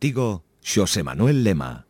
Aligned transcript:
Contigo, 0.00 0.44
José 0.64 1.02
Manuel 1.02 1.44
Lema. 1.44 1.89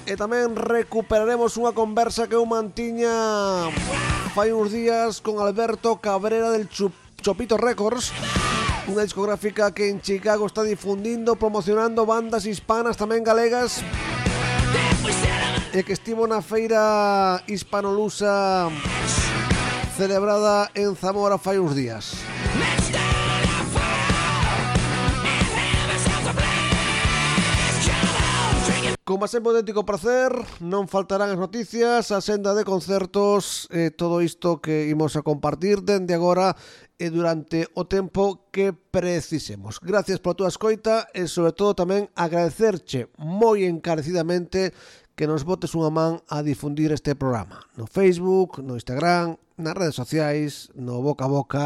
E 0.05 0.13
tamén 0.13 0.53
recuperaremos 0.53 1.57
unha 1.57 1.73
conversa 1.73 2.29
que 2.29 2.37
eu 2.37 2.45
mantiña 2.45 3.09
fai 4.37 4.53
uns 4.53 4.69
días 4.69 5.25
con 5.25 5.41
Alberto 5.41 5.97
Cabrera 5.97 6.53
del 6.53 6.69
Chup 6.69 6.93
Chopito 7.17 7.57
Records, 7.57 8.13
unha 8.85 9.01
discográfica 9.01 9.73
que 9.73 9.89
en 9.89 10.05
Chicago 10.05 10.45
está 10.45 10.61
difundindo, 10.61 11.33
promocionando 11.33 12.05
bandas 12.05 12.45
hispanas 12.45 12.93
tamén 12.93 13.25
galegas 13.25 13.81
e 15.73 15.81
que 15.81 15.97
estivo 15.97 16.29
na 16.29 16.45
feira 16.45 17.41
hispanolusa 17.49 18.69
celebrada 20.01 20.71
en 20.73 20.95
Zamora 20.95 21.37
fai 21.37 21.59
uns 21.61 21.75
días. 21.77 22.17
Como 29.05 29.27
sempre 29.27 29.51
auténtico 29.53 29.85
placer, 29.85 30.33
non 30.57 30.89
faltarán 30.89 31.29
as 31.29 31.37
noticias, 31.37 32.09
a 32.09 32.17
senda 32.17 32.57
de 32.57 32.65
concertos, 32.65 33.69
eh, 33.69 33.93
todo 33.93 34.25
isto 34.25 34.57
que 34.57 34.89
imos 34.89 35.13
a 35.13 35.21
compartir 35.21 35.85
dende 35.85 36.17
agora 36.17 36.57
e 37.01 37.13
durante 37.13 37.69
o 37.77 37.85
tempo 37.85 38.49
que 38.49 38.73
precisemos. 38.73 39.81
Gracias 39.81 40.17
pola 40.17 40.37
túa 40.37 40.53
escoita 40.53 41.09
e 41.13 41.29
sobre 41.29 41.53
todo 41.53 41.77
tamén 41.77 42.13
agradecerche 42.17 43.09
moi 43.17 43.65
encarecidamente 43.65 44.73
que 45.15 45.27
nos 45.27 45.43
botes 45.43 45.75
unha 45.77 45.91
man 45.91 46.19
a 46.31 46.41
difundir 46.41 46.91
este 46.95 47.15
programa 47.15 47.65
no 47.75 47.85
Facebook, 47.85 48.63
no 48.63 48.75
Instagram, 48.75 49.37
nas 49.57 49.77
redes 49.77 49.95
sociais, 49.95 50.73
no 50.73 50.99
boca 51.01 51.25
a 51.25 51.31
boca, 51.31 51.65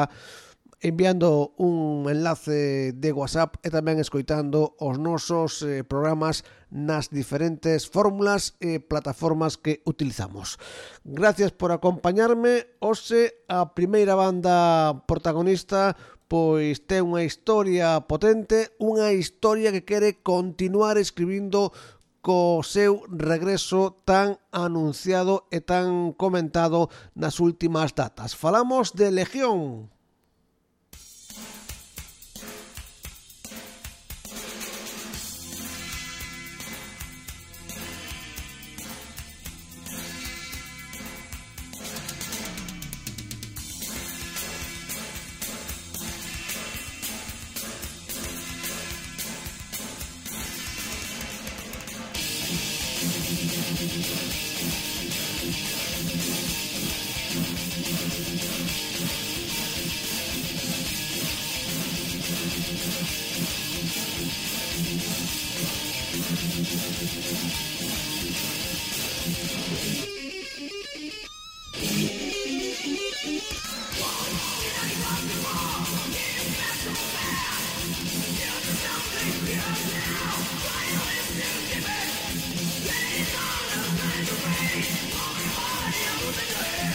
enviando 0.81 1.53
un 1.57 2.05
enlace 2.09 2.93
de 2.93 3.11
WhatsApp 3.11 3.57
e 3.65 3.73
tamén 3.73 3.97
escoitando 3.97 4.77
os 4.77 5.01
nosos 5.01 5.65
eh, 5.65 5.81
programas 5.81 6.45
nas 6.69 7.09
diferentes 7.09 7.89
fórmulas 7.89 8.53
e 8.61 8.77
plataformas 8.83 9.57
que 9.57 9.81
utilizamos. 9.87 10.61
Gracias 11.01 11.55
por 11.55 11.71
acompañarme. 11.71 12.69
Ose, 12.83 13.33
a 13.49 13.73
primeira 13.73 14.13
banda 14.13 15.01
protagonista 15.09 15.97
pois 16.25 16.81
ten 16.89 17.05
unha 17.05 17.21
historia 17.21 18.01
potente, 18.09 18.73
unha 18.81 19.13
historia 19.13 19.69
que 19.69 19.85
quere 19.85 20.17
continuar 20.25 20.97
escribindo 20.97 21.69
co 22.25 22.65
seu 22.65 23.05
regreso 23.05 24.01
tan 24.01 24.41
anunciado 24.49 25.45
e 25.53 25.61
tan 25.61 26.09
comentado 26.17 26.89
nas 27.13 27.37
últimas 27.37 27.93
datas. 27.93 28.33
Falamos 28.33 28.97
de 28.97 29.13
Legión. 29.13 29.93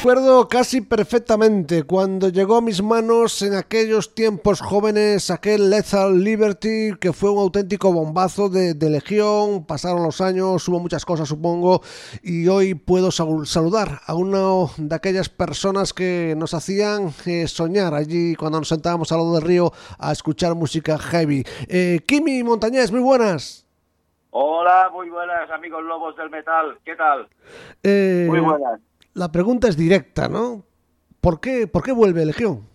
Recuerdo 0.00 0.48
casi 0.48 0.80
perfectamente 0.80 1.82
cuando 1.82 2.30
llegó 2.30 2.56
a 2.56 2.62
mis 2.62 2.82
manos 2.82 3.42
en 3.42 3.54
aquellos 3.54 4.14
tiempos 4.14 4.62
jóvenes 4.62 5.30
aquel 5.30 5.68
Lethal 5.68 6.24
Liberty 6.24 6.96
que 6.98 7.12
fue 7.12 7.30
un 7.30 7.40
auténtico 7.40 7.92
bombazo 7.92 8.48
de, 8.48 8.72
de, 8.72 8.88
Legión, 8.88 9.66
pasaron 9.66 10.02
los 10.02 10.22
años, 10.22 10.66
hubo 10.68 10.80
muchas 10.80 11.04
cosas 11.04 11.28
supongo 11.28 11.82
y 12.22 12.48
hoy 12.48 12.74
puedo 12.74 13.10
saludar 13.10 14.00
a 14.06 14.14
una 14.14 14.72
de 14.78 14.94
aquellas 14.96 15.28
personas 15.28 15.92
que 15.92 16.32
nos 16.34 16.54
hacían 16.54 17.10
eh, 17.26 17.46
soñar 17.46 17.92
allí 17.92 18.34
cuando 18.36 18.58
nos 18.58 18.68
sentábamos 18.68 19.12
al 19.12 19.18
lado 19.18 19.34
del 19.34 19.42
río 19.42 19.70
a 19.98 20.12
escuchar 20.12 20.54
música 20.54 20.96
heavy. 20.96 21.44
Eh, 21.68 22.00
Kimi 22.06 22.42
Montañez, 22.42 22.90
muy 22.90 23.00
buenas. 23.00 23.66
Hola, 24.30 24.88
muy 24.94 25.10
buenas 25.10 25.50
amigos 25.50 25.84
lobos 25.84 26.16
del 26.16 26.30
metal, 26.30 26.78
¿qué 26.86 26.96
tal? 26.96 27.28
Eh, 27.82 28.24
muy 28.30 28.40
buenas 28.40 28.80
la 29.14 29.32
pregunta 29.32 29.68
es 29.68 29.76
directa, 29.76 30.28
¿no? 30.28 30.64
¿Por 31.20 31.40
qué, 31.40 31.66
por 31.66 31.82
qué 31.82 31.92
vuelve 31.92 32.24
Legión? 32.24 32.68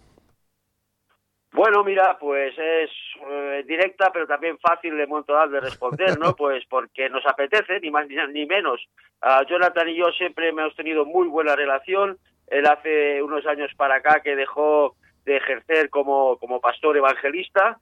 Bueno, 1.56 1.86
mira, 1.86 2.18
pues 2.20 2.54
es 2.58 2.90
eh, 3.30 3.64
directa, 3.66 4.12
pero 4.12 4.28
también 4.28 4.58
fácil 4.60 4.98
de 4.98 5.08
montar 5.08 5.50
de 5.50 5.62
responder, 5.62 6.20
¿no? 6.20 6.36
Pues 6.38 6.66
porque 6.70 7.10
nos 7.10 7.26
apetece, 7.26 7.80
ni 7.80 7.90
más 7.90 8.08
ni, 8.34 8.46
menos. 8.46 8.82
Uh, 9.24 9.46
Jonathan 9.48 9.88
y 9.88 9.96
yo 9.96 10.12
siempre 10.18 10.50
hemos 10.50 10.76
tenido 10.76 11.06
muy 11.06 11.28
buena 11.30 11.56
relación, 11.56 12.18
él 12.48 12.66
hace 12.68 13.24
unos 13.24 13.46
años 13.46 13.72
para 13.78 13.96
acá 13.96 14.20
que 14.22 14.36
dejó 14.36 14.96
de 15.24 15.38
ejercer 15.38 15.90
como, 15.90 16.38
como 16.38 16.60
pastor 16.60 16.98
evangelista, 16.98 17.80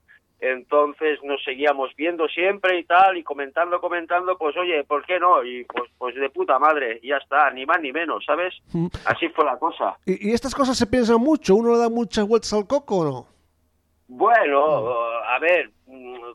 entonces 0.52 1.18
nos 1.22 1.42
seguíamos 1.42 1.90
viendo 1.96 2.28
siempre 2.28 2.78
y 2.78 2.84
tal, 2.84 3.16
y 3.16 3.22
comentando, 3.22 3.80
comentando, 3.80 4.36
pues 4.36 4.56
oye, 4.56 4.84
¿por 4.84 5.04
qué 5.06 5.18
no? 5.18 5.42
Y 5.44 5.64
pues, 5.64 5.90
pues 5.98 6.14
de 6.14 6.30
puta 6.30 6.58
madre, 6.58 7.00
ya 7.02 7.16
está, 7.16 7.50
ni 7.50 7.64
más 7.64 7.80
ni 7.80 7.92
menos, 7.92 8.24
¿sabes? 8.24 8.54
Mm. 8.72 8.86
Así 9.06 9.28
fue 9.28 9.44
la 9.44 9.58
cosa. 9.58 9.96
¿Y, 10.04 10.30
y 10.30 10.32
estas 10.32 10.54
cosas 10.54 10.76
se 10.76 10.86
piensan 10.86 11.18
mucho? 11.18 11.54
¿Uno 11.54 11.72
le 11.72 11.78
da 11.78 11.88
muchas 11.88 12.26
vueltas 12.26 12.52
al 12.52 12.66
coco 12.66 12.98
o 12.98 13.04
no? 13.04 13.26
Bueno, 14.06 14.92
a 15.26 15.38
ver, 15.38 15.70
mm, 15.86 16.32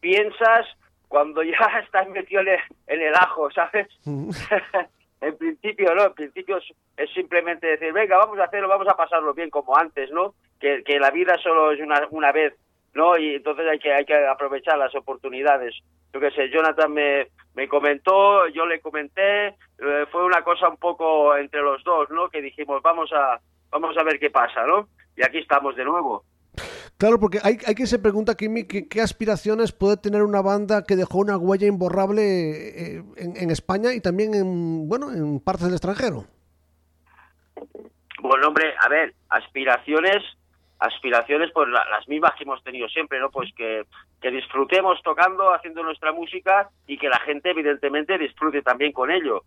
piensas 0.00 0.66
cuando 1.08 1.42
ya 1.42 1.58
estás 1.84 2.08
metido 2.08 2.40
en 2.42 2.48
el, 2.48 2.58
en 2.86 3.02
el 3.02 3.14
ajo, 3.14 3.50
¿sabes? 3.50 3.88
Mm. 4.04 4.30
en 5.20 5.36
principio, 5.36 5.94
¿no? 5.94 6.06
En 6.06 6.14
principio 6.14 6.58
es, 6.58 6.64
es 6.96 7.10
simplemente 7.12 7.66
decir, 7.66 7.92
venga, 7.92 8.16
vamos 8.16 8.38
a 8.38 8.44
hacerlo, 8.44 8.68
vamos 8.68 8.88
a 8.88 8.96
pasarlo 8.96 9.34
bien 9.34 9.50
como 9.50 9.76
antes, 9.76 10.10
¿no? 10.10 10.34
Que, 10.58 10.82
que 10.84 10.98
la 10.98 11.10
vida 11.10 11.36
solo 11.42 11.72
es 11.72 11.80
una, 11.80 12.06
una 12.10 12.32
vez, 12.32 12.54
¿no? 12.94 13.16
Y 13.16 13.36
entonces 13.36 13.66
hay 13.70 13.78
que, 13.78 13.92
hay 13.92 14.04
que 14.04 14.26
aprovechar 14.26 14.78
las 14.78 14.94
oportunidades. 14.94 15.74
Yo 16.12 16.20
qué 16.20 16.30
sé, 16.32 16.50
Jonathan 16.50 16.92
me, 16.92 17.28
me 17.54 17.68
comentó, 17.68 18.48
yo 18.48 18.66
le 18.66 18.80
comenté, 18.80 19.48
eh, 19.48 20.06
fue 20.10 20.24
una 20.24 20.42
cosa 20.42 20.68
un 20.68 20.76
poco 20.76 21.36
entre 21.36 21.62
los 21.62 21.82
dos, 21.84 22.10
¿no? 22.10 22.28
Que 22.28 22.42
dijimos, 22.42 22.82
vamos 22.82 23.10
a, 23.12 23.40
vamos 23.70 23.96
a 23.96 24.02
ver 24.02 24.18
qué 24.18 24.30
pasa, 24.30 24.66
¿no? 24.66 24.88
Y 25.16 25.22
aquí 25.22 25.38
estamos 25.38 25.76
de 25.76 25.84
nuevo. 25.84 26.24
Claro, 26.98 27.18
porque 27.18 27.38
hay, 27.42 27.56
hay 27.66 27.74
quien 27.74 27.88
se 27.88 27.98
pregunta, 27.98 28.36
Kimi, 28.36 28.64
¿qué, 28.64 28.86
qué 28.86 29.00
aspiraciones 29.00 29.72
puede 29.72 29.96
tener 29.96 30.22
una 30.22 30.42
banda 30.42 30.84
que 30.84 30.96
dejó 30.96 31.18
una 31.18 31.38
huella 31.38 31.66
imborrable 31.66 32.22
eh, 32.22 33.02
en, 33.16 33.36
en 33.36 33.50
España 33.50 33.94
y 33.94 34.00
también 34.00 34.34
en, 34.34 34.86
bueno, 34.86 35.10
en 35.10 35.40
partes 35.40 35.64
del 35.64 35.74
extranjero? 35.74 36.26
Bueno, 38.20 38.48
hombre, 38.48 38.74
a 38.78 38.88
ver, 38.90 39.14
aspiraciones, 39.30 40.22
aspiraciones, 40.80 41.50
pues 41.52 41.68
la- 41.68 41.84
las 41.90 42.08
mismas 42.08 42.34
que 42.34 42.44
hemos 42.44 42.62
tenido 42.64 42.88
siempre, 42.88 43.20
¿no? 43.20 43.30
Pues 43.30 43.52
que, 43.54 43.84
que 44.20 44.30
disfrutemos 44.30 45.00
tocando, 45.02 45.52
haciendo 45.54 45.82
nuestra 45.82 46.12
música 46.12 46.68
y 46.86 46.98
que 46.98 47.08
la 47.08 47.20
gente, 47.20 47.50
evidentemente, 47.50 48.18
disfrute 48.18 48.62
también 48.62 48.92
con 48.92 49.10
ello. 49.10 49.42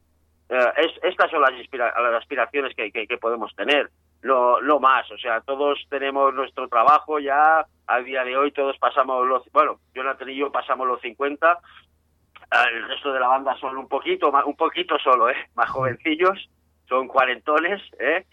Eh, 0.49 0.71
es, 0.77 0.91
estas 1.03 1.31
son 1.31 1.41
las, 1.41 1.51
inspira- 1.53 1.93
las 1.99 2.13
aspiraciones 2.21 2.75
que, 2.75 2.91
que, 2.91 3.07
que 3.07 3.17
podemos 3.17 3.53
tener, 3.55 3.89
no, 4.21 4.61
no 4.61 4.79
más. 4.79 5.09
O 5.11 5.17
sea, 5.17 5.41
todos 5.41 5.79
tenemos 5.89 6.33
nuestro 6.33 6.67
trabajo 6.67 7.19
ya, 7.19 7.65
al 7.87 8.05
día 8.05 8.23
de 8.23 8.37
hoy 8.37 8.51
todos 8.51 8.77
pasamos 8.77 9.25
los, 9.27 9.43
bueno, 9.51 9.79
Jonathan 9.95 10.29
y 10.29 10.35
yo 10.35 10.51
pasamos 10.51 10.87
los 10.87 11.01
50, 11.01 11.57
el 12.69 12.87
resto 12.87 13.11
de 13.11 13.19
la 13.19 13.27
banda 13.27 13.55
son 13.57 13.77
un 13.77 13.87
poquito, 13.87 14.31
un 14.45 14.55
poquito 14.55 14.99
solo, 14.99 15.29
¿eh? 15.29 15.49
Más 15.55 15.69
jovencillos, 15.71 16.47
son 16.87 17.07
cuarentones, 17.07 17.81
¿eh? 17.99 18.25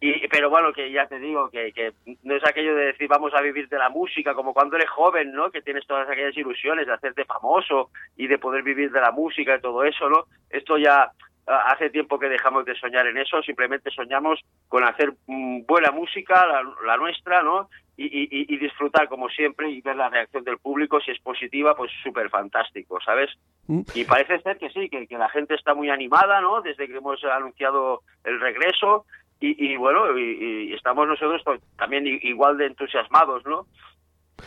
Y, 0.00 0.28
pero 0.28 0.48
bueno, 0.48 0.72
que 0.72 0.90
ya 0.92 1.06
te 1.08 1.18
digo, 1.18 1.50
que, 1.50 1.72
que 1.72 1.92
no 2.22 2.36
es 2.36 2.44
aquello 2.46 2.74
de 2.76 2.86
decir 2.86 3.08
vamos 3.08 3.34
a 3.34 3.40
vivir 3.40 3.68
de 3.68 3.78
la 3.78 3.88
música, 3.88 4.32
como 4.34 4.54
cuando 4.54 4.76
eres 4.76 4.88
joven, 4.90 5.32
¿no? 5.32 5.50
Que 5.50 5.60
tienes 5.62 5.86
todas 5.86 6.08
aquellas 6.08 6.36
ilusiones 6.36 6.86
de 6.86 6.92
hacerte 6.92 7.24
famoso 7.24 7.90
y 8.16 8.28
de 8.28 8.38
poder 8.38 8.62
vivir 8.62 8.92
de 8.92 9.00
la 9.00 9.10
música 9.10 9.56
y 9.56 9.60
todo 9.60 9.82
eso, 9.84 10.08
¿no? 10.08 10.24
Esto 10.50 10.78
ya 10.78 11.10
hace 11.46 11.88
tiempo 11.90 12.18
que 12.18 12.28
dejamos 12.28 12.64
de 12.66 12.74
soñar 12.76 13.06
en 13.06 13.16
eso, 13.16 13.40
simplemente 13.42 13.90
soñamos 13.90 14.38
con 14.68 14.84
hacer 14.84 15.14
mm, 15.26 15.62
buena 15.66 15.90
música, 15.90 16.46
la, 16.46 16.62
la 16.86 16.96
nuestra, 16.98 17.42
¿no? 17.42 17.68
Y, 17.96 18.04
y- 18.04 18.46
y- 18.54 18.58
disfrutar 18.58 19.08
como 19.08 19.28
siempre 19.30 19.68
y 19.70 19.80
ver 19.80 19.96
la 19.96 20.08
reacción 20.10 20.44
del 20.44 20.58
público, 20.58 21.00
si 21.00 21.10
es 21.10 21.18
positiva, 21.20 21.74
pues 21.74 21.90
súper 22.04 22.28
fantástico, 22.30 23.00
¿sabes? 23.04 23.30
Mm. 23.66 23.80
Y 23.94 24.04
parece 24.04 24.38
ser 24.40 24.58
que 24.58 24.70
sí, 24.70 24.88
que, 24.88 25.08
que 25.08 25.18
la 25.18 25.28
gente 25.30 25.54
está 25.56 25.74
muy 25.74 25.90
animada, 25.90 26.40
¿no? 26.40 26.60
Desde 26.62 26.86
que 26.86 26.96
hemos 26.96 27.24
anunciado 27.24 28.02
el 28.24 28.38
regreso 28.40 29.04
y, 29.40 29.72
y 29.72 29.76
bueno, 29.76 30.18
y, 30.18 30.70
y 30.70 30.72
estamos 30.74 31.06
nosotros 31.06 31.42
to- 31.44 31.58
también 31.76 32.06
igual 32.06 32.56
de 32.58 32.66
entusiasmados, 32.66 33.44
¿no? 33.46 33.66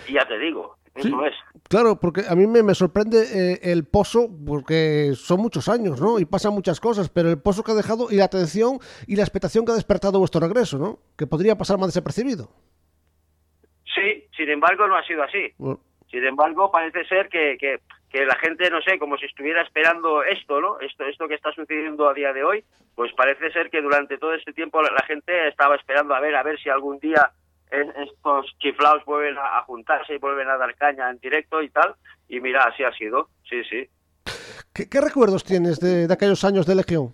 Y 0.07 0.13
ya 0.13 0.25
te 0.27 0.37
digo, 0.39 0.77
eso 0.95 1.25
es. 1.25 1.33
Claro, 1.69 1.99
porque 1.99 2.21
a 2.29 2.35
mí 2.35 2.47
me, 2.47 2.63
me 2.63 2.75
sorprende 2.75 3.23
eh, 3.53 3.59
el 3.63 3.85
pozo, 3.85 4.29
porque 4.45 5.11
son 5.15 5.39
muchos 5.41 5.67
años, 5.69 5.99
¿no? 6.01 6.19
Y 6.19 6.25
pasan 6.25 6.53
muchas 6.53 6.79
cosas, 6.79 7.09
pero 7.09 7.29
el 7.29 7.41
pozo 7.41 7.63
que 7.63 7.71
ha 7.71 7.75
dejado 7.75 8.07
y 8.09 8.15
la 8.15 8.25
atención 8.25 8.79
y 9.07 9.15
la 9.15 9.23
expectación 9.23 9.65
que 9.65 9.71
ha 9.71 9.75
despertado 9.75 10.19
vuestro 10.19 10.41
regreso, 10.41 10.77
¿no? 10.77 10.99
Que 11.17 11.27
podría 11.27 11.57
pasar 11.57 11.77
más 11.77 11.87
desapercibido. 11.89 12.49
Sí, 13.93 14.25
sin 14.37 14.49
embargo 14.49 14.87
no 14.87 14.95
ha 14.95 15.03
sido 15.05 15.23
así. 15.23 15.47
Bueno, 15.57 15.79
Sin 16.09 16.23
embargo, 16.25 16.71
parece 16.71 17.03
ser 17.05 17.27
que, 17.29 17.57
que, 17.59 17.79
que 18.11 18.25
la 18.25 18.35
gente, 18.35 18.69
no 18.69 18.81
sé, 18.81 18.99
como 18.99 19.17
si 19.17 19.25
estuviera 19.25 19.61
esperando 19.61 20.23
esto, 20.23 20.59
¿no? 20.59 20.79
Esto, 20.79 21.05
esto 21.05 21.27
que 21.27 21.35
está 21.35 21.51
sucediendo 21.53 22.09
a 22.09 22.13
día 22.13 22.33
de 22.33 22.43
hoy, 22.43 22.63
pues 22.95 23.13
parece 23.13 23.51
ser 23.51 23.69
que 23.69 23.81
durante 23.81 24.17
todo 24.17 24.33
este 24.33 24.51
tiempo 24.53 24.81
la, 24.81 24.91
la 24.91 25.05
gente 25.05 25.47
estaba 25.47 25.75
esperando 25.75 26.13
a 26.13 26.19
ver, 26.19 26.35
a 26.35 26.43
ver 26.43 26.59
si 26.59 26.69
algún 26.69 26.99
día 26.99 27.31
es- 27.71 27.95
estos 28.09 28.53
chiflaos 28.59 29.05
vuelven 29.05 29.37
a, 29.37 29.59
a 29.59 29.61
juntarse 29.63 30.15
y 30.15 30.17
vuelven 30.17 30.49
a 30.49 30.57
dar 30.57 30.75
caña 30.75 31.09
en 31.09 31.19
directo 31.19 31.61
y 31.61 31.69
tal. 31.69 31.95
Y 32.27 32.41
mira, 32.41 32.63
así 32.63 32.83
ha 32.83 32.91
sido. 32.93 33.29
Sí, 33.49 33.63
sí. 33.63 33.87
¿Qué, 34.73 34.89
qué 34.89 34.99
recuerdos 35.01 35.43
tienes 35.43 35.79
de, 35.79 36.07
de 36.07 36.13
aquellos 36.13 36.43
años 36.43 36.65
de 36.65 36.75
Legión? 36.75 37.13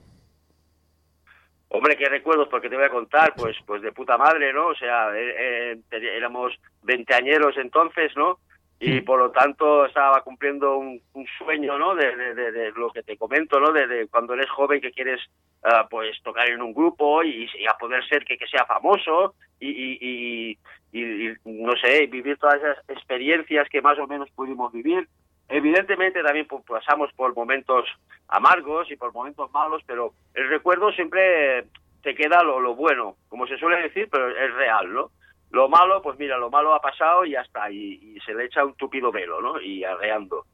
Hombre, 1.69 1.97
qué 1.97 2.05
recuerdos, 2.09 2.47
porque 2.49 2.69
te 2.69 2.75
voy 2.75 2.85
a 2.85 2.89
contar, 2.89 3.33
pues, 3.35 3.55
pues 3.65 3.81
de 3.81 3.91
puta 3.91 4.17
madre, 4.17 4.53
¿no? 4.53 4.67
O 4.67 4.75
sea, 4.75 5.11
eh, 5.15 5.73
eh, 5.91 6.15
éramos 6.15 6.53
veinteañeros 6.81 7.57
entonces, 7.57 8.15
¿no? 8.15 8.39
Y 8.79 9.01
por 9.01 9.17
lo 9.19 9.31
tanto 9.31 9.85
estaba 9.87 10.21
cumpliendo 10.21 10.77
un, 10.77 11.01
un 11.13 11.25
sueño, 11.39 11.79
¿no? 11.79 11.95
De, 11.95 12.15
de- 12.15 12.35
de- 12.35 12.51
de 12.51 12.71
lo 12.73 12.91
que 12.91 13.01
te 13.01 13.17
comento, 13.17 13.59
¿no? 13.59 13.71
De, 13.71 13.87
de 13.87 14.07
cuando 14.07 14.35
eres 14.35 14.49
joven 14.51 14.79
que 14.81 14.91
quieres, 14.91 15.19
ah, 15.63 15.87
pues, 15.89 16.21
tocar 16.21 16.47
en 16.49 16.61
un 16.61 16.73
grupo 16.73 17.23
y, 17.23 17.49
y 17.57 17.65
a 17.67 17.73
poder 17.73 18.05
ser 18.07 18.23
que, 18.23 18.37
que 18.37 18.45
sea 18.45 18.65
famoso 18.65 19.33
y, 19.59 19.69
y, 19.69 19.97
y- 20.01 20.57
y- 20.91 21.27
y, 21.29 21.33
no 21.45 21.73
sé, 21.81 22.05
vivir 22.05 22.37
todas 22.37 22.55
esas 22.61 22.77
experiencias 22.89 23.67
que 23.69 23.81
más 23.81 23.97
o 23.97 24.05
menos 24.05 24.29
pudimos 24.31 24.71
vivir. 24.71 25.07
Evidentemente 25.49 26.21
también 26.21 26.45
pues, 26.45 26.63
pasamos 26.65 27.11
por 27.13 27.35
momentos 27.35 27.85
amargos 28.27 28.91
y 28.91 28.95
por 28.95 29.11
momentos 29.13 29.51
malos, 29.53 29.81
pero 29.87 30.13
el 30.35 30.49
recuerdo 30.49 30.91
siempre 30.91 31.65
te 32.03 32.13
queda 32.13 32.43
lo, 32.43 32.59
lo 32.59 32.75
bueno, 32.75 33.15
como 33.29 33.47
se 33.47 33.57
suele 33.57 33.81
decir, 33.81 34.07
pero 34.11 34.29
es 34.29 34.53
real, 34.53 34.93
¿no? 34.93 35.09
Lo 35.51 35.69
malo, 35.69 36.01
pues 36.01 36.17
mira, 36.19 36.37
lo 36.37 36.49
malo 36.49 36.73
ha 36.73 36.81
pasado 36.81 37.25
y 37.25 37.31
ya 37.31 37.41
está, 37.41 37.71
y, 37.71 37.93
y 38.15 38.19
se 38.25 38.33
le 38.33 38.45
echa 38.45 38.65
un 38.65 38.75
tupido 38.75 39.11
velo, 39.11 39.41
¿no? 39.41 39.59
Y 39.61 39.83
arreando. 39.83 40.45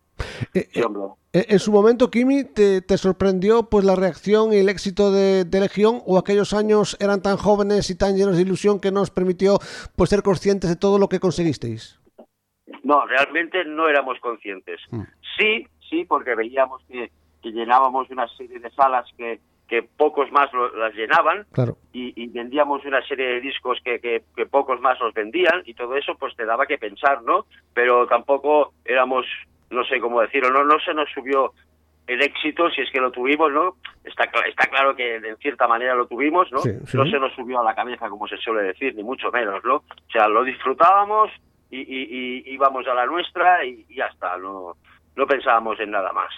Eh, 0.53 0.67
Sí, 0.71 0.81
hombre. 0.83 1.03
eh, 1.33 1.45
en 1.49 1.59
su 1.59 1.71
momento, 1.71 2.11
Kimi, 2.11 2.43
te, 2.43 2.81
te 2.81 2.97
sorprendió 2.97 3.69
pues 3.69 3.83
la 3.85 3.95
reacción 3.95 4.53
y 4.53 4.57
el 4.57 4.69
éxito 4.69 5.11
de, 5.11 5.45
de 5.45 5.59
Legión 5.59 6.01
o 6.05 6.19
aquellos 6.19 6.53
años 6.53 6.95
eran 6.99 7.21
tan 7.23 7.37
jóvenes 7.37 7.89
y 7.89 7.97
tan 7.97 8.15
llenos 8.15 8.35
de 8.35 8.43
ilusión 8.43 8.79
que 8.79 8.91
nos 8.91 9.09
permitió 9.09 9.57
pues 9.95 10.11
ser 10.11 10.21
conscientes 10.21 10.69
de 10.69 10.75
todo 10.75 10.99
lo 10.99 11.09
que 11.09 11.19
conseguisteis? 11.19 11.99
No, 12.83 13.05
realmente 13.07 13.65
no 13.65 13.87
éramos 13.89 14.19
conscientes. 14.19 14.79
Mm. 14.91 15.01
Sí, 15.37 15.67
sí, 15.89 16.05
porque 16.05 16.35
veíamos 16.35 16.83
que, 16.87 17.11
que 17.41 17.51
llenábamos 17.51 18.09
una 18.11 18.27
serie 18.37 18.59
de 18.59 18.69
salas 18.71 19.09
que, 19.17 19.39
que 19.73 19.81
pocos 19.97 20.31
más 20.31 20.53
lo- 20.53 20.75
las 20.75 20.93
llenaban 20.93 21.47
Claro. 21.51 21.77
y, 21.93 22.13
y 22.21 22.27
vendíamos 22.27 22.85
una 22.85 23.01
serie 23.07 23.25
de 23.25 23.41
discos 23.41 23.79
que, 23.83 23.99
que, 23.99 24.21
que 24.35 24.45
pocos 24.45 24.79
más 24.79 24.99
los 24.99 25.13
vendían 25.15 25.63
y 25.65 25.73
todo 25.73 25.95
eso 25.95 26.13
pues 26.19 26.35
te 26.35 26.45
daba 26.45 26.67
que 26.67 26.77
pensar, 26.77 27.23
¿no? 27.23 27.45
Pero 27.73 28.05
tampoco 28.05 28.73
éramos, 28.85 29.25
no 29.71 29.83
sé 29.85 29.99
cómo 29.99 30.21
decirlo, 30.21 30.51
no, 30.51 30.63
no 30.63 30.79
se 30.79 30.93
nos 30.93 31.09
subió 31.09 31.53
el 32.05 32.21
éxito, 32.21 32.69
si 32.69 32.81
es 32.81 32.91
que 32.91 32.99
lo 33.01 33.11
tuvimos, 33.11 33.51
¿no? 33.51 33.77
Está, 34.03 34.25
está 34.47 34.67
claro 34.67 34.95
que 34.95 35.15
en 35.15 35.37
cierta 35.37 35.67
manera 35.67 35.95
lo 35.95 36.05
tuvimos, 36.05 36.51
¿no? 36.51 36.59
Sí, 36.59 36.69
sí. 36.85 36.95
No 36.97 37.05
se 37.07 37.17
nos 37.19 37.33
subió 37.33 37.59
a 37.61 37.63
la 37.63 37.73
cabeza, 37.73 38.09
como 38.09 38.27
se 38.27 38.37
suele 38.37 38.61
decir, 38.63 38.93
ni 38.95 39.01
mucho 39.03 39.31
menos, 39.31 39.63
¿no? 39.65 39.77
O 39.77 40.11
sea, 40.11 40.27
lo 40.27 40.43
disfrutábamos 40.43 41.31
y, 41.71 41.79
y, 41.79 42.43
y 42.45 42.53
íbamos 42.53 42.85
a 42.87 42.93
la 42.93 43.05
nuestra 43.07 43.65
y, 43.65 43.85
y 43.89 43.95
ya 43.95 44.05
está, 44.05 44.37
no, 44.37 44.73
no 45.15 45.25
pensábamos 45.25 45.79
en 45.79 45.89
nada 45.91 46.11
más. 46.13 46.31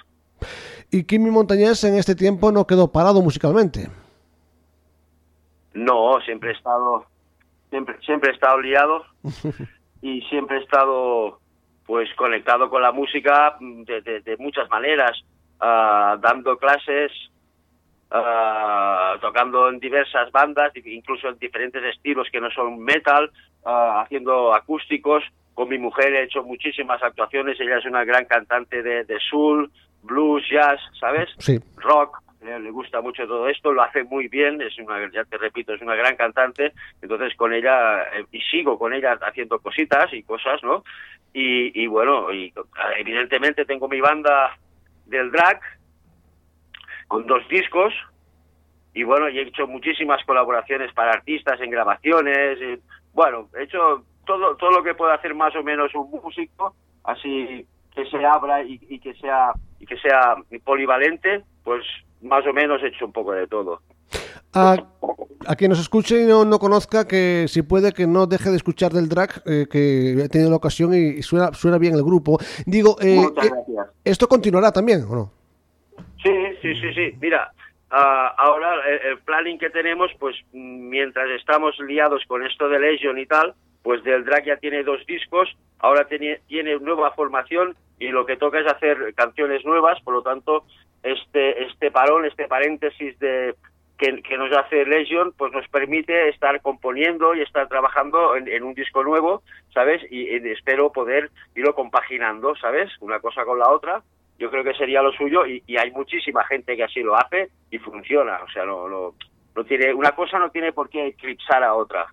Y 0.96 1.04
Kimi 1.04 1.30
Montañés 1.30 1.84
en 1.84 1.96
este 1.96 2.16
tiempo 2.16 2.54
no 2.54 2.66
quedó 2.66 2.90
parado 2.90 3.22
musicalmente. 3.22 3.90
No, 5.74 6.22
siempre 6.22 6.52
he 6.52 6.54
estado, 6.54 7.06
siempre, 7.70 7.98
siempre 8.06 8.32
he 8.32 8.34
estado 8.34 8.62
liado 8.62 9.04
y 10.02 10.22
siempre 10.30 10.58
he 10.58 10.62
estado, 10.62 11.42
pues, 11.86 12.08
conectado 12.16 12.70
con 12.70 12.82
la 12.82 12.94
música 12.94 13.58
de, 13.60 14.02
de- 14.04 14.22
de 14.22 14.38
muchas 14.38 14.70
maneras, 14.70 15.20
ah, 15.60 16.18
dando 16.22 16.58
clases, 16.58 17.12
ah, 18.10 19.18
tocando 19.20 19.68
en 19.68 19.80
diversas 19.80 20.32
bandas, 20.32 20.72
incluso 20.86 21.28
en 21.28 21.38
diferentes 21.40 21.84
estilos 21.84 22.30
que 22.32 22.40
no 22.40 22.50
son 22.52 22.80
metal, 22.80 23.30
ah, 23.66 24.02
haciendo 24.06 24.54
acústicos. 24.54 25.26
Con 25.56 25.68
mi 25.68 25.78
mujer 25.78 26.14
he 26.14 26.24
hecho 26.24 26.42
muchísimas 26.44 27.04
actuaciones. 27.04 27.60
Ella 27.60 27.80
es 27.80 27.86
una 27.86 28.06
gran 28.06 28.24
cantante 28.26 28.82
de, 28.82 29.04
de 29.04 29.18
soul, 29.30 29.70
blues, 30.06 30.44
jazz, 30.50 30.80
¿sabes? 31.00 31.30
Sí. 31.40 31.60
rock, 31.78 32.22
eh, 32.46 32.60
le 32.60 32.70
gusta 32.70 33.02
mucho 33.02 33.26
todo 33.26 33.48
esto, 33.50 33.72
lo 33.74 33.82
hace 33.82 34.04
muy 34.04 34.28
bien, 34.28 34.62
es 34.62 34.78
una, 34.78 35.12
ya 35.12 35.24
te 35.24 35.38
repito, 35.38 35.74
es 35.74 35.82
una 35.82 35.96
gran 35.96 36.16
cantante, 36.16 36.74
entonces 37.02 37.36
con 37.36 37.54
ella, 37.54 38.04
eh, 38.04 38.26
y 38.32 38.40
sigo 38.42 38.78
con 38.78 38.94
ella 38.94 39.18
haciendo 39.22 39.60
cositas 39.60 40.14
y 40.14 40.22
cosas, 40.22 40.62
¿no? 40.64 40.84
Y, 41.34 41.82
y 41.82 41.88
bueno, 41.88 42.32
y 42.32 42.54
evidentemente 42.98 43.66
tengo 43.66 43.88
mi 43.88 44.00
banda 44.00 44.56
del 45.06 45.32
drag, 45.32 45.60
con 47.08 47.26
dos 47.26 47.48
discos, 47.50 47.94
y 48.94 49.04
bueno, 49.04 49.28
y 49.28 49.40
he 49.40 49.42
hecho 49.42 49.68
muchísimas 49.68 50.24
colaboraciones 50.24 50.94
para 50.94 51.14
artistas 51.14 51.60
en 51.62 51.72
grabaciones, 51.72 52.60
y, 52.62 52.80
bueno, 53.14 53.50
he 53.58 53.64
hecho 53.64 54.04
todo, 54.26 54.56
todo 54.56 54.70
lo 54.70 54.84
que 54.84 54.94
puede 54.94 55.14
hacer 55.14 55.34
más 55.34 55.56
o 55.56 55.64
menos 55.64 55.94
un 55.96 56.12
músico, 56.12 56.76
así 57.04 57.66
que 57.96 58.06
se 58.06 58.26
abra 58.26 58.62
y, 58.62 58.80
y 58.88 59.00
que 59.00 59.14
sea 59.16 59.54
y 59.86 59.88
que 59.88 59.98
sea 59.98 60.36
polivalente, 60.64 61.44
pues 61.64 61.84
más 62.22 62.46
o 62.48 62.54
menos 62.54 62.82
he 62.82 62.88
hecho 62.88 63.06
un 63.06 63.12
poco 63.12 63.34
de 63.34 63.48
todo. 63.48 63.82
A, 64.54 64.78
a 65.48 65.56
quien 65.56 65.70
nos 65.70 65.80
escuche 65.80 66.24
y 66.24 66.26
no, 66.26 66.44
no 66.46 66.58
conozca, 66.60 67.08
que 67.08 67.46
si 67.48 67.62
puede 67.62 67.92
que 67.92 68.08
no 68.08 68.26
deje 68.26 68.50
de 68.50 68.56
escuchar 68.56 68.92
del 68.92 69.10
drag, 69.10 69.44
eh, 69.46 69.68
que 69.70 70.24
he 70.24 70.30
tenido 70.30 70.50
la 70.50 70.56
ocasión 70.56 70.94
y 70.94 71.22
suena, 71.22 71.54
suena 71.54 71.78
bien 71.78 71.94
el 71.94 72.04
grupo. 72.04 72.40
Digo, 72.66 72.98
eh, 73.02 73.22
eh. 73.22 73.50
¿esto 74.04 74.28
continuará 74.28 74.72
también 74.72 75.04
o 75.04 75.16
no? 75.16 75.32
Sí, 76.24 76.34
sí, 76.62 76.74
sí, 76.76 76.94
sí. 76.94 77.18
Mira, 77.22 77.52
ah, 77.92 78.34
ahora 78.38 78.76
el, 78.88 79.12
el 79.12 79.20
planning 79.20 79.60
que 79.60 79.70
tenemos, 79.70 80.10
pues 80.20 80.36
mientras 80.54 81.30
estamos 81.32 81.78
liados 81.80 82.24
con 82.28 82.44
esto 82.46 82.68
de 82.70 82.80
Legion 82.80 83.20
y 83.20 83.26
tal, 83.28 83.54
pues 83.86 84.04
del 84.04 84.26
drag 84.26 84.46
ya 84.46 84.58
tiene 84.58 84.82
dos 84.82 85.06
discos, 85.06 85.48
ahora 85.78 86.06
tiene, 86.06 86.40
tiene 86.48 86.76
nueva 86.80 87.12
formación 87.12 87.76
y 88.00 88.08
lo 88.08 88.26
que 88.26 88.36
toca 88.36 88.60
es 88.60 88.66
hacer 88.66 89.14
canciones 89.14 89.64
nuevas, 89.64 90.02
por 90.02 90.16
lo 90.16 90.24
tanto, 90.24 90.66
este, 91.04 91.66
este 91.66 91.92
parón, 91.92 92.26
este 92.26 92.48
paréntesis 92.48 93.18
de 93.20 93.54
que, 94.00 94.38
nos 94.40 94.52
hace 94.58 94.86
Legion, 94.86 95.34
pues 95.38 95.54
nos 95.54 95.68
permite 95.68 96.30
estar 96.30 96.60
componiendo 96.64 97.36
y 97.36 97.44
estar 97.44 97.68
trabajando 97.68 98.36
en, 98.36 98.64
un 98.64 98.74
disco 98.74 99.04
nuevo, 99.04 99.44
¿sabes? 99.72 100.02
Y, 100.10 100.36
y 100.36 100.50
espero 100.50 100.92
poder 100.92 101.30
irlo 101.56 101.76
compaginando, 101.76 102.56
¿sabes? 102.56 102.90
Una 103.02 103.20
cosa 103.20 103.46
con 103.46 103.60
la 103.60 103.70
otra. 103.70 104.02
Yo 104.40 104.50
creo 104.50 104.64
que 104.64 104.74
sería 104.74 105.04
lo 105.04 105.12
suyo 105.12 105.46
y, 105.46 105.62
y 105.68 105.78
hay 105.78 105.92
muchísima 105.92 106.44
gente 106.46 106.76
que 106.76 106.86
así 106.86 107.02
lo 107.02 107.16
hace 107.16 107.50
y 107.70 107.78
funciona. 107.78 108.40
O 108.44 108.50
sea, 108.50 108.66
no, 108.66 108.90
no, 108.90 109.14
no 109.56 109.64
tiene, 109.64 109.94
una 109.94 110.14
cosa 110.14 110.40
no 110.40 110.50
tiene 110.50 110.74
por 110.74 110.90
qué 110.90 111.06
eclipsar 111.06 111.64
a 111.64 111.76
otra. 111.76 112.08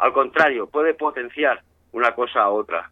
Al 0.00 0.12
contrario, 0.12 0.66
puede 0.66 0.94
potenciar 0.94 1.62
una 1.92 2.14
cosa 2.14 2.42
a 2.42 2.50
otra. 2.50 2.90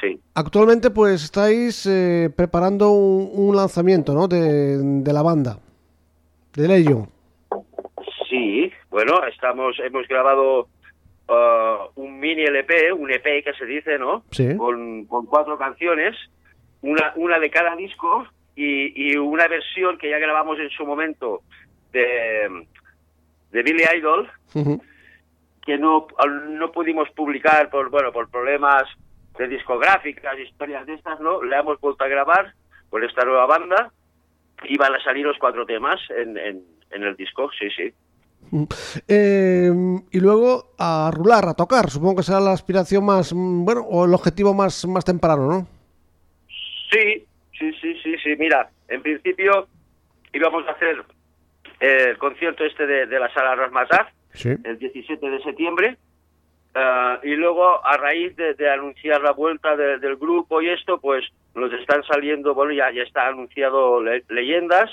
Sí. 0.00 0.20
Actualmente, 0.34 0.90
pues 0.90 1.22
estáis 1.22 1.86
eh, 1.86 2.28
preparando 2.36 2.90
un, 2.90 3.30
un 3.32 3.54
lanzamiento, 3.56 4.12
¿no? 4.12 4.26
De, 4.26 4.78
de 4.78 5.12
la 5.12 5.22
banda, 5.22 5.58
de 6.54 6.66
Legion. 6.66 7.08
Sí, 8.28 8.72
bueno, 8.90 9.24
estamos, 9.26 9.76
hemos 9.78 10.08
grabado 10.08 10.68
uh, 11.28 11.90
un 11.94 12.18
mini 12.18 12.42
LP, 12.42 12.92
un 12.92 13.10
EP 13.12 13.44
que 13.44 13.52
se 13.56 13.64
dice, 13.64 13.98
¿no? 13.98 14.24
Sí. 14.32 14.56
Con, 14.56 15.04
con 15.04 15.26
cuatro 15.26 15.56
canciones, 15.56 16.16
una, 16.82 17.12
una 17.16 17.38
de 17.38 17.48
cada 17.48 17.76
disco 17.76 18.26
y, 18.56 19.12
y 19.12 19.16
una 19.16 19.46
versión 19.46 19.98
que 19.98 20.10
ya 20.10 20.18
grabamos 20.18 20.58
en 20.58 20.70
su 20.70 20.84
momento 20.84 21.42
de, 21.92 22.66
de 23.52 23.62
Billy 23.62 23.84
Idol, 23.96 24.28
Ujú. 24.54 24.82
Que 25.68 25.76
no, 25.76 26.06
no 26.48 26.72
pudimos 26.72 27.10
publicar 27.10 27.68
por, 27.68 27.90
bueno, 27.90 28.10
por 28.10 28.30
problemas 28.30 28.84
de 29.36 29.48
discográficas, 29.48 30.38
historias 30.38 30.86
de 30.86 30.94
estas, 30.94 31.20
¿no? 31.20 31.42
La 31.42 31.58
hemos 31.58 31.78
vuelto 31.78 32.04
a 32.04 32.08
grabar 32.08 32.54
con 32.88 33.04
esta 33.04 33.22
nueva 33.26 33.44
banda 33.44 33.92
y 34.64 34.78
van 34.78 34.94
a 34.94 35.04
salir 35.04 35.26
los 35.26 35.36
cuatro 35.36 35.66
temas 35.66 36.00
en, 36.08 36.38
en, 36.38 36.62
en 36.90 37.02
el 37.02 37.14
disco, 37.16 37.50
sí, 37.58 37.68
sí. 37.76 37.92
Ujú. 38.50 38.66
Eh, 39.08 39.70
y 40.10 40.20
luego 40.20 40.72
a 40.78 41.10
rular, 41.12 41.44
a 41.46 41.52
tocar. 41.52 41.90
Supongo 41.90 42.16
que 42.16 42.22
será 42.22 42.40
la 42.40 42.52
aspiración 42.52 43.04
más, 43.04 43.34
mm, 43.34 43.66
bueno, 43.66 43.82
o 43.82 44.06
el 44.06 44.14
objetivo 44.14 44.54
más, 44.54 44.86
más 44.86 45.04
temprano, 45.04 45.48
¿no? 45.48 45.66
Sí, 46.90 47.26
sí, 47.58 47.72
sí, 47.78 47.94
sí, 48.02 48.16
sí. 48.24 48.36
Mira, 48.38 48.70
en 48.88 49.02
principio 49.02 49.68
íbamos 50.32 50.66
a 50.66 50.70
hacer 50.70 51.04
eh, 51.80 52.06
el 52.08 52.16
concierto 52.16 52.64
este 52.64 52.86
de, 52.86 53.04
de 53.04 53.20
la 53.20 53.30
sala 53.34 53.54
Rasmatar 53.54 54.16
Sí. 54.34 54.50
el 54.64 54.78
17 54.78 55.30
de 55.30 55.42
septiembre. 55.42 55.96
ah, 56.74 57.18
y 57.24 57.34
luego, 57.34 57.84
a 57.84 57.96
raíz 57.96 58.36
de, 58.36 58.54
de 58.54 58.70
anunciar 58.70 59.20
la 59.22 59.32
vuelta 59.32 59.74
de- 59.76 59.98
del 59.98 60.16
grupo 60.16 60.60
y 60.62 60.68
esto, 60.68 61.00
pues 61.00 61.24
nos 61.54 61.72
están 61.72 62.04
saliendo, 62.04 62.54
bueno, 62.54 62.72
ya, 62.72 62.92
ya 62.92 63.02
está 63.02 63.26
anunciado 63.26 64.00
le- 64.00 64.22
leyendas, 64.28 64.88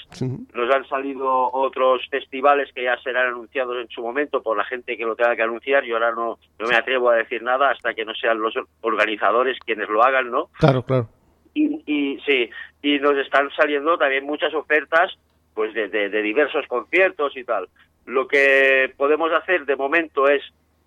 nos 0.54 0.74
han 0.74 0.88
salido 0.88 1.51
otros 1.51 2.01
festivales 2.10 2.72
que 2.74 2.84
ya 2.86 2.98
serán 3.04 3.27
anunciados 3.27 3.75
en 3.77 3.88
su 3.89 4.01
momento 4.01 4.42
por 4.42 4.58
la 4.58 4.63
gente 4.65 4.98
que 4.98 5.06
lo 5.06 5.15
tenga 5.15 5.36
que 5.36 5.44
anunciar. 5.44 5.84
Yo 5.84 5.96
ahora 5.96 6.12
no, 6.12 6.39
no 6.58 6.68
me 6.68 6.75
atrevo 6.75 7.10
a 7.12 7.18
decir 7.18 7.44
nada 7.44 7.70
hasta 7.70 7.94
que 7.94 8.04
no 8.06 8.15
sean 8.15 8.39
los 8.42 8.56
organizadores 8.82 9.60
quienes 9.63 9.89
lo 9.89 10.01
hagan, 10.01 10.32
¿no? 10.32 10.48
Claro, 10.58 10.82
claro. 10.84 11.08
y, 11.54 11.84
y 11.86 12.20
sí 12.25 12.50
y 12.82 12.98
nos 13.00 13.15
están 13.18 13.50
saliendo 13.51 13.98
también 13.98 14.25
muchas 14.25 14.54
ofertas 14.56 15.12
pues 15.55 15.74
de, 15.74 15.88
de- 15.88 16.09
de 16.09 16.21
diversos 16.21 16.67
conciertos 16.67 17.35
y 17.35 17.43
tal 17.43 17.67
lo 18.05 18.27
que 18.27 18.93
podemos 18.97 19.31
hacer 19.31 19.65
de 19.65 19.75
momento 19.75 20.27
es 20.29 20.43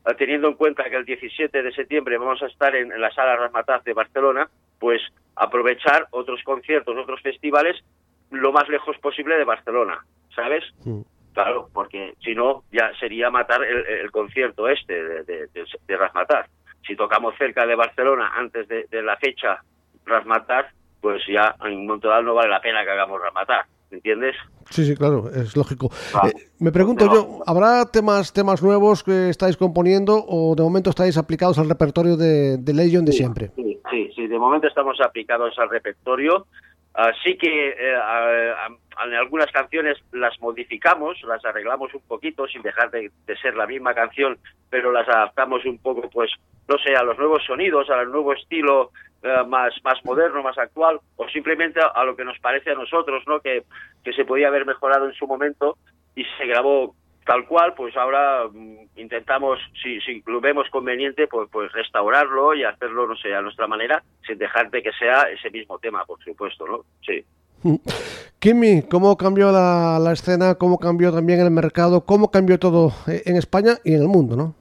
eh, 0.06 0.14
teniendo 0.16 0.46
en 0.46 0.54
cuenta 0.54 0.88
que 0.88 0.94
el 0.96 1.04
17 1.04 1.62
de 1.62 1.72
septiembre 1.72 2.16
vamos 2.18 2.40
a 2.42 2.46
estar 2.46 2.76
en, 2.76 2.92
en 2.92 3.00
la 3.00 3.10
sala 3.10 3.34
Rasmataz 3.37 3.82
de 3.82 3.94
Barcelona 3.94 4.48
pues 4.78 5.00
aprovechar 5.34 6.06
otros 6.12 6.40
conciertos 6.44 6.96
otros 6.96 7.20
festivales 7.22 7.82
lo 8.30 8.52
más 8.52 8.68
lejos 8.68 8.96
posible 8.98 9.37
de 9.37 9.44
Barcelona 9.44 10.04
sabes 10.34 10.62
Mm. 10.84 11.00
Claro, 11.34 11.68
porque 11.72 12.14
si 12.20 12.34
no, 12.34 12.64
ya 12.72 12.90
sería 12.98 13.30
matar 13.30 13.62
el, 13.62 13.87
el 13.87 14.10
concierto 14.10 14.66
este 14.68 14.92
de, 14.92 15.22
de, 15.22 15.46
de, 15.54 15.64
de 15.87 15.96
Razmatar. 15.96 16.46
Si 16.84 16.96
tocamos 16.96 17.37
cerca 17.38 17.64
de 17.64 17.76
Barcelona 17.76 18.32
antes 18.34 18.66
de, 18.66 18.88
la 19.02 19.16
fecha 19.18 19.60
Razmatar, 20.04 20.70
pues 21.00 21.22
ya 21.28 21.54
en 21.64 21.87
Montreal 21.87 22.25
no 22.25 22.34
vale 22.34 22.48
la 22.48 22.60
pena 22.60 22.82
que 22.82 22.90
hagamos 22.90 23.20
Razmatar, 23.22 23.66
¿entiendes? 23.90 24.35
Sí, 24.71 24.85
sí, 24.85 24.95
claro, 24.95 25.30
es 25.30 25.57
lógico. 25.57 25.90
Claro. 26.12 26.28
Eh, 26.28 26.33
me 26.59 26.71
pregunto 26.73 27.07
No. 27.07 27.14
yo, 27.14 27.38
¿habrá 27.47 27.87
temas 27.90 28.33
temas 28.33 28.62
nuevos 28.62 29.02
que 29.02 29.30
estáis 29.30 29.57
componiendo 29.57 30.25
o 30.28 30.54
de 30.54 30.62
momento 30.62 30.90
estáis 30.90 31.16
aplicados 31.16 31.59
al 31.59 31.68
repertorio 31.68 32.16
de, 32.16 32.59
de 32.59 32.75
Legion 32.75 33.04
de 33.04 33.12
siempre? 33.12 33.50
Sí, 33.57 33.78
sí, 33.90 34.11
sí, 34.14 34.26
de 34.26 34.38
momento 34.38 34.66
estamos 34.68 34.99
aplicados 35.00 35.59
al 35.59 35.71
repertorio. 35.71 36.47
Ah, 36.95 37.11
sí 37.25 37.37
que 37.38 37.68
eh, 37.68 37.95
a- 37.97 38.66
a- 38.66 38.76
algunas 38.99 39.50
canciones 39.52 39.99
las 40.12 40.38
modificamos, 40.40 41.21
las 41.23 41.45
arreglamos 41.45 41.93
un 41.95 42.02
poquito 42.02 42.47
sin 42.47 42.62
dejar 42.62 42.90
de, 42.90 43.11
ser 43.40 43.55
la 43.55 43.67
misma 43.67 43.95
canción, 43.95 44.38
pero 44.71 44.93
las 44.93 45.09
adaptamos 45.09 45.64
un 45.64 45.78
poco, 45.78 46.09
pues, 46.11 46.31
no 46.69 46.76
sé, 46.78 46.95
a 46.95 47.02
los 47.02 47.19
nuevos 47.19 47.45
sonidos, 47.45 47.88
al 47.90 48.11
nuevo 48.11 48.33
estilo 48.33 48.90
eh, 49.23 49.45
más, 49.47 49.73
más 49.85 50.05
moderno, 50.05 50.43
más 50.43 50.59
actual, 50.59 51.00
o 51.17 51.28
simplemente 51.28 51.81
a, 51.81 51.87
a 51.87 52.05
lo 52.05 52.17
que 52.17 52.25
nos 52.25 52.38
parece 52.40 52.71
a 52.71 52.75
nosotros, 52.75 53.23
¿no? 53.26 53.40
Que, 53.40 53.62
que 54.05 54.12
se 54.12 54.25
podía 54.25 54.49
haber 54.49 54.67
mejorado 54.67 55.07
en 55.07 55.14
su 55.14 55.26
momento 55.26 55.78
y 56.14 56.25
se 56.37 56.47
grabó 56.47 56.95
tal 57.28 57.47
cual, 57.47 57.75
pues 57.75 57.95
ahora 57.95 58.49
mm, 58.50 58.88
intentamos, 58.97 59.59
si, 59.83 60.00
si 60.00 60.23
lo 60.26 60.40
vemos 60.40 60.67
conveniente, 60.71 61.26
pues, 61.26 61.47
pues 61.52 61.71
restaurarlo 61.73 62.55
y 62.55 62.64
hacerlo, 62.64 63.07
no 63.07 63.17
sé, 63.17 63.35
a 63.35 63.43
nuestra 63.43 63.67
manera, 63.67 64.02
sin 64.26 64.38
dejar 64.38 64.71
de 64.71 64.83
que 64.83 64.93
sea 64.93 65.25
ese 65.31 65.50
mismo 65.50 65.78
tema, 65.78 66.07
por 66.07 66.19
supuesto, 66.25 66.67
¿no? 66.67 66.85
Sí. 67.07 67.23
Kimi, 68.38 68.83
¿cómo 68.83 69.17
cambió 69.17 69.50
la, 69.50 69.99
la 70.00 70.12
escena? 70.12 70.55
¿Cómo 70.55 70.79
cambió 70.79 71.12
también 71.12 71.41
el 71.41 71.50
mercado? 71.50 72.05
¿Cómo 72.05 72.31
cambió 72.31 72.59
todo 72.59 72.93
eh, 73.09 73.23
en 73.27 73.37
España 73.37 73.79
y 73.85 73.95
en 73.95 74.03
el 74.03 74.09
mundo, 74.09 74.37
no? 74.37 74.55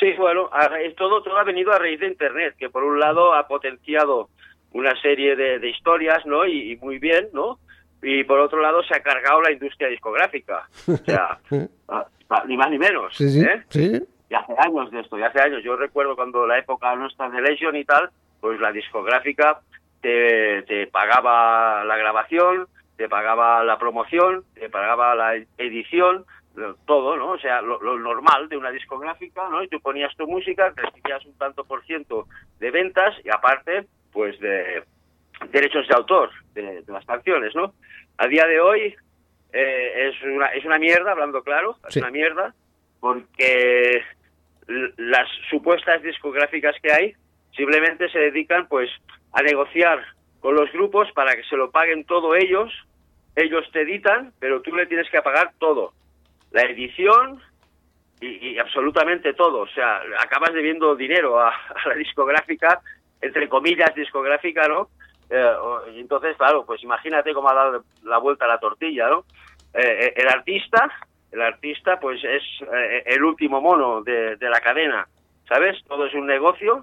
Sí, 0.00 0.12
bueno, 0.16 0.48
todo, 0.96 1.22
todo 1.22 1.36
ha 1.38 1.44
venido 1.44 1.72
a 1.72 1.78
raíz 1.78 1.98
de 2.00 2.06
Internet, 2.06 2.54
que 2.56 2.70
por 2.70 2.84
un 2.84 3.00
lado 3.00 3.34
ha 3.34 3.48
potenciado 3.48 4.28
una 4.72 5.00
serie 5.00 5.34
de, 5.34 5.58
de 5.58 5.70
historias, 5.70 6.24
¿no? 6.26 6.46
Y, 6.46 6.72
y 6.72 6.76
muy 6.76 6.98
bien, 6.98 7.28
¿no? 7.32 7.58
Y 8.02 8.22
por 8.24 8.38
otro 8.38 8.60
lado 8.60 8.82
se 8.84 8.94
ha 8.94 9.00
cargado 9.00 9.40
la 9.42 9.50
industria 9.50 9.88
discográfica. 9.88 10.68
O 10.86 10.96
sea, 10.98 11.38
ni 12.46 12.56
más 12.56 12.70
ni 12.70 12.78
menos. 12.78 13.16
Sí, 13.16 13.28
sí, 13.28 13.40
¿eh? 13.40 13.64
sí. 13.68 14.02
Y 14.30 14.34
hace 14.34 14.54
años 14.58 14.90
de 14.90 15.00
esto, 15.00 15.18
y 15.18 15.22
hace 15.22 15.40
años. 15.40 15.62
Yo 15.64 15.76
recuerdo 15.76 16.14
cuando 16.14 16.46
la 16.46 16.58
época 16.58 16.94
nuestra 16.94 17.30
de 17.30 17.40
Legion 17.40 17.74
y 17.76 17.84
tal, 17.84 18.10
pues 18.40 18.60
la 18.60 18.70
discográfica 18.70 19.60
te, 20.00 20.62
te 20.62 20.86
pagaba 20.86 21.84
la 21.84 21.96
grabación, 21.96 22.66
te 22.96 23.08
pagaba 23.08 23.62
la 23.64 23.78
promoción, 23.78 24.44
te 24.54 24.68
pagaba 24.68 25.14
la 25.14 25.36
edición, 25.58 26.24
todo, 26.86 27.16
¿no? 27.16 27.30
O 27.30 27.38
sea, 27.38 27.62
lo, 27.62 27.80
lo 27.80 27.98
normal 27.98 28.48
de 28.48 28.56
una 28.56 28.70
discográfica, 28.72 29.48
¿no? 29.48 29.62
Y 29.62 29.68
tú 29.68 29.80
ponías 29.80 30.14
tu 30.16 30.26
música, 30.26 30.72
recibías 30.74 31.24
un 31.24 31.38
tanto 31.38 31.64
por 31.64 31.84
ciento 31.84 32.26
de 32.58 32.70
ventas 32.72 33.14
y 33.24 33.28
aparte, 33.30 33.86
pues 34.12 34.38
de 34.40 34.82
derechos 35.50 35.86
de 35.86 35.94
autor 35.94 36.30
de, 36.54 36.82
de 36.82 36.92
las 36.92 37.04
canciones, 37.06 37.54
¿no? 37.54 37.74
A 38.16 38.26
día 38.26 38.44
de 38.46 38.58
hoy 38.60 38.96
eh, 39.52 40.08
es 40.10 40.22
una 40.24 40.46
es 40.48 40.64
una 40.64 40.78
mierda, 40.78 41.12
hablando 41.12 41.42
claro, 41.44 41.76
es 41.86 41.94
Sí. 41.94 42.00
una 42.00 42.10
mierda 42.10 42.54
porque 42.98 44.02
las 44.96 45.28
supuestas 45.48 46.02
discográficas 46.02 46.74
que 46.82 46.92
hay 46.92 47.14
simplemente 47.56 48.08
se 48.10 48.18
dedican 48.18 48.66
pues 48.66 48.90
a 49.32 49.42
negociar 49.42 50.04
con 50.40 50.54
los 50.54 50.70
grupos 50.72 51.10
para 51.12 51.34
que 51.34 51.44
se 51.44 51.56
lo 51.56 51.70
paguen 51.70 52.04
todo 52.04 52.34
ellos, 52.34 52.72
ellos 53.34 53.64
te 53.72 53.82
editan, 53.82 54.32
pero 54.38 54.62
tú 54.62 54.74
le 54.74 54.86
tienes 54.86 55.10
que 55.10 55.22
pagar 55.22 55.52
todo, 55.58 55.92
la 56.50 56.62
edición 56.62 57.40
y, 58.20 58.58
absolutamente 58.58 59.32
todo, 59.34 59.60
o 59.60 59.68
sea, 59.68 60.00
acabas 60.20 60.52
debiendo 60.52 60.96
dinero 60.96 61.38
a, 61.40 61.52
la 61.86 61.94
discográfica, 61.94 62.80
entre 63.20 63.48
comillas 63.48 63.94
discográfica, 63.94 64.66
¿no? 64.66 64.88
Eh, 65.30 65.52
entonces, 65.96 66.36
claro, 66.36 66.64
pues 66.64 66.82
imagínate 66.82 67.32
cómo 67.32 67.50
ha 67.50 67.54
dado 67.54 67.84
la 68.02 68.18
vuelta 68.18 68.46
a 68.46 68.48
la 68.48 68.58
tortilla, 68.58 69.08
¿no? 69.08 69.24
eh, 69.74 70.14
el 70.16 70.28
artista, 70.28 70.90
el 71.30 71.42
artista 71.42 72.00
pues 72.00 72.22
es 72.24 72.42
eh, 72.72 73.02
el 73.06 73.22
último 73.22 73.60
mono 73.60 74.02
de 74.02 74.36
la 74.40 74.60
cadena, 74.60 75.06
¿sabes? 75.46 75.76
Todo 75.86 76.06
es 76.06 76.14
un 76.14 76.26
negocio 76.26 76.82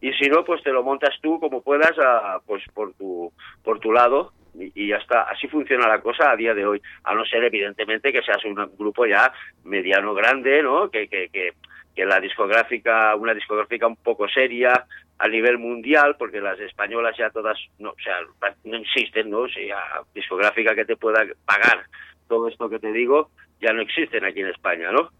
y 0.00 0.12
si 0.12 0.28
no 0.28 0.44
pues 0.44 0.62
te 0.62 0.72
lo 0.72 0.82
montas 0.82 1.14
tú 1.20 1.40
como 1.40 1.62
puedas 1.62 1.98
a, 1.98 2.40
pues 2.46 2.62
por 2.72 2.94
tu 2.94 3.32
por 3.62 3.80
tu 3.80 3.92
lado. 3.92 4.32
Y, 4.54 4.72
y 4.74 4.88
ya 4.88 4.96
está. 4.96 5.22
Así 5.22 5.46
funciona 5.46 5.86
la 5.86 6.00
cosa 6.00 6.30
a 6.30 6.36
día 6.36 6.54
de 6.54 6.66
hoy. 6.66 6.82
A 7.04 7.14
no 7.14 7.24
ser 7.24 7.44
evidentemente 7.44 8.12
que 8.12 8.22
seas 8.22 8.44
un 8.44 8.54
grupo 8.76 9.06
ya 9.06 9.32
mediano 9.64 10.14
grande 10.14 10.62
no 10.62 10.90
que 10.90 11.08
que, 11.08 11.28
que, 11.28 11.52
que 11.94 12.04
la 12.04 12.20
discográfica 12.20 13.16
una 13.16 13.34
discográfica 13.34 13.86
un 13.86 13.96
poco 13.96 14.28
seria 14.28 14.86
a 15.18 15.28
nivel 15.28 15.58
mundial 15.58 16.14
porque 16.16 16.40
las 16.40 16.58
españolas 16.60 17.16
ya 17.18 17.30
todas 17.30 17.58
no 17.80 17.90
o 17.90 18.00
sea 18.02 18.18
no 18.64 18.76
existen 18.76 19.30
no 19.30 19.40
o 19.40 19.48
sea 19.48 20.02
discográfica 20.14 20.76
que 20.76 20.84
te 20.84 20.96
pueda 20.96 21.24
pagar 21.44 21.86
todo 22.28 22.46
esto 22.46 22.70
que 22.70 22.78
te 22.78 22.92
digo 22.92 23.30
ya 23.60 23.72
no 23.72 23.82
existen 23.82 24.24
aquí 24.24 24.40
en 24.40 24.48
España 24.48 24.92
no 24.92 25.10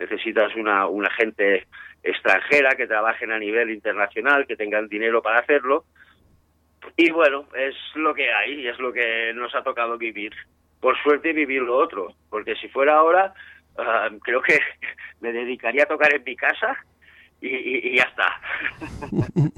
necesitas 0.00 0.56
una 0.56 0.86
una 0.86 1.10
gente 1.10 1.66
extranjera 2.02 2.70
que 2.70 2.86
trabajen 2.86 3.30
a 3.30 3.38
nivel 3.38 3.70
internacional, 3.70 4.46
que 4.46 4.56
tengan 4.56 4.88
dinero 4.88 5.22
para 5.22 5.40
hacerlo. 5.40 5.84
Y 6.96 7.10
bueno, 7.10 7.46
es 7.54 7.74
lo 7.94 8.14
que 8.14 8.32
hay 8.32 8.62
y 8.62 8.68
es 8.68 8.78
lo 8.78 8.92
que 8.92 9.32
nos 9.34 9.54
ha 9.54 9.62
tocado 9.62 9.98
vivir. 9.98 10.32
Por 10.80 10.96
suerte 11.02 11.34
vivir 11.34 11.60
lo 11.60 11.76
otro, 11.76 12.14
porque 12.30 12.56
si 12.56 12.68
fuera 12.68 12.94
ahora, 12.94 13.34
uh, 13.76 14.18
creo 14.20 14.40
que 14.40 14.58
me 15.20 15.32
dedicaría 15.32 15.82
a 15.82 15.86
tocar 15.86 16.14
en 16.14 16.24
mi 16.24 16.34
casa 16.34 16.82
y, 17.40 17.48
y, 17.48 17.92
y 17.92 17.96
ya 17.96 18.04
está. 18.04 18.26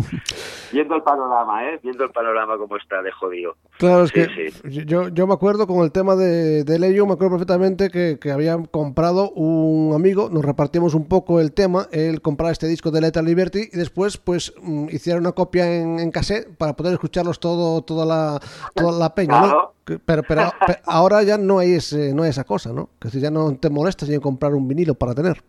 Viendo 0.73 0.95
el 0.95 1.03
panorama, 1.03 1.69
¿eh? 1.69 1.81
Viendo 1.83 2.05
el 2.05 2.11
panorama 2.11 2.57
como 2.57 2.77
está 2.77 3.03
de 3.03 3.12
jodido. 3.12 3.57
Claro, 3.79 4.05
es 4.05 4.11
sí, 4.11 4.15
que 4.15 4.51
sí. 4.51 4.85
Yo, 4.87 5.09
yo 5.09 5.27
me 5.27 5.35
acuerdo 5.35 5.67
con 5.67 5.83
el 5.85 5.93
tema 5.93 6.17
de, 6.17 6.65
de 6.65 6.79
Leyo, 6.79 7.07
me 7.07 7.15
acuerdo 7.15 7.33
perfectamente 7.33 7.91
que, 7.91 8.19
que 8.19 8.31
habían 8.31 8.65
comprado 8.67 9.31
un 9.31 9.95
amigo, 9.95 10.31
nos 10.31 10.45
repartimos 10.45 10.95
un 10.95 11.07
poco 11.07 11.41
el 11.41 11.53
tema, 11.53 11.89
él 11.93 12.23
compraba 12.23 12.53
este 12.53 12.67
disco 12.67 12.91
de 12.91 13.01
Lethal 13.01 13.25
Liberty 13.25 13.69
y 13.73 13.77
después 13.77 14.17
pues 14.17 14.55
mm, 14.62 14.89
hicieron 14.91 15.23
una 15.23 15.33
copia 15.33 15.71
en, 15.75 15.99
en 15.99 16.11
cassette 16.11 16.57
para 16.57 16.75
poder 16.75 16.95
escucharlos 16.95 17.41
todo, 17.41 17.83
toda 17.83 18.07
la, 18.07 18.41
toda 18.75 18.99
la 18.99 19.15
peña, 19.15 19.41
Claro. 19.41 19.47
¿no? 19.49 19.73
Pero, 19.85 20.23
pero, 20.23 20.43
pero 20.67 20.79
ahora 20.87 21.23
ya 21.23 21.39
no 21.39 21.59
hay, 21.59 21.73
ese, 21.73 22.15
no 22.15 22.23
hay 22.23 22.31
esa 22.31 22.45
cosa, 22.45 22.73
¿no? 22.73 22.91
Que 23.01 23.11
si 23.11 23.21
ya 23.21 23.31
no 23.31 23.55
te 23.57 23.69
molestas 23.71 24.09
en 24.09 24.21
comprar 24.21 24.55
un 24.55 24.69
vinilo 24.69 24.95
para 24.95 25.15
tener. 25.15 25.43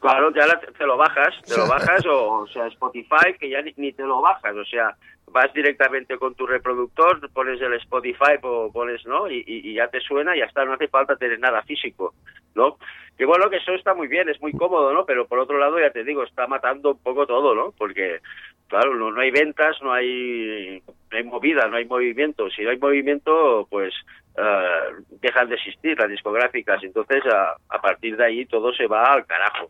Claro, 0.00 0.32
ya 0.32 0.46
la, 0.46 0.60
te 0.60 0.86
lo 0.86 0.96
bajas, 0.96 1.34
te 1.44 1.56
lo 1.56 1.66
bajas 1.66 2.06
o, 2.06 2.40
o 2.40 2.46
sea, 2.46 2.66
Spotify 2.68 3.34
que 3.38 3.50
ya 3.50 3.60
ni, 3.62 3.72
ni, 3.76 3.92
te 3.92 4.04
lo 4.04 4.20
bajas, 4.20 4.54
o 4.54 4.64
sea, 4.64 4.96
vas 5.26 5.52
directamente 5.52 6.16
con 6.18 6.34
tu 6.36 6.46
reproductor, 6.46 7.28
pones 7.32 7.60
el 7.60 7.74
Spotify 7.74 8.38
o 8.42 8.70
pones, 8.72 9.04
¿no? 9.06 9.28
Y, 9.28 9.38
y, 9.44 9.70
y, 9.70 9.74
ya 9.74 9.88
te 9.88 10.00
suena 10.00 10.36
y 10.36 10.38
ya 10.38 10.44
está, 10.44 10.64
no 10.64 10.74
hace 10.74 10.86
falta 10.86 11.16
tener 11.16 11.40
nada 11.40 11.62
físico, 11.62 12.14
¿no? 12.54 12.78
Que 13.16 13.24
bueno, 13.24 13.50
que 13.50 13.56
eso 13.56 13.72
está 13.72 13.94
muy 13.94 14.06
bien, 14.06 14.28
es 14.28 14.40
muy 14.40 14.52
cómodo, 14.52 14.92
¿no? 14.92 15.04
Pero 15.04 15.26
por 15.26 15.40
otro 15.40 15.58
lado, 15.58 15.80
ya 15.80 15.90
te 15.90 16.04
digo, 16.04 16.22
está 16.22 16.46
matando 16.46 16.92
un 16.92 17.02
poco 17.02 17.26
todo, 17.26 17.52
¿no? 17.52 17.72
Porque, 17.76 18.20
claro, 18.68 18.94
no, 18.94 19.10
no 19.10 19.20
hay 19.20 19.32
ventas, 19.32 19.76
no 19.82 19.92
hay, 19.92 20.80
no 21.10 21.18
hay 21.18 21.24
movida, 21.24 21.66
no 21.66 21.76
hay 21.76 21.86
movimiento. 21.86 22.48
Si 22.50 22.62
no 22.62 22.70
hay 22.70 22.78
movimiento, 22.78 23.66
pues 23.68 23.92
uh, 24.36 25.02
dejan 25.20 25.48
de 25.48 25.56
existir 25.56 25.98
las 25.98 26.08
discográficas. 26.08 26.80
Entonces, 26.84 27.24
a, 27.26 27.56
a 27.68 27.80
partir 27.80 28.16
de 28.16 28.24
ahí 28.24 28.46
todo 28.46 28.72
se 28.72 28.86
va 28.86 29.12
al 29.14 29.26
carajo 29.26 29.68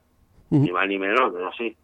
ni 0.51 0.71
más 0.73 0.89
ni 0.89 0.99
menos, 0.99 1.31
pero 1.33 1.51
sí. 1.57 1.77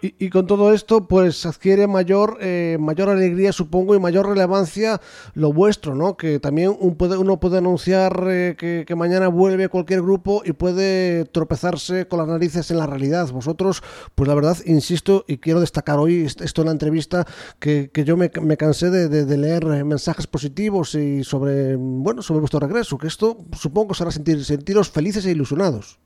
Y, 0.00 0.14
y, 0.24 0.30
con 0.30 0.46
todo 0.46 0.72
esto, 0.72 1.08
pues 1.08 1.46
adquiere 1.46 1.86
mayor 1.86 2.38
eh, 2.40 2.76
mayor 2.78 3.08
alegría, 3.08 3.52
supongo, 3.52 3.94
y 3.94 4.00
mayor 4.00 4.28
relevancia 4.28 5.00
lo 5.34 5.52
vuestro, 5.52 5.94
¿no? 5.94 6.16
Que 6.16 6.38
también 6.38 6.76
un 6.78 6.96
puede, 6.96 7.16
uno 7.16 7.40
puede 7.40 7.58
anunciar 7.58 8.26
eh, 8.28 8.54
que, 8.58 8.84
que, 8.86 8.94
mañana 8.94 9.28
vuelve 9.28 9.68
cualquier 9.68 10.02
grupo 10.02 10.42
y 10.44 10.52
puede 10.52 11.24
tropezarse 11.24 12.06
con 12.06 12.18
las 12.18 12.28
narices 12.28 12.70
en 12.70 12.78
la 12.78 12.86
realidad. 12.86 13.30
Vosotros, 13.32 13.82
pues 14.14 14.28
la 14.28 14.34
verdad, 14.34 14.56
insisto, 14.66 15.24
y 15.26 15.38
quiero 15.38 15.60
destacar 15.60 15.98
hoy 15.98 16.24
esto 16.24 16.62
en 16.62 16.66
la 16.66 16.72
entrevista, 16.72 17.24
que, 17.58 17.90
que 17.92 18.04
yo 18.04 18.16
me, 18.16 18.30
me 18.42 18.56
cansé 18.56 18.90
de, 18.90 19.08
de, 19.08 19.24
de, 19.24 19.36
leer 19.36 19.64
mensajes 19.84 20.26
positivos 20.26 20.94
y 20.94 21.24
sobre, 21.24 21.76
bueno, 21.76 22.22
sobre 22.22 22.40
vuestro 22.40 22.60
regreso, 22.60 22.98
que 22.98 23.06
esto 23.06 23.38
supongo 23.52 23.88
que 23.88 23.92
os 23.92 24.00
hará 24.00 24.10
sentir, 24.10 24.44
sentiros 24.44 24.90
felices 24.90 25.24
e 25.26 25.30
ilusionados. 25.30 25.98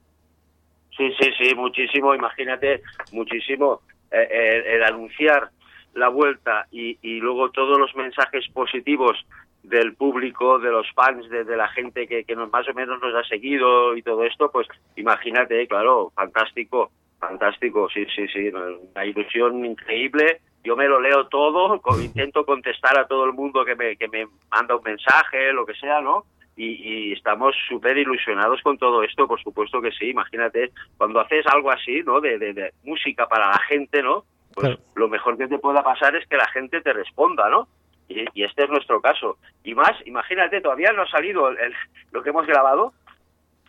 Sí, 0.96 1.12
sí, 1.20 1.30
sí, 1.38 1.54
muchísimo. 1.54 2.14
Imagínate, 2.14 2.82
muchísimo 3.12 3.82
eh, 4.10 4.28
eh, 4.30 4.74
el 4.76 4.84
anunciar 4.84 5.50
la 5.94 6.08
vuelta 6.08 6.66
y, 6.70 6.98
y, 7.02 7.20
luego 7.20 7.50
todos 7.50 7.78
los 7.78 7.94
mensajes 7.96 8.46
positivos 8.52 9.16
del 9.62 9.94
público, 9.94 10.58
de 10.58 10.70
los 10.70 10.86
fans, 10.92 11.28
de, 11.28 11.44
la 11.56 11.68
gente 11.68 12.06
que, 12.06 12.24
que 12.24 12.36
nos, 12.36 12.52
más 12.52 12.68
o 12.68 12.74
menos 12.74 13.00
nos 13.00 13.14
ha 13.14 13.26
seguido 13.26 13.96
y 13.96 14.02
todo 14.02 14.24
esto, 14.24 14.50
pues 14.50 14.68
imagínate, 14.94 15.66
claro, 15.66 16.12
fantástico, 16.14 16.90
fantástico, 17.18 17.88
sí, 17.88 18.06
sí, 18.14 18.28
sí, 18.28 18.48
una 18.48 19.04
ilusión 19.04 19.64
increíble. 19.64 20.40
Yo 20.62 20.76
me 20.76 20.88
lo 20.88 21.00
leo 21.00 21.28
todo, 21.28 21.80
intento 22.00 22.44
contestar 22.44 22.98
a 22.98 23.06
todo 23.06 23.24
el 23.24 23.32
mundo 23.32 23.64
que 23.64 23.76
me, 23.76 23.96
que 23.96 24.08
me 24.08 24.26
manda 24.50 24.76
un 24.76 24.82
mensaje, 24.82 25.52
lo 25.52 25.64
que 25.64 25.74
sea, 25.74 26.00
¿no? 26.00 26.24
Y, 26.56 27.10
y, 27.10 27.12
estamos 27.12 27.54
súper 27.68 27.98
ilusionados 27.98 28.62
con 28.62 28.78
todo 28.78 29.02
esto, 29.02 29.28
por 29.28 29.40
supuesto 29.42 29.82
que 29.82 29.92
sí. 29.92 30.08
Imagínate, 30.08 30.72
cuando 30.96 31.20
haces 31.20 31.46
algo 31.46 31.70
así, 31.70 32.02
¿no? 32.02 32.20
De, 32.20 32.38
de, 32.38 32.54
de 32.54 32.72
música 32.84 33.26
para 33.26 33.48
la 33.48 33.58
gente, 33.68 34.02
¿no? 34.02 34.24
Pues 34.54 34.68
claro. 34.68 34.82
lo 34.94 35.08
mejor 35.08 35.36
que 35.36 35.48
te 35.48 35.58
pueda 35.58 35.82
pasar 35.82 36.16
es 36.16 36.26
que 36.26 36.36
la 36.36 36.48
gente 36.48 36.80
te 36.80 36.94
responda, 36.94 37.50
¿no? 37.50 37.68
Y, 38.08 38.24
y 38.32 38.44
este 38.44 38.64
es 38.64 38.70
nuestro 38.70 39.02
caso. 39.02 39.36
Y 39.64 39.74
más, 39.74 39.92
imagínate, 40.06 40.62
todavía 40.62 40.92
no 40.92 41.02
ha 41.02 41.08
salido 41.08 41.48
el, 41.50 41.58
el, 41.58 41.74
lo 42.10 42.22
que 42.22 42.30
hemos 42.30 42.46
grabado, 42.46 42.94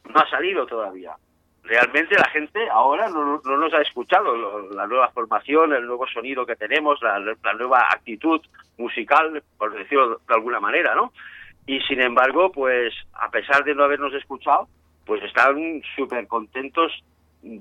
no 0.06 0.19
ha 0.21 0.30
salido 0.30 0.65
todavía. 0.65 1.12
Realmente 1.63 2.15
la 2.15 2.30
gente 2.30 2.69
ahora 2.69 3.10
no, 3.10 3.41
no 3.43 3.58
nos 3.58 3.73
ha 3.73 3.82
escuchado 3.82 4.34
lo, 4.34 4.71
la 4.71 4.88
nueva 4.88 5.10
formación, 5.10 5.73
el 5.73 5.86
nuevo 5.86 6.08
sonido 6.08 6.45
que 6.45 6.56
tenemos, 6.56 7.02
la, 7.02 7.19
la 7.19 7.54
nueva 7.54 7.82
actitud 7.91 8.39
musical, 8.78 9.43
por 9.58 9.73
decirlo 9.73 10.21
de 10.26 10.34
alguna 10.34 10.62
manera, 10.62 10.95
¿no? 10.95 11.12
Y 11.67 11.82
sin 11.82 12.01
embargo, 12.01 12.51
pues 12.51 12.93
a 13.13 13.30
pesar 13.30 13.63
de 13.65 13.75
no 13.75 13.84
habernos 13.84 14.13
escuchado, 14.13 14.67
pues 15.06 15.21
están 15.23 15.82
súper 15.95 16.25
contentos 16.27 16.91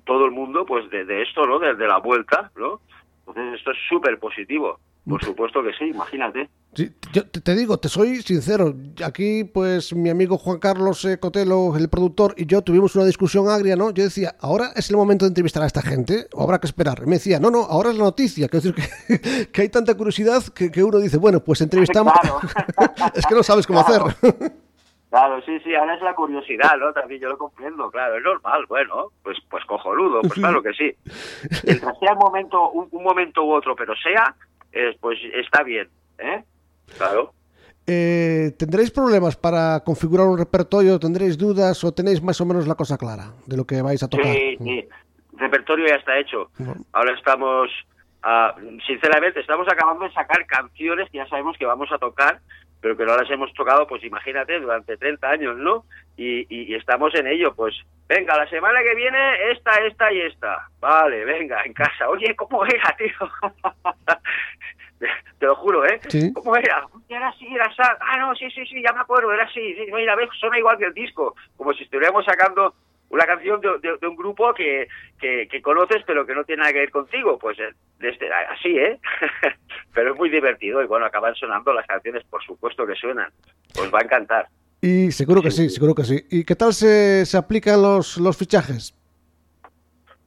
todo 0.04 0.24
el 0.24 0.30
mundo 0.30 0.64
pues 0.64 0.88
de, 0.90 1.22
esto, 1.22 1.44
¿no? 1.44 1.58
De 1.58 1.86
la 1.86 1.98
vuelta, 1.98 2.50
¿no? 2.56 2.80
Entonces 3.26 3.58
esto 3.58 3.72
es 3.72 3.78
súper 3.88 4.18
positivo. 4.18 4.78
Por 5.08 5.24
supuesto 5.24 5.62
que 5.62 5.72
sí, 5.74 5.84
imagínate. 5.90 6.48
Sí, 6.74 6.90
yo 7.12 7.22
te 7.30 7.54
digo, 7.54 7.78
te 7.78 7.88
soy 7.88 8.16
sincero. 8.22 8.74
Aquí, 9.04 9.44
pues, 9.44 9.94
mi 9.94 10.10
amigo 10.10 10.36
Juan 10.36 10.58
Carlos 10.58 11.04
eh, 11.04 11.18
Cotelo, 11.20 11.76
el 11.76 11.88
productor, 11.88 12.34
y 12.36 12.46
yo 12.46 12.62
tuvimos 12.62 12.96
una 12.96 13.04
discusión 13.04 13.48
agria, 13.48 13.76
¿no? 13.76 13.92
Yo 13.92 14.02
decía, 14.02 14.34
¿ahora 14.40 14.72
es 14.74 14.90
el 14.90 14.96
momento 14.96 15.24
de 15.24 15.28
entrevistar 15.28 15.62
a 15.62 15.66
esta 15.66 15.80
gente? 15.80 16.26
¿O 16.34 16.42
habrá 16.42 16.58
que 16.58 16.66
esperar? 16.66 16.98
Y 17.02 17.06
me 17.06 17.16
decía, 17.16 17.38
no, 17.38 17.50
no, 17.50 17.60
ahora 17.60 17.90
es 17.90 17.96
la 17.96 18.04
noticia. 18.04 18.48
Quiero 18.48 18.68
decir 18.68 18.74
que, 18.74 19.46
que 19.52 19.62
hay 19.62 19.68
tanta 19.68 19.96
curiosidad 19.96 20.42
que, 20.52 20.72
que, 20.72 20.82
uno 20.82 20.98
dice, 20.98 21.18
bueno, 21.18 21.38
pues 21.38 21.60
entrevistamos. 21.60 22.12
Claro. 22.20 22.40
es 23.14 23.24
que 23.24 23.34
no 23.34 23.44
sabes 23.44 23.66
cómo 23.66 23.84
claro. 23.84 24.06
hacer. 24.06 24.52
Claro, 25.08 25.40
sí, 25.42 25.60
sí, 25.60 25.72
ahora 25.74 25.94
es 25.94 26.02
la 26.02 26.14
curiosidad, 26.14 26.76
¿no? 26.78 26.92
También 26.92 27.20
yo 27.20 27.28
lo 27.28 27.38
comprendo, 27.38 27.90
claro, 27.90 28.16
es 28.18 28.24
normal, 28.24 28.66
bueno, 28.68 29.12
pues 29.22 29.38
pues 29.48 29.64
cojonudo, 29.64 30.20
pues 30.20 30.34
claro 30.34 30.62
que 30.62 30.72
sí. 30.72 30.92
Mientras 31.64 31.96
sea 32.00 32.12
un 32.12 32.18
momento, 32.18 32.70
un, 32.70 32.88
un 32.90 33.04
momento 33.04 33.44
u 33.44 33.52
otro, 33.52 33.76
pero 33.76 33.94
sea, 33.96 34.34
eh, 34.76 34.96
pues 35.00 35.18
está 35.34 35.62
bien, 35.62 35.88
¿eh? 36.18 36.44
Claro. 36.96 37.32
Eh, 37.86 38.52
¿Tendréis 38.58 38.90
problemas 38.90 39.36
para 39.36 39.80
configurar 39.80 40.26
un 40.26 40.38
repertorio? 40.38 40.98
¿Tendréis 40.98 41.38
dudas 41.38 41.82
o 41.84 41.92
tenéis 41.92 42.20
más 42.20 42.40
o 42.40 42.46
menos 42.46 42.66
la 42.66 42.74
cosa 42.74 42.98
clara 42.98 43.32
de 43.46 43.56
lo 43.56 43.64
que 43.64 43.80
vais 43.80 44.02
a 44.02 44.08
tocar? 44.08 44.32
Sí, 44.32 44.56
sí. 44.58 44.88
El 45.32 45.38
repertorio 45.38 45.86
ya 45.86 45.94
está 45.94 46.18
hecho. 46.18 46.50
Bueno. 46.58 46.82
Ahora 46.92 47.14
estamos, 47.14 47.70
uh, 48.24 48.80
sinceramente, 48.86 49.40
estamos 49.40 49.68
acabando 49.68 50.04
de 50.04 50.12
sacar 50.12 50.44
canciones 50.46 51.08
que 51.10 51.18
ya 51.18 51.28
sabemos 51.28 51.56
que 51.58 51.66
vamos 51.66 51.88
a 51.92 51.98
tocar 51.98 52.40
pero 52.80 52.96
que 52.96 53.04
no 53.04 53.16
las 53.16 53.30
hemos 53.30 53.52
tocado, 53.54 53.86
pues 53.86 54.04
imagínate, 54.04 54.60
durante 54.60 54.96
30 54.96 55.28
años, 55.28 55.56
¿no? 55.56 55.84
Y, 56.16 56.40
y, 56.48 56.72
y, 56.72 56.74
estamos 56.74 57.14
en 57.14 57.26
ello, 57.26 57.54
pues, 57.54 57.74
venga, 58.08 58.36
la 58.36 58.48
semana 58.48 58.80
que 58.82 58.94
viene 58.94 59.50
esta, 59.52 59.72
esta 59.84 60.12
y 60.12 60.20
esta. 60.22 60.68
Vale, 60.80 61.24
venga, 61.24 61.62
en 61.64 61.72
casa. 61.72 62.08
Oye, 62.08 62.34
¿cómo 62.36 62.64
era, 62.64 62.96
tío? 62.96 63.30
Te 65.38 65.46
lo 65.46 65.54
juro, 65.56 65.84
¿eh? 65.84 66.00
¿Sí? 66.08 66.32
¿Cómo 66.32 66.56
era? 66.56 66.86
Era 67.08 67.28
así, 67.28 67.46
era 67.54 67.66
así. 67.66 67.82
Ah, 67.82 68.16
no, 68.18 68.34
sí, 68.34 68.50
sí, 68.50 68.64
sí, 68.66 68.82
ya 68.82 68.92
me 68.92 69.00
acuerdo, 69.00 69.32
era 69.32 69.44
así. 69.44 69.74
Sí, 69.74 69.86
mira, 69.92 70.16
ves, 70.16 70.30
suena 70.40 70.58
igual 70.58 70.78
que 70.78 70.86
el 70.86 70.94
disco. 70.94 71.34
Como 71.56 71.74
si 71.74 71.84
estuviéramos 71.84 72.24
sacando 72.24 72.74
una 73.10 73.24
canción 73.24 73.60
de, 73.60 73.68
de, 73.80 73.96
de 73.98 74.06
un 74.06 74.16
grupo 74.16 74.52
que, 74.54 74.88
que, 75.18 75.48
que, 75.48 75.62
conoces 75.62 76.02
pero 76.06 76.26
que 76.26 76.34
no 76.34 76.44
tiene 76.44 76.60
nada 76.60 76.72
que 76.72 76.80
ver 76.80 76.90
contigo, 76.90 77.38
pues 77.38 77.58
este, 78.00 78.28
así, 78.32 78.76
¿eh? 78.76 78.98
pero 79.94 80.12
es 80.12 80.18
muy 80.18 80.28
divertido 80.28 80.82
y 80.82 80.86
bueno, 80.86 81.06
acaban 81.06 81.34
sonando 81.34 81.72
las 81.72 81.86
canciones, 81.86 82.24
por 82.24 82.42
supuesto 82.44 82.86
que 82.86 82.94
suenan, 82.94 83.30
pues 83.74 83.92
va 83.92 84.00
a 84.00 84.04
encantar. 84.04 84.48
Y 84.80 85.10
seguro 85.12 85.42
que 85.42 85.50
sí, 85.50 85.68
sí 85.68 85.76
seguro 85.76 85.94
que 85.94 86.04
sí. 86.04 86.24
¿Y 86.30 86.44
qué 86.44 86.54
tal 86.54 86.72
se, 86.72 87.24
se 87.24 87.36
aplican 87.36 87.80
los, 87.80 88.18
los 88.18 88.36
fichajes? 88.36 88.94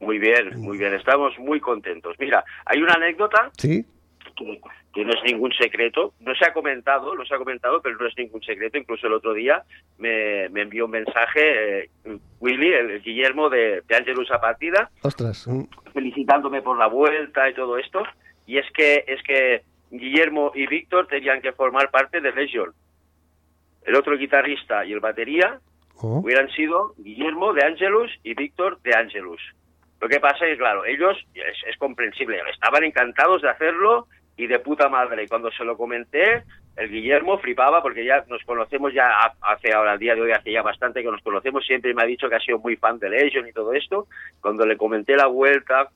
Muy 0.00 0.18
bien, 0.18 0.58
muy 0.58 0.78
bien, 0.78 0.94
estamos 0.94 1.38
muy 1.38 1.60
contentos. 1.60 2.16
Mira, 2.18 2.42
hay 2.64 2.82
una 2.82 2.94
anécdota 2.94 3.50
¿Sí? 3.58 3.84
que, 4.36 4.60
que 4.92 5.04
no 5.04 5.12
es 5.12 5.22
ningún 5.24 5.52
secreto, 5.52 6.14
no 6.20 6.34
se 6.34 6.44
ha 6.44 6.52
comentado, 6.52 7.14
no 7.14 7.24
se 7.24 7.34
ha 7.34 7.38
comentado, 7.38 7.80
pero 7.80 7.96
no 7.96 8.06
es 8.06 8.16
ningún 8.16 8.42
secreto, 8.42 8.76
incluso 8.76 9.06
el 9.06 9.12
otro 9.12 9.32
día 9.32 9.62
me, 9.98 10.46
envió 10.46 10.86
un 10.86 10.90
mensaje 10.90 11.84
eh, 11.84 11.90
Willy, 12.40 12.72
el, 12.72 13.02
Guillermo 13.02 13.48
de, 13.48 13.82
de 13.86 13.96
Angelus 13.96 14.28
Partida, 14.40 14.90
Ostras. 15.02 15.48
felicitándome 15.92 16.62
por 16.62 16.76
la 16.76 16.88
vuelta 16.88 17.48
y 17.48 17.54
todo 17.54 17.78
esto, 17.78 18.02
y 18.46 18.58
es 18.58 18.66
que, 18.72 19.04
es 19.06 19.22
que 19.22 19.62
Guillermo 19.90 20.50
y 20.54 20.66
Víctor 20.66 21.06
tenían 21.06 21.40
que 21.40 21.52
formar 21.52 21.90
parte 21.90 22.20
de 22.20 22.32
Legion. 22.32 22.72
El 23.82 23.94
otro 23.94 24.16
guitarrista 24.16 24.84
y 24.84 24.92
el 24.92 25.00
batería 25.00 25.60
oh. 25.96 26.20
hubieran 26.20 26.50
sido 26.50 26.94
Guillermo 26.98 27.52
de 27.52 27.64
Angelus 27.64 28.10
y 28.24 28.34
Víctor 28.34 28.80
de 28.82 28.94
Angelus. 28.94 29.40
Lo 30.00 30.08
que 30.08 30.18
pasa 30.18 30.46
es, 30.46 30.58
claro, 30.58 30.84
ellos, 30.84 31.16
es, 31.34 31.56
es 31.68 31.76
comprensible, 31.76 32.40
estaban 32.52 32.82
encantados 32.84 33.42
de 33.42 33.50
hacerlo 33.50 34.08
y 34.36 34.46
de 34.46 34.58
puta 34.58 34.88
madre. 34.88 35.24
Y 35.24 35.28
cuando 35.28 35.50
se 35.50 35.64
lo 35.64 35.76
comenté, 35.76 36.44
el 36.76 36.90
Guillermo 36.90 37.38
flipaba 37.38 37.82
porque 37.82 38.04
ya 38.04 38.24
nos 38.28 38.42
conocemos 38.44 38.92
ya 38.94 39.10
hace 39.42 39.72
ahora, 39.72 39.94
el 39.94 39.98
día 39.98 40.14
de 40.14 40.22
hoy, 40.22 40.32
hace 40.32 40.52
ya 40.52 40.62
bastante 40.62 41.02
que 41.02 41.10
nos 41.10 41.22
conocemos, 41.22 41.64
siempre 41.66 41.92
me 41.94 42.02
ha 42.02 42.06
dicho 42.06 42.28
que 42.28 42.36
ha 42.36 42.40
sido 42.40 42.58
muy 42.58 42.76
fan 42.76 42.98
de 42.98 43.10
Legion 43.10 43.46
y 43.46 43.52
todo 43.52 43.74
esto. 43.74 44.06
Cuando 44.40 44.64
le 44.64 44.76
comenté 44.76 45.16
la 45.16 45.26
vuelta 45.26 45.88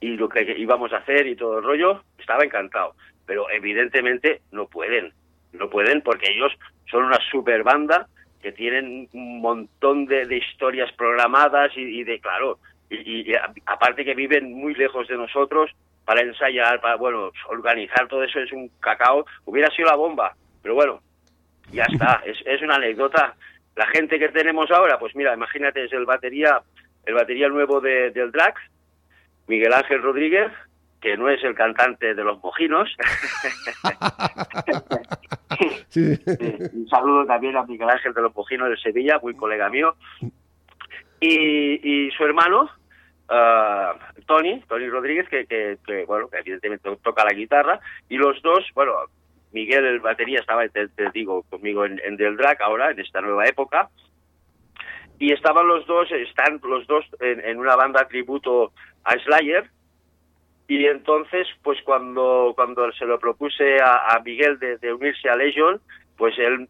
y 0.00 0.16
lo 0.16 0.28
que 0.28 0.54
íbamos 0.58 0.92
a 0.92 0.98
hacer 0.98 1.26
y 1.26 1.36
todo 1.36 1.58
el 1.58 1.64
rollo, 1.64 2.02
estaba 2.18 2.44
encantado. 2.44 2.94
Pero 3.26 3.50
evidentemente 3.50 4.40
no 4.50 4.66
pueden, 4.66 5.12
no 5.52 5.68
pueden 5.68 6.00
porque 6.02 6.32
ellos 6.32 6.52
son 6.90 7.04
una 7.04 7.18
super 7.30 7.62
banda 7.62 8.08
que 8.42 8.52
tienen 8.52 9.08
un 9.12 9.40
montón 9.40 10.06
de, 10.06 10.36
historias 10.36 10.90
programadas 10.92 11.70
y, 11.76 12.02
de, 12.02 12.18
claro, 12.18 12.58
y, 12.90 13.30
y, 13.30 13.34
aparte 13.66 14.04
que 14.04 14.14
viven 14.14 14.52
muy 14.52 14.74
lejos 14.74 15.06
de 15.06 15.16
nosotros, 15.16 15.70
para 16.04 16.22
ensayar, 16.22 16.80
para, 16.80 16.96
bueno, 16.96 17.30
organizar 17.48 18.08
todo 18.08 18.24
eso 18.24 18.40
es 18.40 18.52
un 18.52 18.68
cacao. 18.80 19.24
Hubiera 19.44 19.72
sido 19.74 19.88
la 19.88 19.96
bomba, 19.96 20.34
pero 20.62 20.74
bueno, 20.74 21.00
ya 21.70 21.84
está, 21.84 22.22
es, 22.26 22.38
es 22.44 22.62
una 22.62 22.76
anécdota. 22.76 23.34
La 23.76 23.86
gente 23.86 24.18
que 24.18 24.28
tenemos 24.28 24.70
ahora, 24.70 24.98
pues 24.98 25.14
mira, 25.16 25.34
imagínate, 25.34 25.84
es 25.84 25.92
el 25.92 26.04
batería, 26.04 26.60
el 27.06 27.14
batería 27.14 27.48
nuevo 27.48 27.80
de, 27.80 28.10
del 28.10 28.30
drag, 28.30 28.54
Miguel 29.46 29.72
Ángel 29.72 30.02
Rodríguez, 30.02 30.52
que 31.00 31.16
no 31.16 31.28
es 31.28 31.42
el 31.42 31.54
cantante 31.54 32.14
de 32.14 32.24
los 32.24 32.42
mojinos. 32.42 32.94
Un 35.94 36.88
saludo 36.88 37.26
también 37.26 37.56
a 37.56 37.64
Miguel 37.64 37.90
Ángel 37.90 38.14
de 38.14 38.22
los 38.22 38.34
mojinos 38.34 38.70
de 38.70 38.76
Sevilla, 38.76 39.18
muy 39.20 39.34
colega 39.34 39.68
mío. 39.68 39.96
Y, 41.20 42.06
y 42.06 42.10
su 42.12 42.24
hermano, 42.24 42.70
uh, 43.32 44.22
Tony, 44.26 44.60
Tony 44.68 44.88
Rodríguez, 44.88 45.28
que, 45.28 46.04
bueno, 46.06 46.28
evidentemente 46.32 46.94
toca 47.02 47.24
la 47.24 47.32
guitarra, 47.32 47.80
y 48.08 48.16
los 48.16 48.40
dos, 48.42 48.64
bueno, 48.74 48.92
Miguel, 49.52 49.84
el 49.84 50.00
batería, 50.00 50.40
estaba, 50.40 50.66
te, 50.68 50.88
digo, 51.12 51.42
conmigo 51.50 51.84
en, 51.84 52.00
en, 52.04 52.16
Del 52.16 52.36
Drag 52.36 52.60
ahora, 52.62 52.90
en 52.90 53.00
esta 53.00 53.20
nueva 53.20 53.46
época, 53.46 53.88
y 55.18 55.32
estaban 55.32 55.66
los 55.66 55.86
dos, 55.86 56.10
están 56.10 56.60
los 56.62 56.86
dos 56.86 57.04
en, 57.20 57.58
una 57.58 57.76
banda 57.76 58.06
tributo 58.08 58.72
a 59.04 59.12
Slayer, 59.18 59.70
y 60.68 60.86
entonces, 60.86 61.46
pues 61.62 61.78
cuando, 61.82 62.52
cuando 62.54 62.90
se 62.92 63.04
lo 63.04 63.18
propuse 63.18 63.78
a, 63.82 64.20
Miguel 64.24 64.58
de, 64.58 64.78
de, 64.78 64.92
unirse 64.92 65.28
a 65.28 65.36
Legion, 65.36 65.80
pues 66.16 66.38
él, 66.38 66.68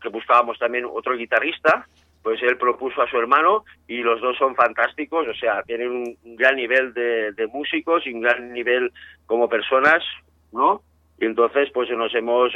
que 0.00 0.08
buscábamos 0.08 0.58
también 0.58 0.86
otro 0.86 1.16
guitarrista, 1.16 1.86
pues 2.24 2.42
él 2.42 2.56
propuso 2.56 3.02
a 3.02 3.10
su 3.10 3.18
hermano 3.18 3.64
y 3.86 3.98
los 3.98 4.18
dos 4.22 4.36
son 4.38 4.56
fantásticos, 4.56 5.28
o 5.28 5.34
sea, 5.34 5.62
tienen 5.62 5.90
un 5.90 6.36
gran 6.36 6.56
nivel 6.56 6.94
de, 6.94 7.46
músicos 7.52 8.06
y 8.06 8.14
un 8.14 8.22
gran 8.22 8.50
nivel 8.54 8.90
como 9.26 9.46
personas, 9.46 10.02
¿no? 10.50 10.80
Y 11.20 11.26
entonces, 11.26 11.68
pues 11.74 11.90
nos 11.90 12.14
hemos, 12.14 12.50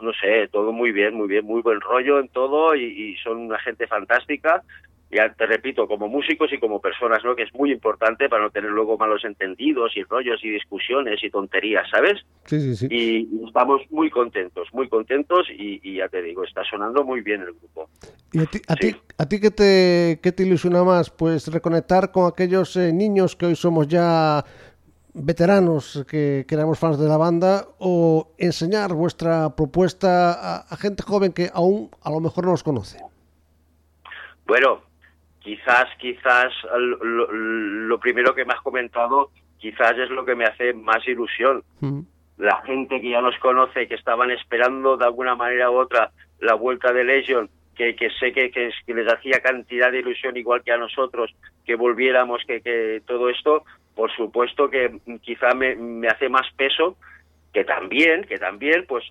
no 0.00 0.12
sé, 0.20 0.46
todo 0.52 0.70
muy 0.70 0.92
bien, 0.92 1.14
muy 1.14 1.26
bien, 1.26 1.44
muy 1.44 1.62
buen 1.62 1.80
rollo 1.80 2.20
en 2.20 2.28
todo 2.28 2.76
y, 2.76 2.84
y 2.84 3.16
son 3.16 3.38
una 3.38 3.58
gente 3.58 3.88
fantástica 3.88 4.62
ya 5.10 5.32
te 5.32 5.46
repito, 5.46 5.86
como 5.86 6.08
músicos 6.08 6.52
y 6.52 6.58
como 6.58 6.80
personas, 6.80 7.22
¿no? 7.24 7.36
Que 7.36 7.44
es 7.44 7.54
muy 7.54 7.70
importante 7.70 8.28
para 8.28 8.42
no 8.42 8.50
tener 8.50 8.70
luego 8.70 8.98
malos 8.98 9.24
entendidos 9.24 9.96
y 9.96 10.02
rollos 10.02 10.42
y 10.42 10.50
discusiones 10.50 11.22
y 11.22 11.30
tonterías, 11.30 11.88
¿sabes? 11.90 12.24
Sí, 12.44 12.60
sí, 12.60 12.76
sí. 12.76 12.88
Y 12.90 13.46
estamos 13.46 13.82
muy 13.90 14.10
contentos, 14.10 14.68
muy 14.72 14.88
contentos 14.88 15.46
y, 15.50 15.96
ya 15.96 16.08
te 16.08 16.22
digo, 16.22 16.44
está 16.44 16.64
sonando 16.64 17.04
muy 17.04 17.20
bien 17.20 17.42
el 17.42 17.52
grupo. 17.52 17.88
¿Y 18.32 18.40
a 18.40 18.46
ti, 18.46 18.60
a 18.66 18.74
ti, 18.74 18.96
a 19.16 19.28
ti 19.28 19.40
qué, 19.40 19.50
te, 19.50 20.18
qué 20.22 20.32
te 20.32 20.42
ilusiona 20.42 20.82
más? 20.82 21.10
Pues 21.10 21.46
reconectar 21.52 22.10
con 22.10 22.26
aquellos 22.26 22.76
eh, 22.76 22.92
niños 22.92 23.36
que 23.36 23.46
hoy 23.46 23.54
somos 23.54 23.86
ya 23.86 24.44
veteranos 25.14 26.04
que, 26.10 26.44
que, 26.46 26.54
éramos 26.54 26.78
fans 26.78 26.98
de 26.98 27.08
la 27.08 27.16
banda 27.16 27.68
o 27.78 28.34
enseñar 28.38 28.92
vuestra 28.92 29.54
propuesta 29.54 30.32
a, 30.32 30.56
a 30.68 30.76
gente 30.76 31.02
joven 31.02 31.32
que 31.32 31.48
aún 31.54 31.90
a 32.02 32.10
lo 32.10 32.20
mejor 32.20 32.44
no 32.44 32.52
os 32.52 32.62
conoce? 32.62 32.98
Bueno, 34.46 34.85
quizás, 35.46 35.86
quizás 36.00 36.52
lo, 36.74 38.00
primero 38.00 38.34
que 38.34 38.44
me 38.44 38.52
has 38.52 38.60
comentado, 38.62 39.30
quizás 39.58 39.96
es 39.96 40.10
lo 40.10 40.24
que 40.24 40.34
me 40.34 40.44
hace 40.44 40.74
más 40.74 41.06
ilusión. 41.06 41.62
Mm. 41.78 42.00
La 42.38 42.62
gente 42.62 43.00
que 43.00 43.10
ya 43.10 43.20
nos 43.20 43.38
conoce, 43.38 43.86
que 43.86 43.94
estaban 43.94 44.32
esperando 44.32 44.96
de 44.96 45.04
alguna 45.04 45.36
manera 45.36 45.70
u 45.70 45.76
otra 45.76 46.10
la 46.40 46.54
vuelta 46.54 46.92
de 46.92 47.04
Legion, 47.04 47.48
que, 47.76 47.94
que 47.94 48.10
sé 48.18 48.32
que, 48.32 48.50
que, 48.50 48.72
les 48.92 49.06
hacía 49.06 49.38
cantidad 49.40 49.92
de 49.92 50.00
ilusión 50.00 50.36
igual 50.36 50.64
que 50.64 50.72
a 50.72 50.78
nosotros, 50.78 51.32
que 51.64 51.76
volviéramos, 51.76 52.42
que, 52.44 52.60
que 52.60 53.00
todo 53.06 53.30
esto, 53.30 53.64
por 53.94 54.10
supuesto 54.16 54.68
que 54.68 54.98
quizá 55.22 55.54
me, 55.54 55.76
me 55.76 56.08
hace 56.08 56.28
más 56.28 56.52
peso, 56.56 56.96
que 57.52 57.62
también, 57.62 58.24
que 58.24 58.38
también, 58.38 58.84
pues 58.88 59.04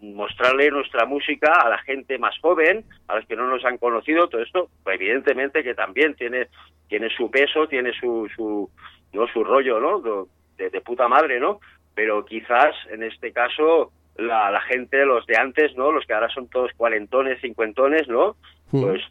mostrarle 0.00 0.70
nuestra 0.70 1.06
música 1.06 1.52
a 1.52 1.68
la 1.68 1.78
gente 1.78 2.18
más 2.18 2.38
joven, 2.40 2.84
a 3.08 3.16
los 3.16 3.26
que 3.26 3.36
no 3.36 3.46
nos 3.46 3.64
han 3.64 3.78
conocido, 3.78 4.28
todo 4.28 4.42
esto, 4.42 4.68
pues 4.82 4.96
evidentemente 4.96 5.62
que 5.62 5.74
también 5.74 6.14
tiene, 6.14 6.48
tiene 6.88 7.08
su 7.10 7.30
peso, 7.30 7.68
tiene 7.68 7.92
su, 7.92 8.28
su, 8.34 8.70
¿no? 9.12 9.26
su 9.28 9.44
rollo, 9.44 9.80
¿no? 9.80 10.28
De, 10.56 10.80
puta 10.80 11.08
madre, 11.08 11.38
¿no? 11.38 11.60
Pero 11.94 12.24
quizás 12.24 12.74
en 12.90 13.02
este 13.02 13.32
caso 13.32 13.92
la, 14.16 14.50
la 14.50 14.60
gente, 14.62 15.04
los 15.04 15.26
de 15.26 15.36
antes, 15.36 15.76
¿no? 15.76 15.92
Los 15.92 16.06
que 16.06 16.14
ahora 16.14 16.28
son 16.30 16.48
todos 16.48 16.72
cuarentones, 16.76 17.40
cincuentones, 17.40 18.08
¿no? 18.08 18.36
Pues 18.70 19.02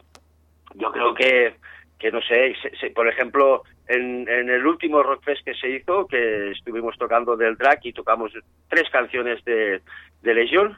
yo 0.74 0.92
creo 0.92 1.14
que, 1.14 1.56
que 2.00 2.12
no 2.12 2.22
sé, 2.22 2.56
por 2.94 3.08
ejemplo, 3.08 3.64
en, 3.88 4.28
en, 4.28 4.50
el 4.50 4.66
último 4.66 5.04
Rockfest 5.04 5.46
que 5.46 5.54
se 5.54 5.70
hizo, 5.70 6.08
que 6.08 6.52
estuvimos 6.52 6.98
tocando 6.98 7.38
del 7.38 7.56
drag 7.56 7.80
y 7.84 7.94
tocamos 7.94 8.34
tres 8.68 8.90
canciones 8.90 9.44
de, 9.46 9.82
de 10.26 10.34
Legión, 10.34 10.76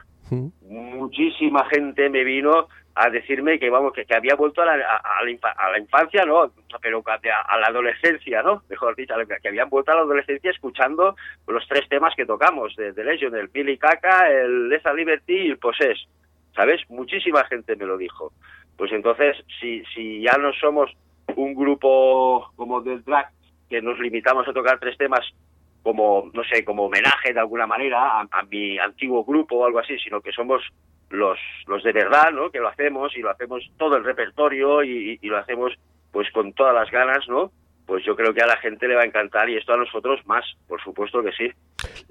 muchísima 0.60 1.64
gente 1.70 2.08
me 2.10 2.22
vino 2.22 2.68
a 2.94 3.08
decirme 3.10 3.58
que 3.58 3.70
vamos 3.70 3.92
que, 3.92 4.04
que 4.04 4.14
había 4.14 4.34
vuelto 4.34 4.60
a 4.60 4.66
la, 4.66 4.72
a, 4.74 5.24
la, 5.24 5.78
infancia, 5.78 6.24
no, 6.26 6.52
pero 6.82 7.02
a, 7.06 7.58
la 7.58 7.66
adolescencia, 7.68 8.42
¿no? 8.42 8.62
Mejor 8.68 8.94
dicho, 8.94 9.14
que 9.40 9.48
habían 9.48 9.70
vuelto 9.70 9.92
a 9.92 9.94
la 9.94 10.00
adolescencia 10.02 10.50
escuchando 10.50 11.16
los 11.46 11.66
tres 11.66 11.88
temas 11.88 12.14
que 12.14 12.26
tocamos 12.26 12.76
de, 12.76 12.92
de 12.92 13.04
Legion, 13.04 13.34
el 13.36 13.48
Billy 13.48 13.78
Caca, 13.78 14.30
el 14.30 14.68
Leza 14.68 14.92
Liberty 14.92 15.32
y 15.32 15.50
el 15.50 15.58
Possess. 15.58 15.98
¿Sabes? 16.54 16.80
Muchísima 16.88 17.44
gente 17.44 17.76
me 17.76 17.86
lo 17.86 17.96
dijo. 17.96 18.32
Pues 18.76 18.92
entonces, 18.92 19.36
si, 19.60 19.84
si 19.94 20.20
ya 20.22 20.36
no 20.36 20.52
somos 20.54 20.90
un 21.36 21.54
grupo 21.54 22.50
como 22.56 22.80
del 22.80 23.04
drag 23.04 23.28
que 23.70 23.80
nos 23.80 23.98
limitamos 23.98 24.46
a 24.48 24.52
tocar 24.52 24.78
tres 24.80 24.98
temas 24.98 25.24
como, 25.88 26.30
no 26.34 26.44
sé, 26.44 26.66
como 26.66 26.84
homenaje 26.84 27.32
de 27.32 27.40
alguna 27.40 27.66
manera 27.66 28.20
a, 28.20 28.42
mi 28.50 28.78
antiguo 28.78 29.24
grupo 29.24 29.56
o 29.56 29.64
algo 29.64 29.78
así, 29.78 29.98
sino 29.98 30.20
que 30.20 30.32
somos 30.32 30.62
los, 31.08 31.38
los 31.66 31.82
de 31.82 31.92
verdad, 31.92 32.30
¿no? 32.30 32.50
Que 32.50 32.58
lo 32.58 32.68
hacemos 32.68 33.16
y 33.16 33.22
lo 33.22 33.30
hacemos 33.30 33.64
todo 33.78 33.96
el 33.96 34.04
repertorio 34.04 34.84
y, 34.84 35.18
y 35.22 35.26
lo 35.28 35.38
hacemos 35.38 35.72
pues 36.12 36.30
con 36.30 36.52
todas 36.52 36.74
las 36.74 36.90
ganas, 36.90 37.26
¿no? 37.26 37.52
Pues 37.88 38.04
yo 38.04 38.14
creo 38.14 38.34
que 38.34 38.42
a 38.42 38.46
la 38.46 38.58
gente 38.58 38.86
le 38.86 38.94
va 38.94 39.00
a 39.00 39.06
encantar 39.06 39.48
y 39.48 39.56
esto 39.56 39.72
a 39.72 39.78
nosotros 39.78 40.20
más, 40.26 40.44
por 40.68 40.78
supuesto 40.82 41.22
que 41.22 41.32
sí. 41.32 41.50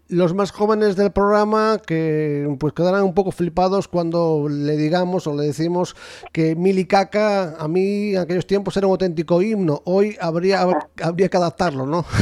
Los 0.09 0.33
más 0.33 0.51
jóvenes 0.51 0.95
del 0.95 1.11
programa 1.11 1.77
que 1.85 2.47
pues 2.59 2.73
quedarán 2.73 3.03
un 3.03 3.13
poco 3.13 3.31
flipados 3.31 3.87
cuando 3.87 4.47
le 4.49 4.75
digamos 4.75 5.27
o 5.27 5.35
le 5.35 5.43
decimos 5.43 5.95
que 6.33 6.55
Mili 6.55 6.87
Caca 6.87 7.55
a 7.63 7.67
mí 7.67 8.15
en 8.15 8.21
aquellos 8.21 8.47
tiempos 8.47 8.75
era 8.75 8.87
un 8.87 8.93
auténtico 8.93 9.39
himno, 9.39 9.81
hoy 9.85 10.15
habría 10.19 10.61
habría 11.03 11.29
que 11.29 11.37
adaptarlo, 11.37 11.85
¿no? 11.85 12.03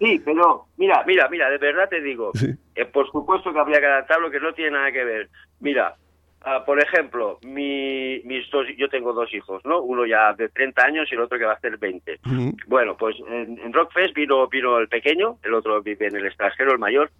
Sí, 0.00 0.20
pero 0.24 0.66
mira, 0.78 1.04
mira, 1.06 1.28
mira, 1.28 1.48
de 1.50 1.58
verdad 1.58 1.88
te 1.88 2.00
digo, 2.00 2.32
eh, 2.74 2.84
por 2.86 3.08
supuesto 3.10 3.52
que 3.52 3.58
habría 3.58 3.78
que 3.78 3.86
adaptarlo, 3.86 4.30
que 4.30 4.40
no 4.40 4.52
tiene 4.54 4.72
nada 4.72 4.90
que 4.90 5.04
ver. 5.04 5.28
Mira, 5.60 5.94
Ah, 6.42 6.64
por 6.64 6.82
ejemplo, 6.82 7.38
mi, 7.42 8.20
mis 8.24 8.50
dos, 8.50 8.66
yo 8.78 8.88
tengo 8.88 9.12
dos 9.12 9.32
hijos, 9.34 9.62
¿no? 9.66 9.82
Uno 9.82 10.06
ya 10.06 10.32
de 10.32 10.48
30 10.48 10.82
años 10.82 11.08
y 11.10 11.14
el 11.14 11.20
otro 11.20 11.38
que 11.38 11.44
va 11.44 11.52
a 11.52 11.56
hacer 11.56 11.76
20. 11.76 12.20
Bueno, 12.66 12.96
pues 12.96 13.16
en, 13.28 13.72
Rockfest 13.72 14.14
vino, 14.14 14.48
vino 14.48 14.78
el 14.78 14.88
pequeño, 14.88 15.36
el 15.42 15.52
otro 15.52 15.82
vive 15.82 16.06
en 16.06 16.16
el 16.16 16.26
extranjero, 16.26 16.72
el 16.72 16.78
mayor, 16.78 17.10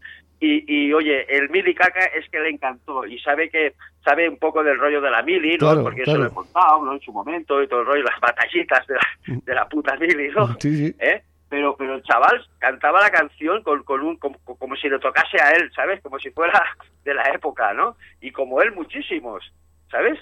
y, 0.40 0.64
y 0.66 0.92
oye, 0.94 1.26
el 1.36 1.50
Mili 1.50 1.74
Caca 1.74 2.06
es 2.06 2.30
que 2.30 2.40
le 2.40 2.48
encantó 2.48 3.04
y 3.04 3.18
sabe 3.18 3.50
que 3.50 3.74
sabe 4.02 4.26
un 4.26 4.38
poco 4.38 4.64
del 4.64 4.78
rollo 4.78 5.02
de 5.02 5.10
la 5.10 5.22
Mili, 5.22 5.58
¿no? 5.58 5.82
Porque 5.82 6.02
eso 6.02 6.16
lo 6.16 6.26
he 6.26 6.30
contado, 6.30 6.82
¿no? 6.82 6.94
En 6.94 7.00
su 7.00 7.12
momento 7.12 7.62
y 7.62 7.68
todo 7.68 7.80
el 7.80 7.86
rollo, 7.86 8.04
las 8.04 8.20
batallitas 8.20 8.86
de 8.86 8.94
la, 8.94 9.40
de 9.44 9.54
la 9.54 9.68
puta 9.68 9.96
Mili, 9.96 10.30
¿no? 10.30 10.56
Sí, 10.58 10.74
sí. 10.74 10.96
¿Eh? 10.98 11.22
Pero 11.50 11.76
pero 11.76 11.96
el 11.96 12.02
chaval 12.04 12.46
cantaba 12.58 13.02
la 13.02 13.10
canción 13.10 13.62
con, 13.62 13.82
con 13.82 14.00
un 14.00 14.16
como, 14.16 14.38
como, 14.44 14.76
si 14.76 14.88
le 14.88 15.00
tocase 15.00 15.38
a 15.42 15.50
él, 15.50 15.70
¿sabes? 15.74 16.00
Como 16.00 16.18
si 16.18 16.30
fuera 16.30 16.62
de 17.04 17.12
la 17.12 17.24
época, 17.34 17.74
¿no? 17.74 17.96
Y 18.22 18.30
como 18.30 18.62
él 18.62 18.72
muchísimos, 18.72 19.52
¿sabes? 19.90 20.18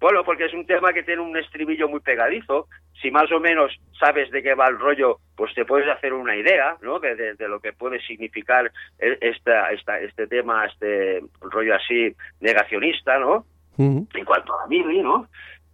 Bueno, 0.00 0.22
porque 0.24 0.44
es 0.44 0.54
un 0.54 0.64
tema 0.64 0.92
que 0.92 1.02
tiene 1.02 1.20
un 1.20 1.36
estribillo 1.36 1.88
muy 1.88 1.98
pegadizo. 1.98 2.68
Si 3.02 3.10
más 3.10 3.30
o 3.32 3.40
menos 3.40 3.76
sabes 3.98 4.30
de 4.30 4.42
qué 4.42 4.54
va 4.54 4.68
el 4.68 4.78
rollo, 4.78 5.18
pues 5.36 5.52
te 5.54 5.64
puedes 5.64 5.88
hacer 5.88 6.12
una 6.12 6.36
idea, 6.36 6.76
¿no? 6.80 7.00
De, 7.00 7.34
de, 7.34 7.48
lo 7.48 7.58
que 7.58 7.72
puede 7.72 8.00
significar 8.00 8.70
esta, 8.98 9.70
esta, 9.70 9.98
este 10.00 10.28
tema, 10.28 10.66
este 10.66 11.24
rollo 11.40 11.74
así 11.74 12.14
negacionista, 12.40 13.18
¿no? 13.18 13.44
En 13.76 14.24
cuanto 14.24 14.58
a 14.58 14.66
Mili, 14.68 15.02
¿no? 15.02 15.28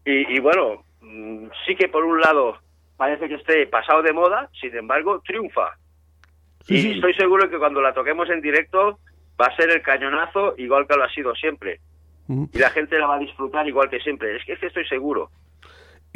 Y, 0.05 0.37
y 0.37 0.41
bueno, 0.41 0.85
mm, 1.01 1.49
sí 1.67 1.77
que 1.77 1.89
por 1.89 2.05
un 2.05 2.21
lado 2.21 2.59
parece 2.97 3.29
que 3.29 3.35
esté 3.35 3.67
pasado 3.67 4.03
de 4.03 4.13
moda, 4.13 4.49
sin 4.61 4.77
embargo, 4.77 5.21
triunfa. 5.25 5.77
y 6.69 6.93
estoy 6.93 7.15
seguro 7.15 7.51
que 7.51 7.59
cuando 7.59 7.81
la 7.81 7.93
toquemos 7.93 8.29
en 8.31 8.41
directo 8.41 8.99
va 9.41 9.47
a 9.47 9.57
ser 9.57 9.71
el 9.71 9.83
cañonazo 9.83 10.55
igual 10.57 10.87
que 10.87 10.97
lo 10.97 11.05
ha 11.05 11.11
sido 11.11 11.35
siempre. 11.35 11.81
Y 12.29 12.59
la 12.59 12.71
gente 12.71 12.99
la 12.99 13.07
va 13.07 13.17
a 13.17 13.19
disfrutar 13.19 13.69
igual 13.69 13.91
que 13.91 14.01
siempre. 14.01 14.37
Es 14.37 14.45
que, 14.45 14.53
es 14.55 14.59
que 14.59 14.69
estoy 14.69 14.87
seguro. 14.87 15.31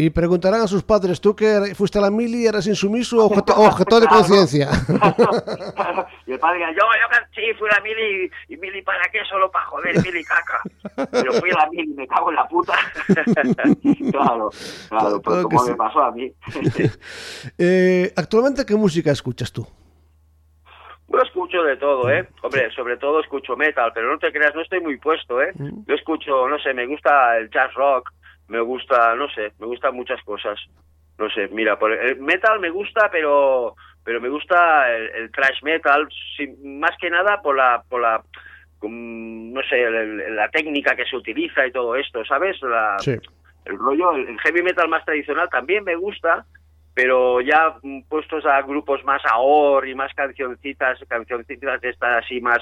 Y 0.00 0.10
preguntarán 0.10 0.60
a 0.60 0.68
sus 0.68 0.84
padres, 0.84 1.20
¿tú 1.20 1.34
que 1.34 1.74
fuiste 1.74 1.98
a 1.98 2.02
la 2.02 2.08
mili, 2.08 2.46
eres 2.46 2.68
insumiso 2.68 3.18
o 3.18 3.26
objeto, 3.26 3.98
de 3.98 4.06
conciencia? 4.06 4.68
y 6.24 6.32
el 6.34 6.38
padre 6.38 6.60
yo, 6.60 6.84
yo 6.84 7.26
sí, 7.34 7.42
fui 7.58 7.68
a 7.68 7.74
la 7.74 7.80
mili, 7.82 8.30
y, 8.48 8.56
mili 8.58 8.80
para 8.82 9.02
qué, 9.10 9.18
solo 9.28 9.50
para 9.50 9.64
joder, 9.64 9.96
mili 9.96 10.22
caca. 10.22 10.60
Pero 11.10 11.32
fui 11.32 11.50
a 11.50 11.64
la 11.64 11.70
mili, 11.70 11.94
me 11.94 12.06
cago 12.06 12.30
en 12.30 12.36
la 12.36 12.46
puta. 12.46 12.74
claro, 14.12 14.50
claro, 14.88 15.20
pues 15.20 15.42
como 15.42 15.64
me 15.64 15.74
pasó 15.74 16.00
a 16.00 16.12
mí. 16.12 16.32
eh, 17.58 18.12
¿Actualmente 18.14 18.64
qué 18.64 18.76
música 18.76 19.10
escuchas 19.10 19.52
tú? 19.52 19.66
Yo 21.08 21.18
escucho 21.22 21.64
de 21.64 21.76
todo, 21.76 22.08
¿eh? 22.08 22.28
Hombre, 22.42 22.70
sobre 22.70 22.98
todo 22.98 23.18
escucho 23.18 23.56
metal, 23.56 23.90
pero 23.92 24.12
no 24.12 24.18
te 24.20 24.30
creas, 24.30 24.54
no 24.54 24.60
estoy 24.60 24.80
muy 24.80 24.96
puesto, 24.98 25.42
¿eh? 25.42 25.50
Mm. 25.54 25.86
Yo 25.88 25.94
escucho, 25.96 26.48
no 26.48 26.56
sé, 26.60 26.72
me 26.72 26.86
gusta 26.86 27.36
el 27.38 27.50
jazz 27.50 27.74
rock, 27.74 28.12
me 28.48 28.60
gusta, 28.60 29.14
no 29.14 29.28
sé, 29.30 29.52
me 29.58 29.66
gustan 29.66 29.94
muchas 29.94 30.22
cosas. 30.22 30.58
No 31.18 31.28
sé, 31.30 31.48
mira, 31.48 31.78
por 31.78 31.92
el 31.92 32.18
metal 32.20 32.60
me 32.60 32.70
gusta, 32.70 33.08
pero 33.10 33.74
pero 34.04 34.20
me 34.20 34.28
gusta 34.28 34.90
el, 34.94 35.30
thrash 35.32 35.62
metal, 35.62 36.08
más 36.64 36.96
que 36.98 37.10
nada 37.10 37.42
por 37.42 37.56
la 37.56 37.82
por 37.88 38.00
la 38.00 38.22
no 38.80 39.60
sé, 39.68 39.90
la 40.30 40.48
técnica 40.50 40.94
que 40.94 41.04
se 41.04 41.16
utiliza 41.16 41.66
y 41.66 41.72
todo 41.72 41.96
esto, 41.96 42.24
¿sabes? 42.24 42.56
La, 42.62 42.96
El 43.64 43.76
rollo, 43.76 44.12
el, 44.12 44.38
heavy 44.38 44.62
metal 44.62 44.88
más 44.88 45.04
tradicional 45.04 45.48
también 45.50 45.82
me 45.82 45.96
gusta, 45.96 46.46
pero 46.94 47.40
ya 47.40 47.74
puestos 48.08 48.46
a 48.46 48.62
grupos 48.62 49.04
más 49.04 49.20
ahor 49.30 49.86
y 49.88 49.96
más 49.96 50.14
cancioncitas, 50.14 51.00
cancioncitas 51.08 51.80
de 51.80 51.90
estas 51.90 52.24
así 52.24 52.40
más 52.40 52.58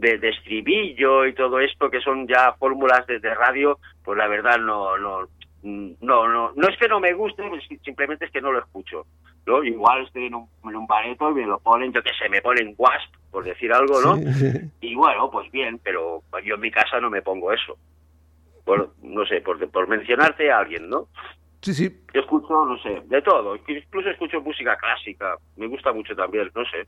de, 0.00 0.28
estribillo 0.28 1.26
y 1.26 1.34
todo 1.34 1.60
esto, 1.60 1.90
que 1.90 2.00
son 2.00 2.26
ya 2.26 2.54
fórmulas 2.58 3.06
desde 3.06 3.34
radio, 3.34 3.78
pues 4.04 4.18
la 4.18 4.26
verdad 4.26 4.58
no, 4.58 4.96
no, 4.98 5.28
no, 5.62 6.28
no, 6.28 6.52
no 6.54 6.68
es 6.68 6.76
que 6.78 6.88
no 6.88 7.00
me 7.00 7.12
guste, 7.12 7.42
simplemente 7.84 8.24
es 8.24 8.30
que 8.30 8.40
no 8.40 8.52
lo 8.52 8.60
escucho. 8.60 9.06
¿no? 9.46 9.64
Igual 9.64 10.04
estoy 10.04 10.26
en 10.26 10.34
un, 10.34 10.48
en 10.64 10.76
un 10.76 10.86
bareto 10.86 11.30
y 11.30 11.34
me 11.34 11.46
lo 11.46 11.58
ponen, 11.58 11.92
yo 11.92 12.02
que 12.02 12.12
sé, 12.14 12.28
me 12.28 12.42
ponen 12.42 12.74
Wasp, 12.76 13.14
por 13.30 13.44
decir 13.44 13.72
algo, 13.72 14.00
¿no? 14.00 14.18
Y 14.80 14.94
bueno, 14.94 15.30
pues 15.30 15.50
bien, 15.50 15.80
pero 15.82 16.22
yo 16.44 16.54
en 16.54 16.60
mi 16.60 16.70
casa 16.70 17.00
no 17.00 17.10
me 17.10 17.22
pongo 17.22 17.52
eso. 17.52 17.76
Por, 18.64 18.92
no 19.02 19.26
sé, 19.26 19.40
por, 19.40 19.68
por 19.70 19.88
mencionarte 19.88 20.50
a 20.50 20.58
alguien, 20.58 20.88
¿no? 20.88 21.08
Sí, 21.62 21.74
sí. 21.74 21.90
Yo 22.14 22.20
escucho, 22.20 22.64
no 22.64 22.78
sé, 22.82 23.02
de 23.06 23.22
todo. 23.22 23.56
Incluso 23.56 24.10
escucho 24.10 24.40
música 24.40 24.76
clásica. 24.76 25.36
Me 25.56 25.66
gusta 25.66 25.92
mucho 25.92 26.14
también, 26.14 26.50
no 26.54 26.64
sé. 26.64 26.86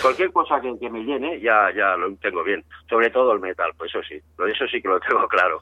Cualquier 0.00 0.32
cosa 0.32 0.60
que, 0.60 0.90
me 0.90 1.00
llene 1.00 1.40
ya, 1.40 1.70
ya 1.74 1.96
lo 1.96 2.14
tengo 2.16 2.44
bien. 2.44 2.62
Sobre 2.88 3.10
todo 3.10 3.32
el 3.32 3.40
metal, 3.40 3.70
pues 3.76 3.90
eso 3.94 4.02
sí. 4.06 4.16
Eso 4.16 4.66
sí 4.70 4.82
que 4.82 4.88
lo 4.88 5.00
tengo 5.00 5.26
claro. 5.28 5.60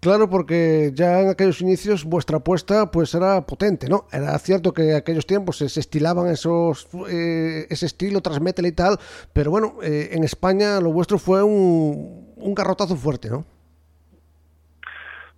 Claro, 0.00 0.30
porque 0.30 0.92
ya 0.94 1.20
en 1.20 1.28
aquellos 1.28 1.60
inicios 1.60 2.04
vuestra 2.04 2.38
apuesta 2.38 2.90
pues 2.90 3.14
era 3.14 3.42
potente, 3.44 3.86
¿no? 3.86 4.06
Era 4.10 4.38
cierto 4.38 4.72
que 4.72 4.90
en 4.90 4.96
aquellos 4.96 5.26
tiempos 5.26 5.58
se, 5.58 5.66
estilaban 5.66 6.28
esos 6.28 6.88
eh, 7.10 7.66
ese 7.68 7.84
estilo 7.84 8.22
tras 8.22 8.40
metal 8.40 8.64
y 8.64 8.72
tal, 8.72 8.96
pero 9.34 9.50
bueno, 9.50 9.74
eh, 9.82 10.08
en 10.12 10.24
España 10.24 10.80
lo 10.80 10.90
vuestro 10.90 11.18
fue 11.18 11.42
un, 11.42 12.32
un 12.34 12.54
garrotazo 12.54 12.96
fuerte, 12.96 13.28
¿no? 13.28 13.44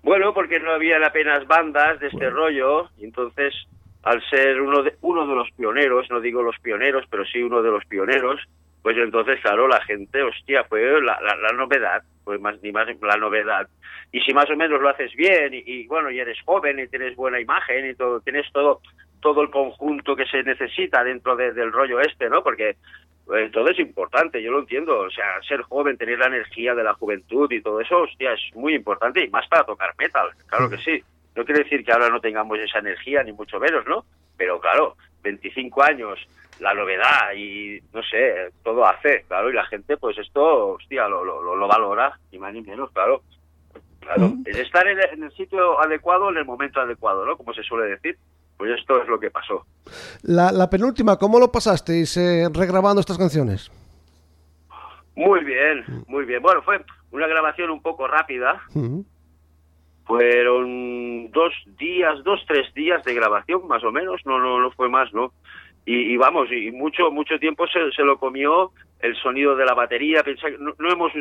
Bueno, 0.04 0.32
porque 0.32 0.60
no 0.60 0.72
había 0.72 1.04
apenas 1.04 1.44
bandas 1.48 1.98
de 1.98 2.08
este 2.08 2.30
rollo, 2.30 2.88
y 2.98 3.04
entonces 3.04 3.54
al 4.02 4.22
ser 4.28 4.60
uno 4.60 4.82
de, 4.82 4.94
uno 5.00 5.26
de 5.26 5.34
los 5.34 5.50
pioneros, 5.52 6.08
no 6.10 6.20
digo 6.20 6.42
los 6.42 6.58
pioneros, 6.58 7.04
pero 7.10 7.24
sí 7.24 7.42
uno 7.42 7.62
de 7.62 7.70
los 7.70 7.84
pioneros, 7.86 8.40
pues 8.82 8.96
entonces, 8.96 9.40
claro, 9.40 9.68
la 9.68 9.80
gente, 9.82 10.22
hostia, 10.22 10.64
fue 10.64 11.00
la, 11.00 11.18
la, 11.20 11.52
novedad, 11.56 12.02
pues 12.24 12.40
más 12.40 12.60
ni 12.62 12.72
más 12.72 12.88
la 13.00 13.16
novedad. 13.16 13.68
Y 14.10 14.20
si 14.20 14.34
más 14.34 14.50
o 14.50 14.56
menos 14.56 14.80
lo 14.80 14.88
haces 14.88 15.14
bien 15.14 15.52
y, 15.54 15.86
bueno, 15.86 16.10
y 16.10 16.18
eres 16.18 16.38
joven 16.44 16.80
y 16.80 16.88
tienes 16.88 17.14
buena 17.14 17.40
imagen 17.40 17.88
y 17.88 17.94
todo, 17.94 18.20
tienes 18.20 18.50
todo 18.52 18.80
todo 19.20 19.42
el 19.42 19.50
conjunto 19.50 20.16
que 20.16 20.26
se 20.26 20.42
necesita 20.42 21.04
dentro 21.04 21.36
del 21.36 21.70
rollo 21.70 22.00
este, 22.00 22.28
¿no? 22.28 22.42
Porque 22.42 22.74
pues, 23.24 23.52
todo 23.52 23.68
es 23.68 23.78
importante, 23.78 24.42
yo 24.42 24.50
lo 24.50 24.58
entiendo, 24.58 24.98
o 24.98 25.10
sea, 25.10 25.40
ser 25.46 25.62
joven, 25.62 25.96
tener 25.96 26.18
la 26.18 26.26
energía 26.26 26.74
de 26.74 26.82
la 26.82 26.94
juventud 26.94 27.50
y 27.52 27.62
todo 27.62 27.80
eso, 27.80 28.00
hostia, 28.00 28.32
es 28.32 28.40
muy 28.56 28.74
importante 28.74 29.24
y 29.24 29.30
más 29.30 29.46
para 29.46 29.64
tocar 29.64 29.94
metal, 29.96 30.28
claro 30.48 30.68
que 30.68 30.78
sí. 30.78 31.02
No 31.34 31.44
quiere 31.44 31.64
decir 31.64 31.84
que 31.84 31.92
ahora 31.92 32.10
no 32.10 32.20
tengamos 32.20 32.58
esa 32.58 32.78
energía, 32.78 33.22
ni 33.22 33.32
mucho 33.32 33.58
menos, 33.58 33.86
¿no? 33.86 34.04
Pero 34.36 34.60
claro, 34.60 34.96
25 35.22 35.82
años, 35.82 36.18
la 36.60 36.74
novedad 36.74 37.32
y, 37.36 37.80
no 37.92 38.02
sé, 38.02 38.50
todo 38.62 38.86
hace, 38.86 39.24
claro, 39.28 39.50
y 39.50 39.54
la 39.54 39.66
gente, 39.66 39.96
pues 39.96 40.18
esto, 40.18 40.74
hostia, 40.74 41.08
lo, 41.08 41.24
lo, 41.24 41.56
lo 41.56 41.68
valora, 41.68 42.18
ni 42.30 42.38
más 42.38 42.52
ni 42.52 42.62
menos, 42.62 42.90
claro. 42.92 43.22
Claro, 44.00 44.32
es 44.44 44.56
estar 44.56 44.84
en 44.88 45.22
el, 45.22 45.32
sitio 45.32 45.80
adecuado 45.80 46.28
en 46.28 46.36
el 46.36 46.44
momento 46.44 46.80
adecuado, 46.80 47.24
¿no? 47.24 47.36
Como 47.36 47.54
se 47.54 47.62
suele 47.62 47.88
decir. 47.88 48.18
Pues 48.56 48.78
esto 48.78 49.00
es 49.00 49.08
lo 49.08 49.18
que 49.18 49.30
pasó. 49.30 49.64
La, 50.22 50.52
la 50.52 50.68
penúltima, 50.68 51.16
¿cómo 51.16 51.38
lo 51.38 51.50
pasasteis 51.50 52.16
eh, 52.16 52.48
regrabando 52.52 53.00
estas 53.00 53.18
canciones? 53.18 53.70
Muy 55.14 55.44
bien, 55.44 55.84
muy 56.06 56.24
bien. 56.24 56.40
Bueno, 56.42 56.62
fue 56.62 56.84
una 57.10 57.26
grabación 57.26 57.70
un 57.70 57.82
poco 57.82 58.06
rápida, 58.06 58.62
fueron 60.04 61.30
dos 61.30 61.52
días, 61.78 62.22
dos, 62.24 62.40
tres 62.46 62.72
días 62.74 63.04
de 63.04 63.14
grabación, 63.14 63.66
más 63.68 63.84
o 63.84 63.92
menos, 63.92 64.20
no, 64.24 64.38
no, 64.38 64.60
no 64.60 64.70
fue 64.72 64.88
más, 64.88 65.12
¿no? 65.12 65.32
Y, 65.84 66.16
vamos, 66.16 66.48
y 66.52 66.70
mucho, 66.70 67.10
mucho 67.10 67.40
tiempo 67.40 67.66
se, 67.66 67.90
se, 67.90 68.04
lo 68.04 68.16
comió 68.16 68.70
el 69.00 69.16
sonido 69.16 69.56
de 69.56 69.64
la 69.64 69.74
batería. 69.74 70.22
no, 70.60 70.74
no 70.78 70.92
hemos 70.92 71.12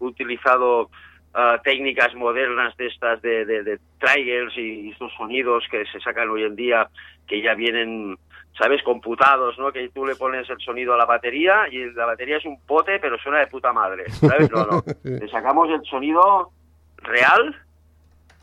utilizado 0.00 0.90
ah, 1.32 1.58
técnicas 1.64 2.14
modernas 2.14 2.76
de 2.76 2.88
estas 2.88 3.22
de, 3.22 3.46
de, 3.46 3.62
de 3.62 3.78
triggers 3.98 4.54
y 4.58 4.90
estos 4.90 5.14
sonidos 5.14 5.64
que 5.70 5.86
se 5.86 5.98
sacan 6.00 6.28
hoy 6.28 6.42
en 6.42 6.56
día, 6.56 6.90
que 7.26 7.40
ya 7.40 7.54
vienen, 7.54 8.18
¿sabes?, 8.58 8.82
computados, 8.82 9.58
¿no? 9.58 9.72
Que 9.72 9.88
tú 9.88 10.04
le 10.04 10.14
pones 10.14 10.48
el 10.50 10.58
sonido 10.58 10.92
a 10.92 10.98
la 10.98 11.06
batería 11.06 11.66
y 11.70 11.90
la 11.92 12.04
batería 12.04 12.36
es 12.36 12.44
un 12.44 12.60
pote, 12.66 12.98
pero 12.98 13.16
suena 13.16 13.38
de 13.38 13.46
puta 13.46 13.72
madre, 13.72 14.10
¿sabes? 14.10 14.50
No, 14.50 14.66
no. 14.66 14.82
Le 15.04 15.26
sacamos 15.28 15.70
el 15.70 15.82
sonido 15.84 16.50
real 16.98 17.56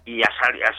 y 0.10 0.18
ya, 0.18 0.30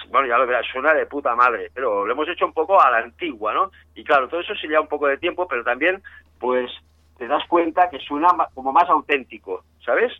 bueno, 0.08 0.26
ya 0.26 0.38
lo 0.38 0.46
verás, 0.46 0.66
suena 0.72 0.92
de 0.92 1.06
puta 1.06 1.36
madre, 1.36 1.70
pero 1.72 2.04
lo 2.04 2.12
hemos 2.12 2.28
hecho 2.28 2.46
un 2.46 2.52
poco 2.52 2.82
a 2.82 2.90
la 2.90 2.98
antigua, 2.98 3.54
¿no? 3.54 3.70
Y 3.94 4.02
claro, 4.02 4.28
todo 4.28 4.40
eso 4.40 4.56
se 4.56 4.66
lleva 4.66 4.80
un 4.80 4.88
poco 4.88 5.06
de 5.06 5.18
tiempo, 5.18 5.46
pero 5.46 5.62
también, 5.62 6.02
pues, 6.40 6.68
te 7.16 7.28
das 7.28 7.46
cuenta 7.46 7.88
que 7.88 8.00
suena 8.00 8.26
como 8.54 8.72
más 8.72 8.88
auténtico, 8.88 9.62
¿sabes? 9.86 10.12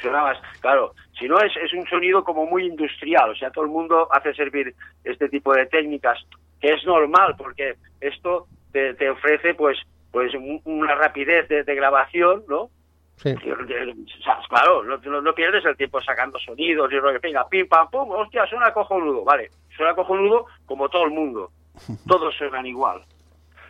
Suena 0.00 0.22
más, 0.22 0.38
claro, 0.60 0.94
si 1.18 1.28
no 1.28 1.38
es, 1.40 1.54
es 1.58 1.74
un 1.74 1.86
sonido 1.88 2.24
como 2.24 2.46
muy 2.46 2.64
industrial, 2.64 3.32
o 3.32 3.34
sea, 3.34 3.50
todo 3.50 3.64
el 3.66 3.70
mundo 3.70 4.08
hace 4.10 4.32
servir 4.32 4.74
este 5.04 5.28
tipo 5.28 5.52
de 5.52 5.66
técnicas, 5.66 6.18
que 6.58 6.72
es 6.72 6.82
normal, 6.86 7.34
porque 7.36 7.74
esto 8.00 8.46
te, 8.72 8.94
te 8.94 9.10
ofrece, 9.10 9.52
pues, 9.52 9.76
pues 10.10 10.32
una 10.64 10.94
rapidez 10.94 11.48
de 11.48 11.74
grabación, 11.74 12.44
¿no? 12.48 12.70
Claro, 14.48 14.82
no, 14.84 15.34
pierdes 15.34 15.64
el 15.64 15.76
tiempo 15.76 16.00
sacando 16.00 16.38
sonidos 16.38 16.92
y 16.92 16.98
rollo, 16.98 17.18
venga, 17.20 17.48
pim, 17.48 17.66
pam, 17.66 17.88
pum, 17.90 18.10
hostia, 18.10 18.46
suena 18.46 18.72
cojonudo, 18.72 19.24
vale, 19.24 19.50
suena 19.76 19.94
cojonudo 19.94 20.46
como 20.66 20.88
todo 20.88 21.04
el 21.04 21.10
mundo, 21.10 21.50
todos 22.06 22.34
suenan 22.36 22.66
igual. 22.66 23.02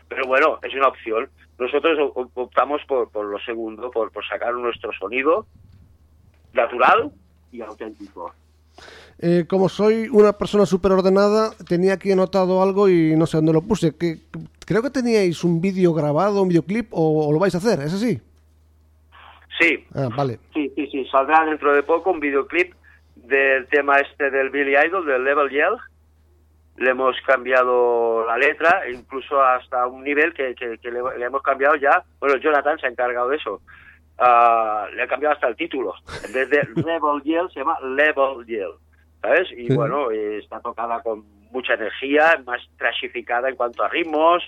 Pero 0.09 0.27
bueno, 0.27 0.59
es 0.63 0.75
una 0.75 0.89
opción. 0.89 1.29
Nosotros 1.59 2.13
optamos 2.35 2.83
por, 2.87 3.11
por 3.11 3.27
lo 3.27 3.39
segundo, 3.41 3.91
por, 3.91 4.11
por 4.11 4.27
sacar 4.27 4.53
nuestro 4.55 4.93
sonido 4.93 5.47
natural 6.53 7.11
y 7.53 7.61
auténtico. 7.63 8.33
Eh, 9.19 9.47
como 9.49 9.69
soy 9.69 10.09
una 10.11 10.33
persona 10.33 10.67
súper 10.67 10.93
ordenada, 10.93 11.53
tenía 11.69 11.95
aquí 11.95 12.11
anotado 12.11 12.63
algo 12.63 12.89
y 12.89 13.17
no 13.17 13.27
sé 13.27 13.39
dónde 13.39 13.53
lo 13.53 13.63
puse. 13.63 13.97
Que, 13.97 14.19
creo 14.67 14.83
que 14.83 14.91
teníais 14.91 15.45
un 15.45 15.61
vídeo 15.61 15.95
grabado, 15.95 16.43
un 16.43 16.49
videoclip, 16.49 16.89
o, 16.93 17.29
o, 17.29 17.33
lo 17.33 17.39
vais 17.39 17.55
a 17.55 17.59
hacer, 17.59 17.81
¿es 17.81 17.95
así? 17.95 18.21
Sí. 19.59 19.87
Ah, 19.95 20.09
vale. 20.15 20.39
Sí, 20.53 20.71
sí, 20.75 20.87
sí. 20.89 21.07
Saldrá 21.07 21.45
dentro 21.45 21.75
de 21.75 21.83
poco 21.83 22.11
un 22.11 22.21
videoclip 22.21 22.75
del 23.17 23.67
tema 23.69 23.99
este 23.99 24.31
del 24.31 24.51
Billy 24.51 24.75
Idol, 24.77 25.07
del 25.07 25.25
Level 25.25 25.51
Yell. 25.51 25.77
le 26.77 26.91
hemos 26.91 27.17
cambiado 27.27 28.27
la 28.27 28.37
letra, 28.37 28.83
incluso 28.91 29.41
hasta 29.41 29.87
un 29.87 30.03
nivel 30.03 30.35
que, 30.35 30.55
que, 30.55 30.91
le, 30.91 31.01
hemos 31.25 31.43
cambiado 31.43 31.77
ya. 31.77 32.03
Bueno, 32.19 32.37
Jonathan 32.37 32.79
se 32.79 32.87
ha 32.87 32.91
encargado 32.91 33.29
de 33.29 33.37
eso. 33.37 33.61
Ah, 34.19 34.87
le 34.95 35.03
ha 35.03 35.09
cambiado 35.09 35.35
hasta 35.35 35.49
el 35.49 35.57
título. 35.57 35.95
En 36.27 36.33
vez 36.33 36.51
de 36.51 36.61
Rebel 36.77 37.23
Yell 37.23 37.49
se 37.53 37.61
llama 37.61 37.79
Level 37.81 38.45
Yell. 38.47 38.75
¿Sabes? 39.23 39.49
Y 39.57 39.73
bueno, 39.73 40.11
está 40.11 40.61
tocada 40.61 41.01
con 41.03 41.25
mucha 41.51 41.75
energía, 41.75 42.43
más 42.45 42.61
trashificada 42.77 43.49
en 43.49 43.57
cuanto 43.57 43.83
a 43.83 43.89
ritmos. 43.89 44.43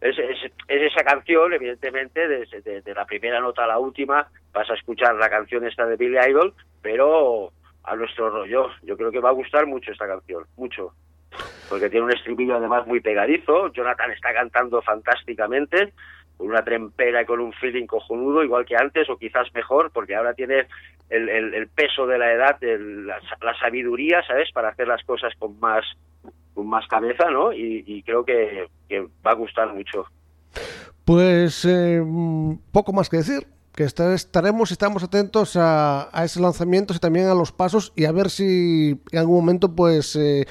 Es, 0.00 0.18
es, 0.18 0.50
esa 0.68 1.04
canción, 1.04 1.52
evidentemente, 1.52 2.26
de, 2.26 2.82
de, 2.82 2.94
la 2.94 3.04
primera 3.04 3.40
nota 3.40 3.64
a 3.64 3.68
la 3.68 3.78
última, 3.78 4.26
vas 4.52 4.70
a 4.70 4.74
escuchar 4.74 5.14
la 5.16 5.28
canción 5.28 5.66
esta 5.66 5.84
de 5.86 5.96
Billy 5.96 6.16
Idol, 6.28 6.54
pero 6.80 7.52
a 7.84 7.96
nuestro 7.96 8.30
rollo. 8.30 8.68
Yo 8.82 8.96
creo 8.96 9.10
que 9.10 9.20
va 9.20 9.28
a 9.28 9.32
gustar 9.32 9.66
mucho 9.66 9.92
esta 9.92 10.06
canción, 10.06 10.44
mucho 10.56 10.94
porque 11.68 11.88
tiene 11.88 12.06
un 12.06 12.12
estribillo 12.12 12.56
además 12.56 12.86
muy 12.86 13.00
pegadizo. 13.00 13.72
Jonathan 13.72 14.10
está 14.10 14.34
cantando 14.34 14.82
fantásticamente, 14.82 15.92
con 16.36 16.48
una 16.48 16.64
trempera 16.64 17.22
y 17.22 17.26
con 17.26 17.40
un 17.40 17.52
feeling 17.52 17.86
cojonudo, 17.86 18.42
igual 18.42 18.66
que 18.66 18.76
antes, 18.76 19.08
o 19.08 19.16
quizás 19.16 19.52
mejor, 19.54 19.90
porque 19.92 20.16
ahora 20.16 20.34
tiene 20.34 20.66
el, 21.08 21.68
peso 21.68 22.06
de 22.06 22.18
la 22.18 22.32
edad, 22.32 22.58
la, 22.60 23.54
sabiduría, 23.58 24.22
¿sabes?, 24.26 24.50
para 24.52 24.70
hacer 24.70 24.88
las 24.88 25.02
cosas 25.04 25.32
con 25.38 25.58
más, 25.60 25.84
con 26.54 26.68
más 26.68 26.86
cabeza, 26.86 27.30
¿no? 27.30 27.52
Y, 27.52 28.02
creo 28.04 28.24
que, 28.24 28.68
va 29.26 29.32
a 29.32 29.34
gustar 29.34 29.72
mucho. 29.74 30.06
Pues 31.04 31.64
eh, 31.64 32.02
poco 32.72 32.92
más 32.92 33.08
que 33.08 33.18
decir 33.18 33.46
que 33.74 33.84
estaremos, 33.84 34.72
estamos 34.72 35.02
atentos 35.02 35.56
a, 35.56 36.08
a 36.12 36.24
esos 36.24 36.42
lanzamientos 36.42 36.96
y 36.96 37.00
también 37.00 37.28
a 37.28 37.34
los 37.34 37.52
pasos 37.52 37.92
y 37.96 38.04
a 38.04 38.12
ver 38.12 38.28
si 38.28 39.00
en 39.12 39.18
algún 39.18 39.36
momento 39.36 39.74
pues 39.74 40.16
eh, 40.16 40.44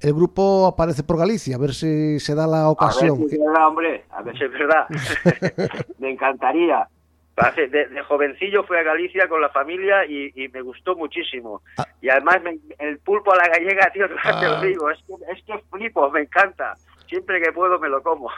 el 0.00 0.12
grupo 0.12 0.66
aparece 0.66 1.02
por 1.02 1.18
Galicia, 1.18 1.56
a 1.56 1.58
ver 1.58 1.72
si 1.72 2.18
se 2.20 2.34
da 2.34 2.46
la 2.46 2.68
ocasión. 2.68 3.16
A 3.16 3.20
ver 3.20 3.28
si 3.28 3.36
es 3.36 3.40
verdad, 3.40 3.68
hombre, 3.68 4.04
a 4.10 4.22
ver 4.22 4.36
si 4.36 4.44
es 4.44 4.52
verdad. 4.52 4.86
me 5.98 6.10
encantaría. 6.10 6.88
De, 7.36 8.02
jovencillo 8.02 8.62
fui 8.62 8.76
a 8.76 8.82
Galicia 8.82 9.28
con 9.28 9.40
la 9.40 9.48
familia 9.48 10.06
y, 10.06 10.48
me 10.52 10.60
gustó 10.62 10.94
muchísimo. 10.94 11.62
Ah. 11.78 11.86
Y 12.00 12.08
además 12.08 12.40
el 12.78 12.98
pulpo 12.98 13.32
a 13.32 13.36
la 13.36 13.48
gallega, 13.48 13.90
tío, 13.92 14.06
te 14.08 14.14
lo 14.14 14.56
ah. 14.56 14.62
digo, 14.62 14.90
es 14.90 14.98
que, 15.06 15.14
es 15.32 15.44
que 15.44 15.58
flipo, 15.70 16.10
me 16.10 16.20
encanta 16.20 16.74
siempre 17.14 17.40
que 17.40 17.52
puedo 17.52 17.78
me 17.78 17.88
lo 17.88 18.02
como. 18.02 18.28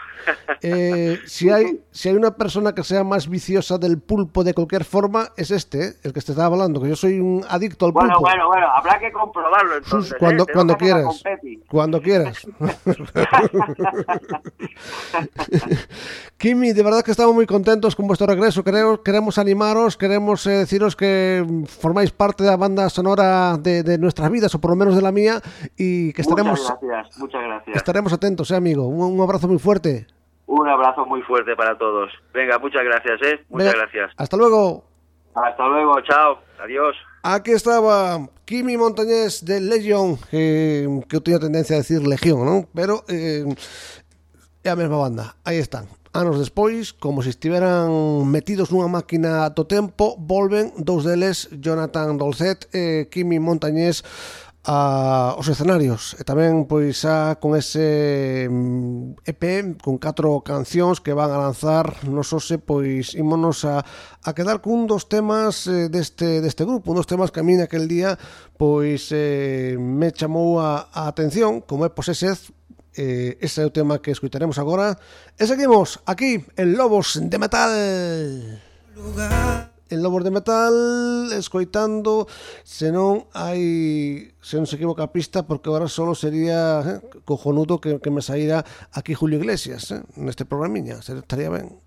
Eh, 0.62 1.19
si, 1.27 1.51
hay, 1.51 1.81
si 1.91 2.09
hay 2.09 2.17
una 2.17 2.33
persona 2.33 2.75
que 2.75 2.83
sea 2.83 3.05
más 3.05 3.29
viciosa 3.29 3.79
del 3.79 4.01
pulpo 4.01 4.43
de 4.43 4.53
cualquier 4.53 4.85
forma, 4.85 5.29
es 5.37 5.51
este, 5.51 5.95
el 6.03 6.12
que 6.12 6.21
te 6.21 6.33
estaba 6.33 6.47
hablando, 6.47 6.83
que 6.83 6.89
yo 6.89 6.97
soy 6.97 7.21
un 7.21 7.45
adicto 7.49 7.87
al 7.87 7.93
pulpo. 7.93 8.07
Bueno, 8.07 8.21
bueno, 8.21 8.49
bueno, 8.49 8.67
habrá 8.75 8.99
que 8.99 9.12
comprobarlo 9.12 9.77
entonces. 9.77 10.17
Cuando, 10.19 10.45
¿eh? 10.45 10.53
cuando 10.53 10.77
quieras. 10.77 11.23
Cuando 11.69 12.03
quieras. 12.03 12.47
Kimi, 16.37 16.73
de 16.73 16.83
verdad 16.83 17.03
que 17.03 17.12
estamos 17.12 17.35
muy 17.35 17.47
contentos 17.47 17.97
con 17.97 18.07
vuestro 18.07 18.27
regreso. 18.27 18.62
Queremos, 18.62 19.01
queremos 19.01 19.39
animaros, 19.39 19.97
queremos 19.97 20.47
eh, 20.47 20.51
deciros 20.51 20.97
que 20.97 21.47
formáis 21.67 22.11
parte 22.11 22.45
de 22.45 22.51
la 22.51 22.57
banda 22.57 22.91
sonora 22.91 23.57
de, 23.57 23.83
de, 23.83 23.99
nuestras 23.99 24.31
vidas, 24.31 24.55
o 24.55 24.61
por 24.61 24.71
lo 24.71 24.77
menos 24.77 24.97
de 24.97 25.03
la 25.03 25.12
mía, 25.12 25.41
y 25.77 26.12
que 26.12 26.23
estaremos. 26.23 26.61
Muchas 26.61 26.79
gracias, 26.83 27.19
muchas 27.19 27.43
gracias. 27.43 27.77
Estaremos 27.77 28.12
atentos, 28.12 28.51
¿eh, 28.51 28.61
amigo. 28.67 28.89
Un, 28.89 29.21
abrazo 29.21 29.49
muy 29.49 29.59
fuerte. 29.59 30.07
Un 30.47 30.69
abrazo 30.69 31.07
muy 31.07 31.23
fuerte 31.23 31.55
para 31.55 31.79
todos. 31.79 32.11
Venga, 32.35 32.59
muchas 32.59 32.85
gracias, 32.85 33.21
¿eh? 33.23 33.45
Muchas 33.49 33.75
gracias. 33.75 34.13
Hasta 34.17 34.37
luego. 34.37 34.85
Hasta 35.35 35.67
luego, 35.69 36.01
chao. 36.03 36.39
Adiós. 36.63 36.97
Aquí 37.23 37.53
estaba 37.53 38.29
Kimi 38.45 38.77
Montañés 38.77 39.45
de 39.45 39.61
Legion, 39.61 40.19
eh, 40.33 40.89
que 41.09 41.21
tenía 41.21 41.39
tendencia 41.39 41.77
a 41.77 41.79
decir 41.79 42.07
Legión, 42.07 42.45
¿no? 42.45 42.69
Pero 42.75 43.05
eh, 43.09 43.45
la 44.63 44.77
misma 44.77 44.97
banda. 44.97 45.37
Ahí 45.45 45.59
están. 45.59 45.87
Anos 46.13 46.39
despois, 46.39 46.95
como 46.95 47.23
se 47.23 47.29
estiveran 47.29 48.25
metidos 48.31 48.73
nunha 48.73 48.89
máquina 48.89 49.45
a 49.45 49.53
to 49.53 49.69
tempo, 49.69 50.17
volven 50.17 50.73
dous 50.81 51.05
deles, 51.05 51.53
Jonathan 51.61 52.17
Dolcet 52.17 52.73
e 52.73 53.13
Kimi 53.13 53.37
Montañés, 53.37 54.01
a, 54.67 55.39
os 55.39 55.47
escenarios. 55.47 56.19
E 56.19 56.27
tamén 56.27 56.67
pois 56.67 57.07
xa 57.07 57.39
con 57.39 57.55
ese 57.55 58.51
mm, 58.51 59.23
EP 59.23 59.79
con 59.79 60.03
catro 60.03 60.43
cancións 60.43 60.99
que 60.99 61.15
van 61.15 61.31
a 61.31 61.39
lanzar 61.39 62.03
nos 62.11 62.35
ose 62.35 62.59
pois 62.59 63.15
ímonos 63.15 63.63
a, 63.63 63.87
a 64.27 64.31
quedar 64.35 64.59
cun 64.59 64.91
dos 64.91 65.07
temas 65.07 65.71
eh, 65.71 65.87
deste, 65.87 66.43
deste 66.43 66.67
grupo 66.67 66.91
un 66.91 66.99
dos 66.99 67.07
temas 67.07 67.31
que 67.31 67.41
a 67.41 67.47
mí 67.47 67.55
naquel 67.55 67.87
día 67.87 68.19
pois 68.59 69.15
eh, 69.15 69.79
me 69.79 70.11
chamou 70.11 70.59
a, 70.59 70.91
a 70.91 71.07
atención 71.07 71.63
como 71.63 71.87
é 71.87 71.91
pois 71.95 72.11
ese 72.11 72.35
eh, 72.99 73.39
ese 73.39 73.63
é 73.63 73.67
o 73.69 73.71
tema 73.71 74.03
que 74.03 74.11
escutaremos 74.11 74.59
agora. 74.59 74.99
E 75.39 75.47
seguimos 75.47 76.03
aquí 76.11 76.43
en 76.59 76.75
Lobos 76.75 77.15
de 77.23 77.39
Metal. 77.39 77.71
Lugar 78.99 79.76
en 79.90 80.03
Lobos 80.03 80.25
de 80.25 80.31
Metal 80.31 80.75
escoitando 81.33 82.27
se 82.64 82.90
non 82.90 83.31
hai 83.33 84.35
se 84.42 84.59
non 84.59 84.66
se 84.66 84.77
equivoca 84.77 85.14
pista 85.14 85.46
porque 85.46 85.70
agora 85.70 85.87
solo 85.87 86.18
sería 86.18 86.83
eh, 86.83 86.99
cojonudo 87.25 87.79
que, 87.79 88.03
que 88.03 88.11
me 88.11 88.22
saíra 88.22 88.66
aquí 88.92 89.14
Julio 89.14 89.38
Iglesias 89.38 89.94
eh, 89.94 90.03
neste 90.18 90.44
programiña, 90.44 90.99
estaría 90.99 91.51
ben 91.51 91.86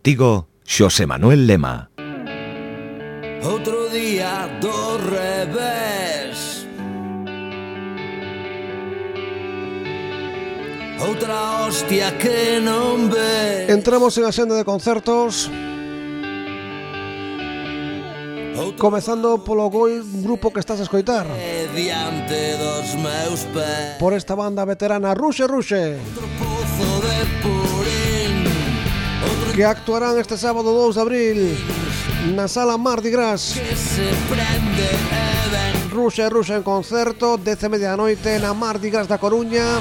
Contigo, 0.00 0.48
José 0.66 1.06
Manuel 1.06 1.46
Lema. 1.46 1.90
Otro 3.44 3.90
día 3.90 4.48
do 4.58 4.96
revés. 4.96 6.64
Outra 11.06 11.66
hostia 11.66 12.16
que 12.16 12.64
non 12.64 13.12
ve. 13.12 13.68
Entramos 13.68 14.16
en 14.16 14.24
a 14.24 14.32
senda 14.32 14.56
de 14.56 14.64
concertos 14.64 15.52
Comezando 18.80 19.44
polo 19.44 19.68
goi 19.68 20.00
grupo 20.24 20.48
que 20.48 20.64
estás 20.64 20.80
a 20.80 20.88
escoitar 20.88 21.28
dos. 21.28 22.96
Por 24.00 24.16
esta 24.16 24.34
banda 24.34 24.64
veterana 24.64 25.12
Ruxe 25.12 25.44
Ruxe 25.44 26.00
Outro 26.00 26.24
pozo 26.40 26.88
de 27.04 27.18
purín. 27.44 27.59
Outro 27.59 27.59
que 29.60 29.66
actuarán 29.66 30.18
este 30.18 30.38
sábado 30.38 30.72
2 30.72 30.94
de 30.94 31.00
abril 31.02 31.38
na 32.32 32.48
sala 32.48 32.80
Mardi 32.80 33.12
Gras. 33.12 33.60
Ruxa 35.92 36.24
e 36.24 36.32
Ruxa 36.32 36.56
en 36.56 36.64
concerto, 36.64 37.36
10 37.36 37.64
e 37.64 37.68
media 37.68 37.92
noite 37.92 38.40
na 38.40 38.56
Mardi 38.56 38.88
Gras 38.88 39.04
da 39.04 39.20
Coruña 39.20 39.76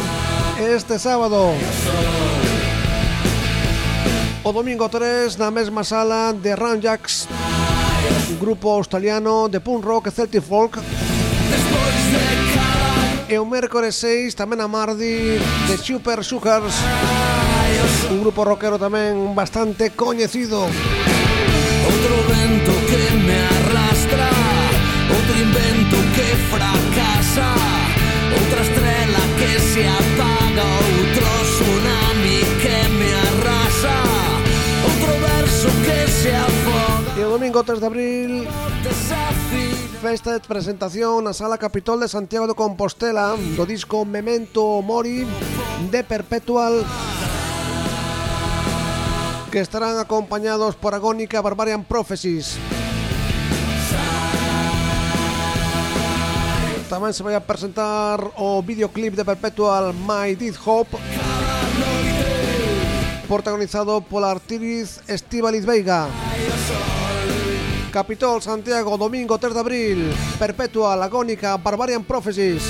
este 0.60 1.00
sábado. 1.00 1.56
O 4.44 4.52
domingo 4.52 4.92
3 4.92 5.40
na 5.40 5.48
mesma 5.48 5.88
sala 5.88 6.36
de 6.36 6.60
Ranjax, 6.60 7.32
grupo 8.36 8.76
australiano 8.76 9.48
de 9.48 9.64
punk 9.64 9.88
rock 9.88 10.08
e 10.08 10.12
celtic 10.12 10.44
folk. 10.44 10.76
E 13.32 13.36
o 13.40 13.48
mércores 13.48 13.96
6 13.96 14.36
tamén 14.36 14.60
a 14.60 14.68
Mardi 14.68 15.40
de 15.40 15.76
Super 15.80 16.20
Sugars. 16.20 17.39
Grupo 18.30 18.46
rockero 18.46 18.78
tamén 18.78 19.34
bastante 19.34 19.90
coñecido 19.98 20.62
Outro 20.62 22.16
vento 22.30 22.74
que 22.86 23.04
me 23.26 23.42
arrastra 23.42 24.30
Outro 25.10 25.34
invento 25.34 25.98
que 26.14 26.28
fracasa 26.54 27.50
Outra 28.30 28.62
estrela 28.62 29.24
que 29.34 29.52
se 29.58 29.82
apaga 29.82 30.62
Outro 30.62 31.26
tsunami 31.42 32.46
que 32.62 32.78
me 33.02 33.10
arrasa 33.18 33.98
Outro 34.86 35.14
verso 35.26 35.70
que 35.82 36.00
se 36.14 36.30
afoga. 36.30 37.10
E 37.18 37.26
o 37.26 37.34
domingo 37.34 37.66
3 37.66 37.82
de 37.82 37.88
abril 37.90 38.32
Festa 40.06 40.38
de 40.38 40.46
presentación 40.46 41.26
na 41.26 41.34
Sala 41.34 41.58
Capitol 41.58 41.98
de 41.98 42.06
Santiago 42.06 42.46
de 42.46 42.54
Compostela 42.54 43.34
do 43.58 43.66
disco 43.66 44.06
Memento 44.06 44.86
Mori 44.86 45.26
de 45.90 46.02
Perpetual 46.06 46.86
que 49.50 49.60
estarán 49.60 49.98
acompañados 49.98 50.76
por 50.76 50.94
Agónica 50.94 51.42
Barbarian 51.42 51.84
Prophecies. 51.84 52.58
Tamén 56.90 57.14
se 57.14 57.22
vai 57.26 57.34
a 57.34 57.42
presentar 57.42 58.22
o 58.38 58.62
videoclip 58.62 59.14
de 59.18 59.26
Perpetual 59.26 59.94
My 59.94 60.34
Did 60.38 60.58
Hope 60.62 60.98
protagonizado 63.30 64.02
pola 64.02 64.34
actriz 64.34 65.06
Estíbaliz 65.06 65.66
Veiga. 65.66 66.10
Capitol 67.94 68.42
Santiago, 68.42 68.98
domingo 68.98 69.38
3 69.38 69.54
de 69.54 69.60
abril. 69.60 70.00
Perpetual, 70.40 71.02
Agónica, 71.04 71.58
Barbarian 71.58 72.04
Prophecies. 72.04 72.64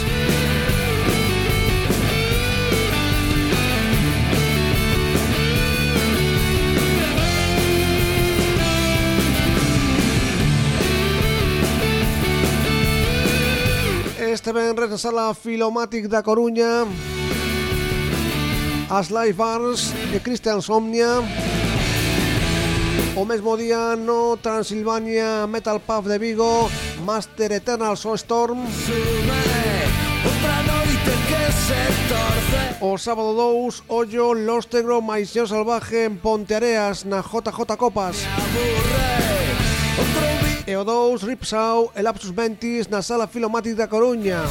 Venres 14.52 14.90
na 14.90 14.98
sala 14.98 15.34
Filomatic 15.34 16.08
da 16.08 16.24
Coruña. 16.24 16.86
As 18.90 19.10
Live 19.10 19.34
Bars 19.34 19.94
de 20.12 20.20
Christian 20.20 20.62
Somnia. 20.62 21.22
O 23.16 23.26
mesmo 23.26 23.58
día 23.58 23.96
no 23.96 24.38
Transilvania 24.38 25.46
Metal 25.46 25.80
Pub 25.80 26.06
de 26.06 26.18
Vigo 26.18 26.70
Master 27.06 27.52
Eternal 27.52 27.98
Soulstorm. 27.98 28.66
O 32.82 32.98
sábado 32.98 33.34
2 33.34 33.84
Ollo 33.88 34.34
Los 34.34 34.68
Tegro 34.68 35.02
Maiseo 35.02 35.46
Salvaje 35.46 36.06
en 36.06 36.18
Ponteareas 36.18 37.06
na 37.06 37.22
JJ 37.22 37.78
Copas 37.78 38.18
e 40.70 40.78
o 40.78 40.86
2 40.86 41.26
Ripsau 41.26 41.90
e 41.98 42.02
Lapsus 42.06 42.30
Ventis 42.30 42.86
na 42.94 43.02
Sala 43.02 43.26
Filomati 43.26 43.74
da 43.74 43.90
Coruña. 43.90 44.46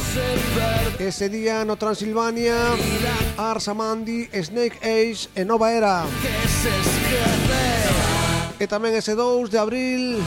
Ese 0.99 1.31
día 1.31 1.63
no 1.63 1.79
Transilvania, 1.79 2.75
Arsamandi, 3.37 4.27
Snake 4.35 4.83
Age 4.83 5.31
e 5.31 5.47
Nova 5.47 5.71
Era. 5.71 6.03
E 8.59 8.67
tamén 8.67 8.99
ese 8.99 9.15
2 9.15 9.47
de 9.47 9.63
abril, 9.63 10.19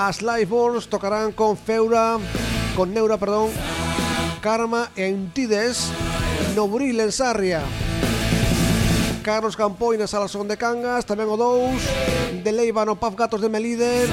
as 0.00 0.24
Liveborns 0.24 0.88
tocarán 0.88 1.36
con 1.36 1.52
Feura, 1.52 2.16
con 2.72 2.88
Neura, 2.96 3.20
perdón, 3.20 3.52
Karma 4.40 4.88
e 4.96 5.04
Entides 5.04 5.92
no 6.56 6.64
Buril 6.64 6.96
en 6.96 7.12
Sarria. 7.12 7.60
Carlos 9.20 9.52
Campoy 9.52 10.00
na 10.00 10.08
Sala 10.08 10.32
Son 10.32 10.48
de 10.48 10.56
Cangas, 10.56 11.04
tamén 11.04 11.28
o 11.28 11.36
2, 11.36 12.40
de 12.40 12.52
Leiva 12.56 12.88
no 12.88 12.96
Paf 12.96 13.20
Gatos 13.20 13.44
de 13.44 13.52
Melide, 13.52 14.08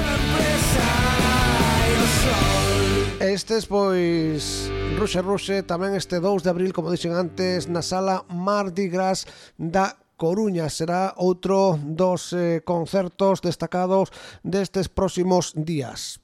Estes, 3.20 3.66
pois, 3.66 4.70
Ruxe 4.96 5.18
Ruxe, 5.18 5.66
tamén 5.66 5.98
este 5.98 6.22
2 6.22 6.46
de 6.46 6.50
abril, 6.54 6.70
como 6.70 6.94
dixen 6.94 7.18
antes, 7.18 7.66
na 7.66 7.82
sala 7.82 8.22
Mardi 8.30 8.86
Gras 8.86 9.26
da 9.58 9.98
Coruña 10.14 10.70
será 10.70 11.18
outro 11.18 11.82
dos 11.82 12.30
eh, 12.30 12.62
concertos 12.62 13.42
destacados 13.42 14.14
destes 14.46 14.86
próximos 14.86 15.50
días. 15.50 16.22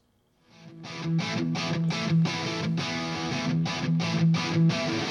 Música 4.55 5.04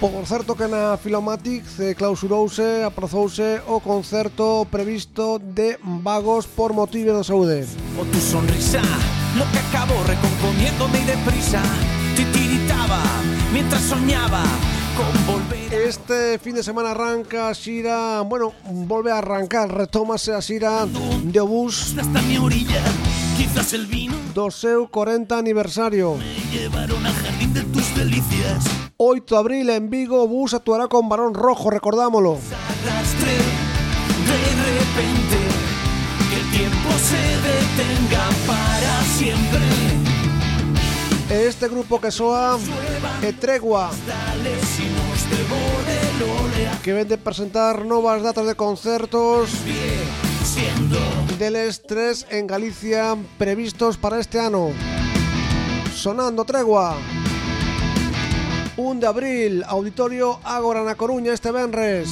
Por 0.00 0.24
certo 0.24 0.56
que 0.56 0.64
na 0.64 0.96
Filomatic 0.96 1.60
se 1.68 1.92
clausurouse, 1.92 2.88
aprazouse 2.88 3.60
o 3.68 3.84
concerto 3.84 4.64
previsto 4.64 5.36
de 5.36 5.76
Vagos 5.84 6.48
por 6.48 6.72
motivo 6.72 7.12
de 7.12 7.20
saúde. 7.20 7.68
o 8.00 8.02
tu 8.08 8.16
sonrisa, 8.16 8.80
lo 9.36 9.44
que 9.52 9.60
acabo 9.60 9.92
recomponiéndome 10.08 11.00
y 11.00 11.04
deprisa, 11.04 11.60
titiritaba 12.16 13.04
mientras 13.52 13.82
soñaba 13.82 14.40
con 14.96 15.12
volver. 15.28 15.68
Este 15.68 16.38
fin 16.38 16.54
de 16.54 16.62
semana 16.62 16.92
arranca 16.92 17.52
a 17.52 17.54
xira, 17.54 18.22
bueno, 18.22 18.54
volve 18.64 19.12
a 19.12 19.18
arrancar, 19.18 19.68
retómase 19.68 20.32
a 20.32 20.40
xira 20.40 20.88
de 20.88 21.40
Obús 21.44 21.92
do 24.34 24.50
seu 24.50 24.88
40 24.88 25.36
aniversario. 25.36 26.16
Llevaron 26.52 27.02
jardín 27.02 27.30
de 27.30 27.36
tus 27.36 27.39
delicias. 28.00 28.64
8 28.96 29.34
de 29.34 29.38
abril 29.38 29.70
en 29.70 29.90
Vigo, 29.90 30.26
Bus 30.26 30.54
actuará 30.54 30.88
con 30.88 31.08
Barón 31.08 31.34
Rojo, 31.34 31.70
recordámoslo. 31.70 32.32
Arrastré 32.32 33.36
de 34.30 34.40
repente 34.80 35.38
que 36.28 36.36
el 36.40 36.50
tiempo 36.50 36.88
se 36.98 37.22
detenga 37.48 38.24
para 38.46 39.02
siempre. 39.18 39.60
Este 41.30 41.68
grupo 41.68 42.00
que 42.00 42.10
soa 42.10 42.58
Tregua, 43.38 43.90
que 46.82 46.92
vende 46.92 47.18
presentar 47.18 47.84
novas 47.84 48.22
datas 48.22 48.46
de 48.46 48.54
concertos 48.56 49.50
siendo 50.42 50.98
deles 51.38 51.82
tres 51.86 52.26
en 52.30 52.46
Galicia 52.46 53.16
previstos 53.38 53.96
para 53.96 54.18
este 54.18 54.40
ano. 54.40 54.70
Sonando 55.94 56.44
Tregua. 56.44 56.96
1 58.80 59.00
de 59.00 59.06
abril, 59.06 59.64
Auditorio 59.68 60.40
Ágora 60.42 60.82
na 60.82 60.94
Coruña 60.94 61.36
este 61.36 61.52
venres. 61.52 62.08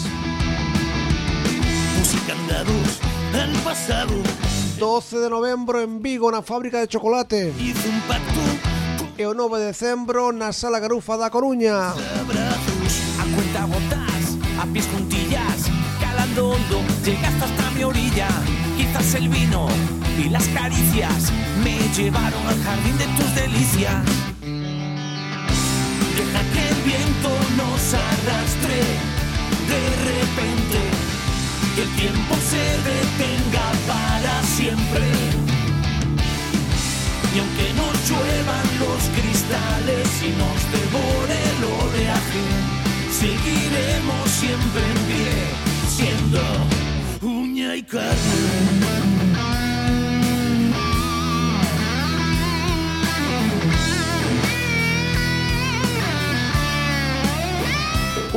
música 1.96 2.32
andados 2.36 3.00
al 3.32 3.52
pasado. 3.64 4.12
12 4.78 5.18
de 5.18 5.30
novembro 5.30 5.80
en 5.80 6.02
Vigo 6.02 6.30
na 6.30 6.42
fábrica 6.42 6.78
de 6.80 6.86
chocolate. 6.86 7.54
Hice 7.56 7.88
un 7.88 8.00
pacto 8.04 8.44
E 9.16 9.24
o 9.24 9.32
9 9.32 9.58
de 9.58 9.72
decembro 9.72 10.30
na 10.30 10.52
Sala 10.52 10.78
Garufa 10.78 11.16
da 11.16 11.32
Coruña. 11.32 11.96
abrazos. 11.96 12.92
A 13.16 13.24
cuenta 13.32 13.64
gotas, 13.64 14.36
a 14.60 14.64
pies 14.68 14.86
juntillas, 14.92 15.72
calando 15.98 16.52
hondo, 16.52 16.84
llegaste 17.00 17.44
hasta 17.48 17.70
mi 17.72 17.82
orilla. 17.82 18.28
Quizás 18.76 19.14
el 19.16 19.28
vino 19.32 19.66
y 20.20 20.28
las 20.28 20.46
caricias 20.48 21.32
me 21.64 21.80
llevaron 21.96 22.44
al 22.46 22.60
jardín 22.62 22.96
de 22.98 23.06
tus 23.16 23.34
delicias. 23.34 24.37
Deja 26.18 26.42
que 26.52 26.68
el 26.68 26.82
viento 26.82 27.30
nos 27.56 27.94
arrastre 27.94 28.80
de 29.70 29.82
repente. 30.10 30.80
Que 31.76 31.82
el 31.82 31.90
tiempo 31.90 32.34
se 32.50 32.64
detenga 32.90 33.66
para 33.86 34.42
siempre. 34.42 35.06
Y 37.32 37.38
aunque 37.38 37.72
nos 37.74 37.94
lluevan 38.08 38.68
los 38.80 39.00
cristales 39.16 40.08
y 40.28 40.30
nos 40.42 40.58
devore 40.76 41.38
el 41.52 41.60
oleaje, 41.86 42.44
seguiremos 43.12 44.28
siempre 44.28 44.82
en 44.94 45.00
pie, 45.10 45.30
siendo 45.88 46.42
uña 47.22 47.76
y 47.76 47.82
carne. 47.84 49.07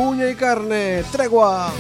Uña 0.02 0.28
y 0.30 0.36
carne, 0.36 1.04
Tregua. 1.12 1.72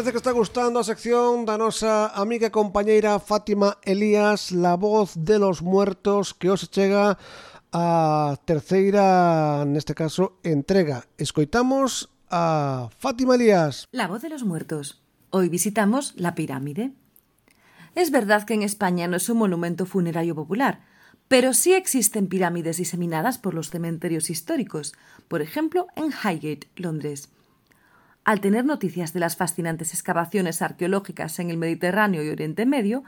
Parece 0.00 0.12
que 0.12 0.16
está 0.16 0.32
gustando 0.32 0.80
a 0.80 0.84
sección 0.88 1.44
da 1.44 1.60
nosa 1.60 2.08
amiga 2.16 2.48
e 2.48 2.56
compañeira 2.56 3.20
Fátima 3.20 3.76
Elías, 3.84 4.48
la 4.48 4.72
voz 4.72 5.12
de 5.12 5.36
los 5.36 5.60
muertos, 5.60 6.32
que 6.32 6.48
os 6.48 6.72
chega 6.72 7.20
a 7.68 8.32
terceira, 8.48 9.68
neste 9.68 9.92
caso, 9.92 10.40
entrega. 10.40 11.04
Escoitamos 11.20 12.08
a 12.32 12.88
Fátima 12.96 13.36
Elías. 13.36 13.92
La 13.92 14.08
voz 14.08 14.24
de 14.24 14.32
los 14.32 14.40
muertos. 14.40 15.04
Hoy 15.28 15.52
visitamos 15.52 16.16
la 16.16 16.32
pirámide. 16.32 16.96
Es 17.92 18.08
verdad 18.08 18.48
que 18.48 18.56
en 18.56 18.64
España 18.64 19.04
no 19.04 19.20
es 19.20 19.28
un 19.28 19.36
monumento 19.36 19.84
funerario 19.84 20.32
popular, 20.32 20.80
pero 21.28 21.52
sí 21.52 21.76
existen 21.76 22.32
pirámides 22.32 22.80
diseminadas 22.80 23.36
por 23.36 23.52
los 23.52 23.68
cementerios 23.68 24.32
históricos, 24.32 24.96
por 25.28 25.44
ejemplo 25.44 25.88
en 25.92 26.08
Highgate, 26.08 26.72
Londres. 26.76 27.28
Al 28.24 28.40
tener 28.40 28.64
noticias 28.64 29.12
de 29.12 29.20
las 29.20 29.36
fascinantes 29.36 29.94
excavaciones 29.94 30.62
arqueológicas 30.62 31.38
en 31.38 31.50
el 31.50 31.56
Mediterráneo 31.56 32.22
y 32.22 32.28
Oriente 32.28 32.66
Medio, 32.66 33.02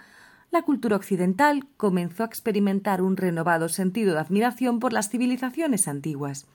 la 0.50 0.62
cultura 0.62 0.96
occidental 0.96 1.66
comenzó 1.76 2.22
a 2.22 2.26
experimentar 2.26 3.02
un 3.02 3.16
renovado 3.16 3.68
sentido 3.68 4.14
de 4.14 4.20
admiración 4.20 4.80
por 4.80 4.92
las 4.92 5.08
civilizaciones 5.08 5.88
antiguas. 5.88 6.46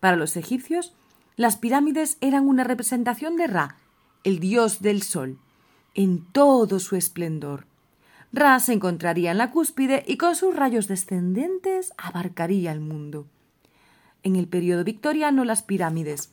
Para 0.00 0.16
los 0.16 0.36
egipcios, 0.36 0.94
las 1.36 1.56
pirámides 1.56 2.18
eran 2.20 2.48
una 2.48 2.64
representación 2.64 3.36
de 3.36 3.46
Ra, 3.46 3.76
el 4.24 4.40
dios 4.40 4.80
del 4.82 5.02
sol, 5.02 5.38
en 5.94 6.24
todo 6.32 6.80
su 6.80 6.96
esplendor. 6.96 7.66
Ra 8.32 8.60
se 8.60 8.72
encontraría 8.74 9.30
en 9.30 9.38
la 9.38 9.50
cúspide 9.50 10.04
y 10.06 10.16
con 10.16 10.34
sus 10.36 10.54
rayos 10.54 10.86
descendentes 10.86 11.92
abarcaría 11.96 12.72
el 12.72 12.80
mundo. 12.80 13.26
En 14.22 14.36
el 14.36 14.48
periodo 14.48 14.84
victoriano 14.84 15.44
las 15.44 15.62
pirámides, 15.62 16.30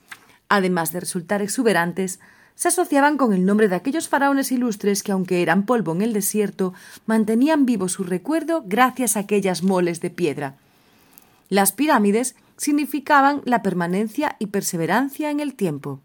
además 0.50 0.92
de 0.92 1.00
resultar 1.00 1.42
exuberantes, 1.42 2.20
se 2.56 2.70
asociaban 2.70 3.18
con 3.18 3.34
el 3.34 3.46
nombre 3.46 3.68
de 3.68 3.76
aquellos 3.76 4.08
faraones 4.08 4.52
ilustres 4.52 5.04
que, 5.04 5.12
aunque 5.12 5.42
eran 5.42 5.66
polvo 5.66 5.92
en 5.92 6.02
el 6.02 6.14
desierto, 6.14 6.74
mantenían 7.06 7.66
vivo 7.66 7.90
su 7.90 8.04
recuerdo 8.04 8.64
gracias 8.66 9.18
a 9.18 9.22
aquellas 9.22 9.62
moles 9.62 10.00
de 10.00 10.10
piedra. 10.10 10.56
Las 11.50 11.74
pirámides 11.74 12.36
significaban 12.58 13.42
la 13.46 13.62
permanencia 13.62 14.38
y 14.40 14.48
perseverancia 14.48 15.30
en 15.30 15.42
el 15.42 15.54
tiempo. 15.54 16.00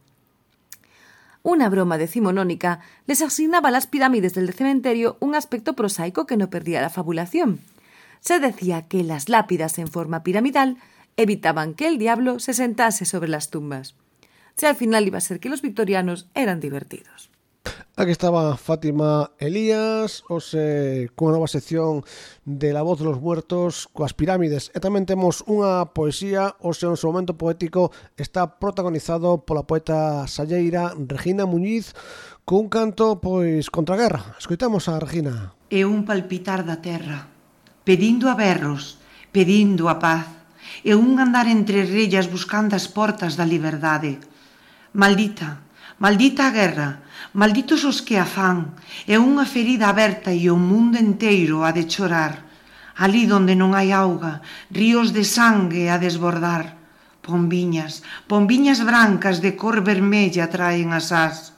Una 1.43 1.70
broma 1.70 1.97
decimonónica 1.97 2.80
les 3.07 3.22
asignaba 3.22 3.70
a 3.70 3.72
las 3.72 3.86
pirámides 3.86 4.34
del 4.34 4.53
cementerio 4.53 5.16
un 5.20 5.34
aspecto 5.34 5.74
prosaico 5.74 6.26
que 6.26 6.36
no 6.36 6.51
perdía 6.51 6.82
la 6.82 6.91
fabulación. 6.91 7.61
Se 8.20 8.41
decía 8.41 8.82
que 8.82 9.03
las 9.03 9.30
lápidas 9.30 9.78
en 9.78 9.88
forma 9.88 10.22
piramidal 10.22 10.76
evitaban 11.16 11.72
que 11.72 11.86
el 11.86 11.99
diablo 11.99 12.38
se 12.41 12.53
sentase 12.53 13.07
sobre 13.07 13.28
las 13.28 13.49
tumbas. 13.49 13.95
se 14.57 14.66
al 14.66 14.76
final 14.76 15.07
iba 15.07 15.18
a 15.18 15.24
ser 15.24 15.40
que 15.40 15.48
los 15.48 15.62
victorianos 15.62 16.28
eran 16.34 16.61
divertidos. 16.61 17.30
Aquí 17.96 18.12
estaba 18.12 18.57
Fátima 18.57 19.32
Elías, 19.36 20.24
ose 20.32 21.12
cunha 21.20 21.36
nova 21.36 21.53
sección 21.53 22.01
de 22.48 22.72
La 22.72 22.80
voz 22.80 23.05
dos 23.05 23.20
muertos 23.20 23.92
coas 23.92 24.16
pirámides. 24.16 24.72
E 24.72 24.80
tamén 24.80 25.05
temos 25.05 25.44
unha 25.44 25.92
poesía, 25.92 26.57
ose 26.64 26.88
un 26.88 26.96
seu 26.96 27.12
momento 27.12 27.36
poético 27.36 27.92
está 28.16 28.57
protagonizado 28.57 29.44
pola 29.44 29.68
poeta 29.68 30.24
salleira 30.32 30.96
Regina 30.96 31.44
Muñiz 31.44 31.92
cun 32.48 32.72
canto 32.72 33.20
pois 33.20 33.68
contra 33.68 34.01
a 34.01 34.01
guerra. 34.01 34.32
Escoitamos 34.40 34.88
a 34.88 34.96
Regina. 34.96 35.53
É 35.68 35.84
un 35.84 36.09
palpitar 36.09 36.64
da 36.64 36.80
terra, 36.80 37.28
pedindo 37.84 38.32
a 38.32 38.34
berros, 38.38 38.96
pedindo 39.28 39.92
a 39.92 40.01
paz, 40.01 40.24
e 40.80 40.96
un 40.96 41.20
andar 41.20 41.44
entre 41.53 41.84
rellas 41.84 42.32
buscando 42.32 42.72
as 42.72 42.88
portas 42.88 43.36
da 43.36 43.44
liberdade, 43.44 44.24
Maldita, 44.93 45.62
maldita 46.03 46.49
a 46.49 46.51
guerra, 46.51 47.07
malditos 47.32 47.86
os 47.86 48.03
que 48.03 48.18
a 48.18 48.26
fan, 48.26 48.74
é 49.07 49.22
unha 49.22 49.47
ferida 49.47 49.86
aberta 49.86 50.34
e 50.34 50.51
o 50.51 50.59
mundo 50.59 50.99
enteiro 50.99 51.62
a 51.62 51.70
de 51.70 51.86
chorar. 51.86 52.43
Alí 52.99 53.30
donde 53.30 53.55
non 53.55 53.70
hai 53.78 53.95
auga, 53.95 54.43
ríos 54.66 55.14
de 55.14 55.22
sangue 55.22 55.86
a 55.95 55.97
desbordar. 56.03 56.74
Pombiñas, 57.22 58.03
pombiñas 58.26 58.82
brancas 58.82 59.38
de 59.38 59.55
cor 59.55 59.78
vermella 59.86 60.51
traen 60.51 60.91
as 60.91 61.14
as. 61.14 61.55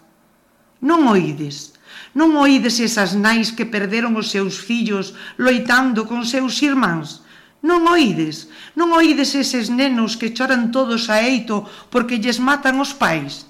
Non 0.85 1.09
oides, 1.09 1.73
non 2.13 2.37
oides 2.37 2.85
esas 2.85 3.17
nais 3.17 3.49
que 3.49 3.65
perderon 3.65 4.13
os 4.21 4.29
seus 4.29 4.61
fillos 4.61 5.17
loitando 5.41 6.05
con 6.05 6.29
seus 6.29 6.61
irmáns? 6.61 7.25
Non 7.63 7.87
oides, 7.87 8.51
non 8.75 8.91
oides 8.91 9.39
eses 9.39 9.71
nenos 9.71 10.19
que 10.19 10.35
choran 10.35 10.75
todos 10.75 11.07
a 11.07 11.23
eito 11.23 11.63
porque 11.95 12.19
lles 12.19 12.43
matan 12.43 12.83
os 12.83 12.91
pais? 12.91 13.47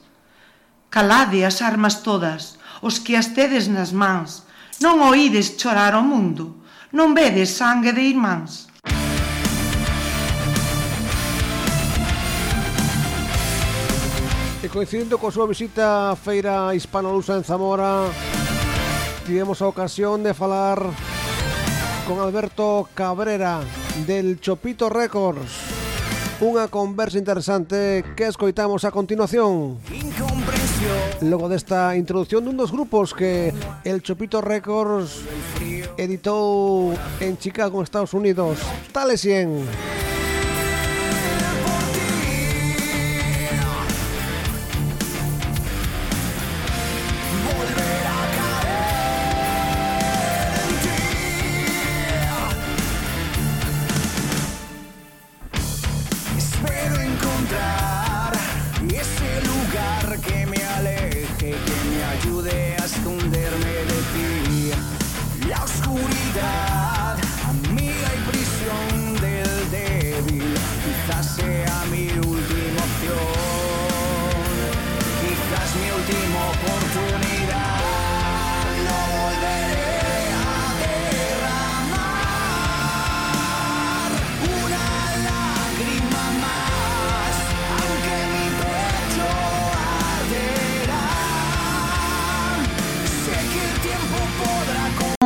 Calade 0.92 1.48
as 1.48 1.64
armas 1.64 2.04
todas, 2.04 2.60
os 2.84 3.00
que 3.00 3.16
as 3.16 3.32
tedes 3.32 3.72
nas 3.72 3.96
mans. 3.96 4.44
Non 4.84 5.00
oides 5.00 5.56
chorar 5.56 5.96
o 5.96 6.04
mundo, 6.04 6.60
non 6.92 7.16
vedes 7.16 7.56
sangue 7.56 7.96
de 7.96 8.04
irmáns. 8.04 8.68
E 14.60 14.68
coincidindo 14.68 15.16
coa 15.16 15.32
súa 15.32 15.48
visita 15.48 16.12
á 16.12 16.20
Feira 16.20 16.76
hispano-lusa 16.76 17.40
en 17.40 17.48
Zamora, 17.48 18.12
tivemos 19.24 19.64
a 19.64 19.72
ocasión 19.72 20.20
de 20.20 20.36
falar 20.36 20.84
con 22.06 22.20
Alberto 22.20 22.88
Cabrera 22.94 23.60
del 24.06 24.40
Chopito 24.40 24.88
Records. 24.88 25.50
Unha 26.42 26.66
conversa 26.66 27.22
interesante 27.22 28.02
que 28.18 28.26
escoitamos 28.26 28.82
a 28.82 28.90
continuación. 28.90 29.78
Logo 31.22 31.46
desta 31.46 31.94
introducción 31.94 32.42
dun 32.42 32.58
dos 32.58 32.74
grupos 32.74 33.14
que 33.14 33.54
el 33.86 34.02
Chopito 34.02 34.42
Records 34.42 35.22
editou 35.94 36.90
en 37.22 37.38
Chicago, 37.38 37.78
Estados 37.78 38.10
Unidos. 38.10 38.58
Tale 38.90 39.14
100. 39.14 40.21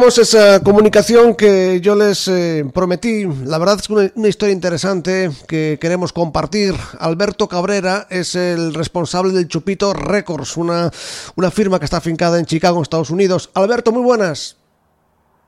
Esa 0.07 0.63
comunicación 0.63 1.35
que 1.35 1.81
yo 1.81 1.97
les 1.97 2.29
eh, 2.29 2.65
prometí. 2.73 3.27
La 3.45 3.59
verdad 3.59 3.75
es 3.81 3.89
que 3.89 3.93
una, 3.93 4.11
una, 4.15 4.29
historia 4.29 4.53
interesante 4.53 5.31
que 5.49 5.79
queremos 5.81 6.13
compartir. 6.13 6.75
Alberto 7.01 7.49
Cabrera 7.49 8.07
es 8.09 8.37
el 8.37 8.73
responsable 8.73 9.33
del 9.33 9.49
Chupito 9.49 9.93
Records, 9.95 10.57
una, 10.57 10.91
una 11.35 11.51
firma 11.51 11.81
que 11.81 11.87
está 11.87 11.97
afincada 11.97 12.39
en 12.39 12.47
Chicago, 12.47 12.81
Estados 12.81 13.11
Unidos. 13.11 13.51
Alberto, 13.55 13.91
muy 13.91 14.03
buenas. 14.03 14.57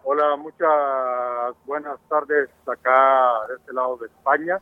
Hola, 0.03 0.35
muchas 0.37 1.55
buenas 1.65 1.97
tardes 2.09 2.49
acá 2.67 3.47
de 3.49 3.55
este 3.55 3.73
lado 3.73 3.97
de 3.99 4.07
España 4.07 4.59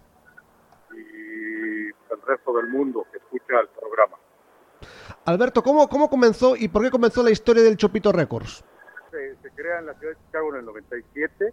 y 0.93 1.87
el 1.87 2.23
resto 2.27 2.55
del 2.55 2.69
mundo 2.69 3.07
que 3.11 3.17
escucha 3.17 3.61
el 3.63 3.69
programa. 3.69 4.19
Alberto, 5.25 5.63
¿cómo, 5.63 5.89
cómo 5.89 6.11
comenzó 6.11 6.55
y 6.55 6.69
por 6.69 6.83
qué 6.83 6.91
comenzó 6.91 7.23
la 7.23 7.31
historia 7.31 7.63
del 7.63 7.79
Chupito 7.79 8.13
Records? 8.13 8.63
Se, 9.43 9.51
crea 9.51 9.79
en 9.79 9.87
la 9.87 9.95
ciudad 9.95 10.15
de 10.15 10.25
Chicago 10.27 10.51
en 10.51 10.61
el 10.61 10.67
97 10.67 11.53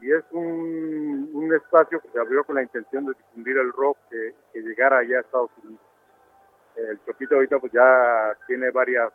y 0.00 0.12
es 0.12 0.24
un, 0.30 1.30
un, 1.32 1.54
espacio 1.54 2.00
que 2.00 2.08
se 2.08 2.18
abrió 2.18 2.44
con 2.44 2.56
la 2.56 2.62
intención 2.62 3.06
de 3.06 3.14
difundir 3.14 3.56
el 3.56 3.72
rock 3.72 3.98
que, 4.10 4.34
que 4.52 4.60
llegara 4.60 4.98
allá 4.98 5.18
a 5.18 5.20
Estados 5.20 5.50
Unidos. 5.62 5.80
El 6.76 7.04
Chopito 7.04 7.34
ahorita 7.34 7.58
pues 7.58 7.72
ya 7.72 8.36
tiene 8.46 8.70
varias 8.70 9.12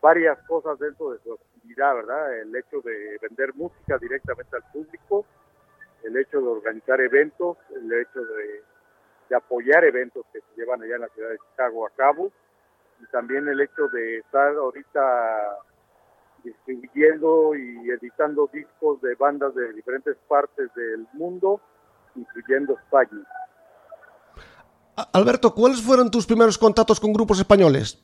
varias 0.00 0.38
cosas 0.46 0.78
dentro 0.78 1.10
de 1.10 1.18
su 1.20 1.34
actividad, 1.34 1.94
¿verdad? 1.94 2.38
El 2.38 2.56
hecho 2.56 2.80
de 2.80 3.18
vender 3.20 3.54
música 3.54 3.98
directamente 3.98 4.56
al 4.56 4.64
público, 4.72 5.26
el 6.02 6.16
hecho 6.16 6.40
de 6.40 6.46
organizar 6.46 7.00
eventos, 7.00 7.58
el 7.74 7.92
hecho 7.92 8.20
de, 8.24 8.62
de 9.28 9.36
apoyar 9.36 9.84
eventos 9.84 10.24
que 10.32 10.40
se 10.40 10.46
llevan 10.56 10.82
allá 10.82 10.94
en 10.94 11.02
la 11.02 11.08
ciudad 11.08 11.30
de 11.30 11.38
Chicago 11.50 11.86
a 11.86 11.90
cabo, 11.90 12.32
y 13.00 13.06
también 13.06 13.46
el 13.48 13.60
hecho 13.60 13.88
de 13.88 14.18
estar 14.18 14.54
ahorita 14.54 15.58
distribuyendo 16.42 17.54
y 17.54 17.90
editando 17.90 18.48
discos 18.52 19.00
de 19.00 19.14
bandas 19.14 19.54
de 19.54 19.72
diferentes 19.72 20.16
partes 20.28 20.72
del 20.74 21.06
mundo, 21.12 21.60
incluyendo 22.14 22.74
España. 22.74 23.24
Alberto, 25.12 25.54
¿cuáles 25.54 25.82
fueron 25.82 26.10
tus 26.10 26.26
primeros 26.26 26.58
contactos 26.58 27.00
con 27.00 27.12
grupos 27.12 27.38
españoles? 27.38 28.02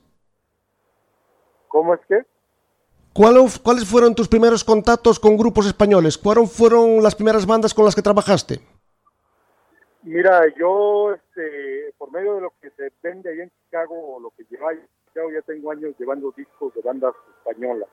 ¿Cómo 1.68 1.95
es 1.95 2.01
que? 2.09 2.22
¿Cuáles 3.12 3.89
fueron 3.89 4.14
tus 4.14 4.28
primeros 4.28 4.62
contactos 4.62 5.18
con 5.18 5.37
grupos 5.37 5.66
españoles? 5.66 6.18
¿Cuáles 6.18 6.53
fueron 6.53 7.03
las 7.03 7.14
primeras 7.14 7.47
bandas 7.47 7.72
con 7.72 7.84
las 7.84 7.95
que 7.95 8.03
trabajaste? 8.03 8.61
Mira, 10.03 10.43
yo, 10.59 11.12
este, 11.12 11.95
por 11.99 12.12
medio 12.12 12.34
de 12.37 12.43
lo 12.43 12.53
que 12.61 12.70
se 12.70 12.93
vende 13.03 13.30
ahí 13.30 13.41
en 13.41 13.51
Chicago, 13.64 14.20
lo 14.20 14.30
que 14.30 14.45
lleva 14.51 14.72
en 14.72 14.87
Chicago, 15.07 15.30
ya 15.32 15.43
tengo 15.43 15.70
años 15.70 15.95
llevando 15.99 16.32
discos 16.37 16.74
de 16.74 16.82
bandas 16.82 17.14
españolas 17.39 17.89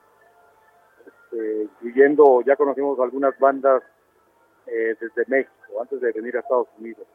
eh, 1.34 1.62
incluyendo, 1.62 2.42
ya 2.42 2.56
conocimos 2.56 2.98
algunas 3.00 3.38
bandas 3.38 3.82
eh, 4.66 4.94
desde 5.00 5.24
México, 5.26 5.80
antes 5.80 6.00
de 6.00 6.12
venir 6.12 6.36
a 6.36 6.40
Estados 6.40 6.68
Unidos. 6.78 7.06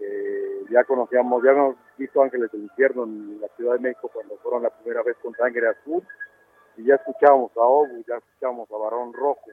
Eh, 0.00 0.64
ya 0.70 0.84
conocíamos, 0.84 1.42
ya 1.42 1.50
hemos 1.50 1.76
visto 1.96 2.22
Ángeles 2.22 2.50
del 2.52 2.62
Infierno 2.62 3.04
en 3.04 3.40
la 3.40 3.48
Ciudad 3.56 3.74
de 3.74 3.80
México 3.80 4.10
cuando 4.12 4.36
fueron 4.38 4.62
la 4.62 4.70
primera 4.70 5.02
vez 5.02 5.16
con 5.22 5.34
Sangre 5.34 5.68
Azul, 5.68 6.02
y 6.76 6.84
ya 6.84 6.94
escuchábamos 6.94 7.50
a 7.56 7.60
Obu, 7.60 8.04
ya 8.06 8.16
escuchábamos 8.16 8.70
a 8.70 8.76
Barón 8.76 9.12
Rojo. 9.12 9.50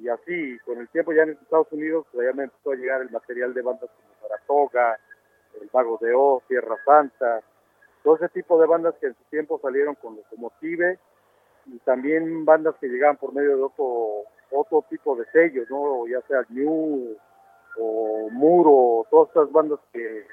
Y 0.00 0.08
así, 0.08 0.58
con 0.64 0.78
el 0.78 0.88
tiempo 0.88 1.12
ya 1.12 1.22
en 1.22 1.30
Estados 1.30 1.70
Unidos, 1.70 2.06
pues 2.12 2.26
ya 2.26 2.34
me 2.34 2.44
empezó 2.44 2.72
a 2.72 2.74
llegar 2.74 3.02
el 3.02 3.10
material 3.10 3.54
de 3.54 3.62
bandas 3.62 3.90
como 3.90 4.08
Saratoga, 4.20 4.98
El 5.60 5.70
Mago 5.72 5.98
de 6.00 6.12
Oz, 6.14 6.42
Tierra 6.48 6.76
Santa, 6.84 7.42
todo 8.02 8.16
ese 8.16 8.28
tipo 8.30 8.60
de 8.60 8.66
bandas 8.66 8.94
que 9.00 9.06
en 9.06 9.14
su 9.14 9.24
tiempo 9.30 9.60
salieron 9.60 9.94
con 9.96 10.16
Locomotive, 10.16 10.98
y 11.66 11.78
también 11.80 12.44
bandas 12.44 12.76
que 12.80 12.88
llegaban 12.88 13.16
por 13.16 13.32
medio 13.32 13.56
de 13.56 13.62
otro 13.62 14.24
otro 14.50 14.84
tipo 14.88 15.16
de 15.16 15.24
sellos, 15.32 15.68
¿no? 15.70 16.06
Ya 16.06 16.20
sea 16.22 16.44
New 16.48 17.16
o 17.78 18.28
Muro, 18.30 19.06
todas 19.10 19.28
estas 19.28 19.52
bandas 19.52 19.80
que 19.92 20.26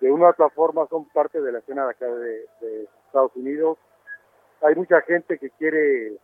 de 0.00 0.10
una 0.10 0.26
u 0.26 0.30
otra 0.30 0.48
forma 0.50 0.86
son 0.88 1.08
parte 1.10 1.40
de 1.40 1.52
la 1.52 1.58
escena 1.58 1.84
de 1.84 1.90
acá 1.90 2.06
de, 2.06 2.88
Estados 3.06 3.34
Unidos. 3.36 3.78
Hay 4.62 4.74
mucha 4.74 5.00
gente 5.02 5.38
que 5.38 5.50
quiere 5.50 6.14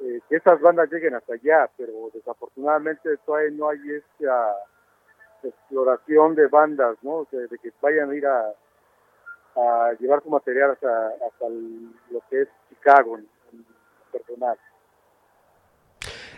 eh, 0.00 0.20
que 0.28 0.36
estas 0.36 0.60
bandas 0.60 0.90
lleguen 0.90 1.14
hasta 1.14 1.34
allá, 1.34 1.68
pero 1.76 2.10
desafortunadamente 2.12 3.16
todavía 3.26 3.50
no 3.52 3.68
hay 3.68 3.78
esa 3.90 4.54
exploración 5.42 6.34
de 6.34 6.46
bandas, 6.46 6.96
¿no? 7.02 7.26
De 7.30 7.58
que 7.58 7.72
vayan 7.80 8.10
a 8.10 8.14
ir 8.14 8.26
a, 8.26 8.52
a 9.56 9.92
llevar 9.98 10.22
su 10.22 10.30
material 10.30 10.72
hasta, 10.72 11.08
hasta 11.26 11.46
el, 11.46 11.90
lo 12.10 12.20
que 12.30 12.42
es 12.42 12.48
Chicago 12.68 13.18
en, 13.18 13.28
en 13.52 13.66
personal. 14.10 14.58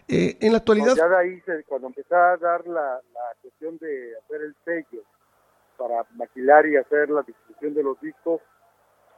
Eh, 0.09 0.37
en 0.41 0.53
la 0.53 0.59
actualidad... 0.59 0.95
ya 0.95 1.09
de 1.09 1.17
ahí, 1.17 1.41
se, 1.43 1.65
cuando 1.65 1.89
empecé 1.89 2.15
a 2.15 2.37
dar 2.37 2.67
la, 2.67 3.01
la 3.13 3.35
cuestión 3.41 3.79
de 3.79 4.17
hacer 4.19 4.43
el 4.43 4.55
sello 4.65 5.03
para 5.79 6.05
maquilar 6.15 6.67
y 6.67 6.77
hacer 6.77 7.09
la 7.11 7.23
distribución 7.23 7.75
de 7.75 7.83
los 7.83 8.01
discos, 8.01 8.41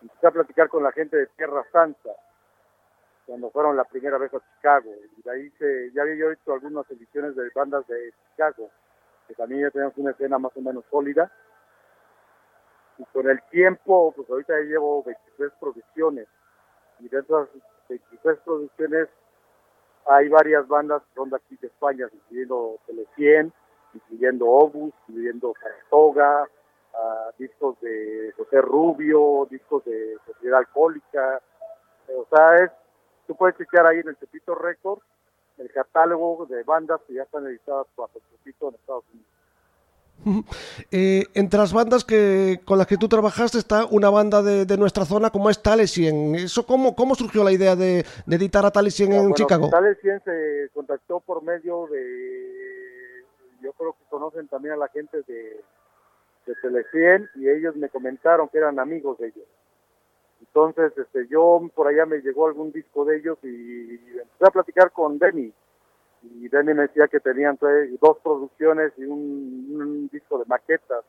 empecé 0.01 0.27
a 0.27 0.31
platicar 0.31 0.69
con 0.69 0.83
la 0.83 0.93
gente 0.93 1.17
de 1.17 1.27
Tierra 1.29 1.65
Santa, 1.73 2.11
cuando 3.27 3.51
fueron 3.51 3.77
la 3.77 3.85
primera 3.85 4.19
vez 4.19 4.33
a 4.33 4.39
Chicago. 4.39 4.91
Y 5.19 5.23
de 5.23 5.31
ahí 5.31 5.51
se, 5.59 5.91
ya 5.93 6.03
había 6.03 6.15
yo 6.15 6.31
hecho 6.31 6.55
algunas 6.55 6.89
ediciones 6.91 7.35
de 7.35 7.51
bandas 7.55 7.87
de 7.89 8.13
Chicago, 8.31 8.71
que 9.27 9.35
también 9.35 9.63
ya 9.63 9.71
tenemos 9.71 9.95
una 9.97 10.13
escena 10.13 10.39
más 10.39 10.57
o 10.57 10.61
menos 10.61 10.85
sólida 10.91 11.33
y 12.99 13.05
con 13.07 13.29
el 13.29 13.43
tiempo, 13.51 14.13
pues 14.17 14.29
ahorita 14.31 14.55
ya 14.61 14.71
llevo 14.71 15.03
23 15.03 15.53
producciones 15.61 16.27
y 17.01 17.09
de 17.09 17.19
esas 17.19 17.49
23 17.89 18.39
producciones 18.45 19.09
hay 20.07 20.29
varias 20.29 20.67
bandas 20.69 21.03
que 21.03 21.15
son 21.15 21.31
de 21.31 21.37
aquí 21.37 21.57
de 21.61 21.67
España, 21.67 22.09
incluyendo 22.13 22.79
Tele 22.87 23.07
100, 23.17 23.53
incluyendo 23.95 24.47
Obus, 24.47 24.95
incluyendo 25.09 25.53
Saratoga, 25.61 26.49
uh, 26.95 27.33
discos 27.39 27.79
de 27.81 28.33
José 28.37 28.61
Rubio, 28.61 29.47
discos 29.51 29.85
de 29.85 30.17
Sociedad 30.25 30.61
Alcohólica, 30.61 31.43
o 32.09 32.27
sea, 32.31 32.65
es, 32.65 32.71
tú 33.27 33.35
puedes 33.35 33.57
chequear 33.57 33.87
ahí 33.87 33.99
en 33.99 34.09
el 34.09 34.17
Cepito 34.17 34.55
Records 34.55 35.03
el 35.59 35.73
catálogo 35.73 36.47
de 36.47 36.63
bandas 36.63 37.01
que 37.07 37.15
ya 37.15 37.23
están 37.23 37.47
editadas 37.47 37.87
por 37.95 38.11
en 38.15 38.75
Estados 38.75 39.05
Unidos. 39.13 39.36
Eh, 40.91 41.25
entre 41.35 41.59
las 41.59 41.73
bandas 41.73 42.05
que 42.05 42.61
con 42.65 42.79
las 42.79 42.87
que 42.87 42.97
tú 42.97 43.09
trabajaste 43.09 43.59
está 43.59 43.87
una 43.87 44.11
banda 44.11 44.43
de, 44.43 44.77
nuestra 44.77 45.05
zona 45.05 45.31
como 45.31 45.51
es 45.51 45.63
Talesien. 45.63 46.35
¿Eso 46.35 46.67
cómo, 46.67 46.95
cómo 46.95 47.15
surgió 47.15 47.43
la 47.43 47.53
idea 47.53 47.75
de, 47.77 48.05
editar 48.29 48.65
a 48.65 48.71
Talesien 48.71 49.13
en 49.13 49.35
Chicago? 49.35 49.69
Talesien 49.71 50.21
se 50.25 50.71
contactó 50.75 51.21
por 51.21 51.43
medio 51.43 51.87
de, 51.89 53.25
yo 53.63 53.73
creo 53.73 53.93
que 53.93 54.05
conocen 54.09 54.49
también 54.49 54.75
a 54.75 54.79
la 54.79 54.89
gente 54.89 55.23
de, 55.27 55.61
de 56.47 56.55
Telecien 56.63 57.29
y 57.35 57.49
ellos 57.49 57.77
me 57.77 57.89
comentaron 57.89 58.49
que 58.49 58.59
eran 58.59 58.79
amigos 58.79 59.19
de 59.19 59.29
ellos. 59.29 59.47
Entonces, 60.41 60.93
este, 60.97 61.27
yo 61.29 61.63
por 61.75 61.89
allá 61.89 62.07
me 62.07 62.19
llegó 62.19 62.47
algún 62.47 62.73
disco 62.73 63.05
de 63.05 63.19
ellos 63.19 63.39
y, 63.43 63.95
empecé 64.19 64.45
a 64.47 64.51
platicar 64.51 64.93
con 64.93 65.19
Denny 65.19 65.53
y 66.35 66.49
Denny 66.49 66.75
me 66.75 66.83
decía 66.83 67.09
que 67.09 67.21
tenían 67.21 67.59
dos 68.01 68.19
producciones 68.23 68.93
y 68.97 69.05
un, 69.05 70.09
disco 70.13 70.39
de 70.39 70.45
maquetas 70.47 71.05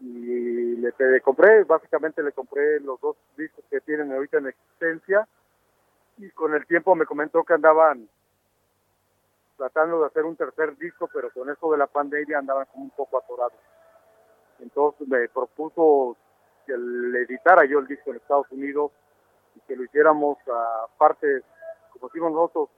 y 0.00 0.76
le, 0.76 1.20
compré, 1.20 1.64
básicamente 1.64 2.22
le 2.22 2.32
compré 2.32 2.80
los 2.80 3.00
dos 3.00 3.16
discos 3.36 3.64
que 3.70 3.80
tienen 3.80 4.12
ahorita 4.12 4.38
en 4.38 4.48
existencia 4.48 5.28
y 6.18 6.30
con 6.30 6.54
el 6.54 6.66
tiempo 6.66 6.94
me 6.94 7.06
comentó 7.06 7.44
que 7.44 7.54
andaban 7.54 8.08
tratando 9.56 10.00
de 10.00 10.06
hacer 10.06 10.24
un 10.24 10.36
tercer 10.36 10.76
disco, 10.78 11.08
pero 11.12 11.30
con 11.30 11.50
eso 11.50 11.70
de 11.70 11.78
la 11.78 11.86
pandemia 11.86 12.38
andaban 12.38 12.66
como 12.72 12.84
un 12.84 12.90
poco 12.90 13.18
atorados. 13.18 13.58
Entonces 14.58 15.06
me 15.06 15.28
propuso 15.28 16.16
que 16.66 16.76
le 16.76 17.22
editara 17.22 17.64
yo 17.66 17.78
el 17.78 17.86
disco 17.86 18.10
en 18.10 18.16
Estados 18.16 18.50
Unidos 18.50 18.90
y 19.54 19.60
que 19.60 19.76
lo 19.76 19.84
hiciéramos 19.84 20.38
a 20.48 20.86
partes, 20.98 21.42
como 21.92 22.08
decimos 22.08 22.32
nosotros, 22.32 22.70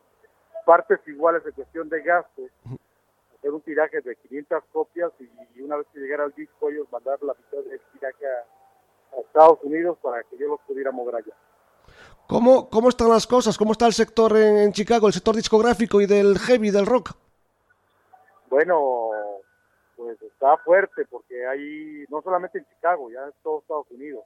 partes 0.65 1.01
iguales 1.07 1.43
en 1.47 1.53
cuestión 1.53 1.89
de 1.89 2.03
gastos, 2.03 2.51
hacer 3.37 3.51
un 3.51 3.61
tiraje 3.61 4.01
de 4.01 4.17
500 4.17 4.65
copias 4.73 5.13
y 5.19 5.61
una 5.61 5.77
vez 5.77 5.87
que 5.93 6.01
llegara 6.01 6.25
el 6.25 6.33
disco 6.33 6.69
ellos 6.69 6.87
mandar 6.91 7.19
la 7.23 7.35
mitad 7.35 7.59
del 7.69 7.81
tiraje 7.93 8.27
a, 8.27 9.21
Estados 9.21 9.59
Unidos 9.63 9.99
para 10.01 10.23
que 10.23 10.39
yo 10.39 10.49
los 10.49 10.61
pudiera 10.61 10.91
mover 10.91 11.17
allá. 11.17 11.35
¿Cómo, 12.27 12.71
¿Cómo 12.71 12.89
están 12.89 13.11
las 13.11 13.27
cosas? 13.27 13.59
¿Cómo 13.59 13.73
está 13.73 13.87
el 13.87 13.93
sector 13.93 14.35
en, 14.39 14.73
Chicago, 14.73 15.07
el 15.07 15.13
sector 15.13 15.37
discográfico 15.37 16.01
y 16.01 16.07
del 16.07 16.39
heavy, 16.39 16.71
del 16.71 16.87
rock? 16.87 17.11
Bueno, 18.49 19.11
pues 19.97 20.21
está 20.23 20.57
fuerte 20.59 21.05
porque 21.11 21.47
hay, 21.47 22.07
no 22.09 22.23
solamente 22.23 22.59
en 22.59 22.65
Chicago, 22.65 23.11
ya 23.11 23.23
en 23.25 23.33
todo 23.43 23.59
Estados 23.59 23.91
Unidos. 23.91 24.25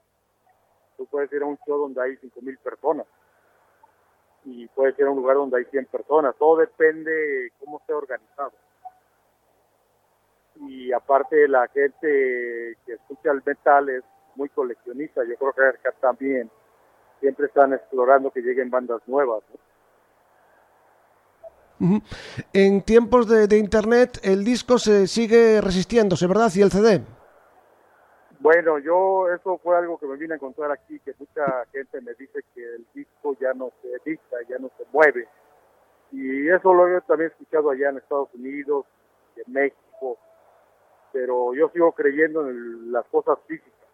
Tú 0.96 1.06
puedes 1.06 1.32
ir 1.32 1.42
a 1.42 1.46
un 1.46 1.58
show 1.66 1.78
donde 1.78 2.00
hay 2.00 2.12
5.000 2.16 2.58
personas 2.58 3.06
y 4.46 4.68
puede 4.68 4.94
ser 4.94 5.08
un 5.08 5.16
lugar 5.16 5.36
donde 5.36 5.58
hay 5.58 5.64
100 5.64 5.86
personas. 5.86 6.34
Todo 6.38 6.58
depende 6.58 7.50
cómo 7.58 7.78
esté 7.78 7.92
organizado. 7.92 8.52
Y 10.68 10.92
aparte 10.92 11.48
la 11.48 11.66
gente 11.68 12.78
que 12.86 12.92
escucha 12.92 13.32
el 13.32 13.42
metal 13.44 13.88
es 13.88 14.04
muy 14.36 14.48
coleccionista. 14.48 15.22
Yo 15.24 15.34
creo 15.34 15.52
que 15.52 15.78
acá 15.78 15.92
también 16.00 16.48
siempre 17.20 17.46
están 17.46 17.72
explorando 17.72 18.30
que 18.30 18.40
lleguen 18.40 18.70
bandas 18.70 19.02
nuevas. 19.06 19.42
En 22.52 22.82
tiempos 22.82 23.28
de, 23.28 23.48
de, 23.48 23.58
internet 23.58 24.18
el 24.22 24.44
disco 24.44 24.78
se 24.78 25.08
sigue 25.08 25.60
resistiéndose, 25.60 26.26
¿verdad? 26.26 26.50
Y 26.54 26.62
el 26.62 26.70
CD. 26.70 27.02
Bueno, 28.46 28.78
yo 28.78 29.28
eso 29.34 29.58
fue 29.58 29.76
algo 29.76 29.98
que 29.98 30.06
me 30.06 30.14
vine 30.14 30.34
a 30.34 30.36
encontrar 30.36 30.70
aquí, 30.70 31.00
que 31.00 31.12
mucha 31.18 31.66
gente 31.72 32.00
me 32.00 32.14
dice 32.14 32.44
que 32.54 32.62
el 32.76 32.86
disco 32.94 33.36
ya 33.40 33.52
no 33.54 33.72
se 33.82 33.88
edita, 33.88 34.36
ya 34.48 34.56
no 34.60 34.70
se 34.78 34.84
mueve. 34.92 35.26
Y 36.12 36.48
eso 36.48 36.72
lo 36.72 36.86
he 36.86 37.00
también 37.00 37.32
escuchado 37.32 37.70
allá 37.70 37.88
en 37.88 37.96
Estados 37.96 38.28
Unidos, 38.34 38.86
en 39.34 39.52
México, 39.52 40.16
pero 41.12 41.54
yo 41.54 41.70
sigo 41.70 41.90
creyendo 41.90 42.48
en 42.48 42.92
las 42.92 43.04
cosas 43.06 43.36
físicas. 43.48 43.88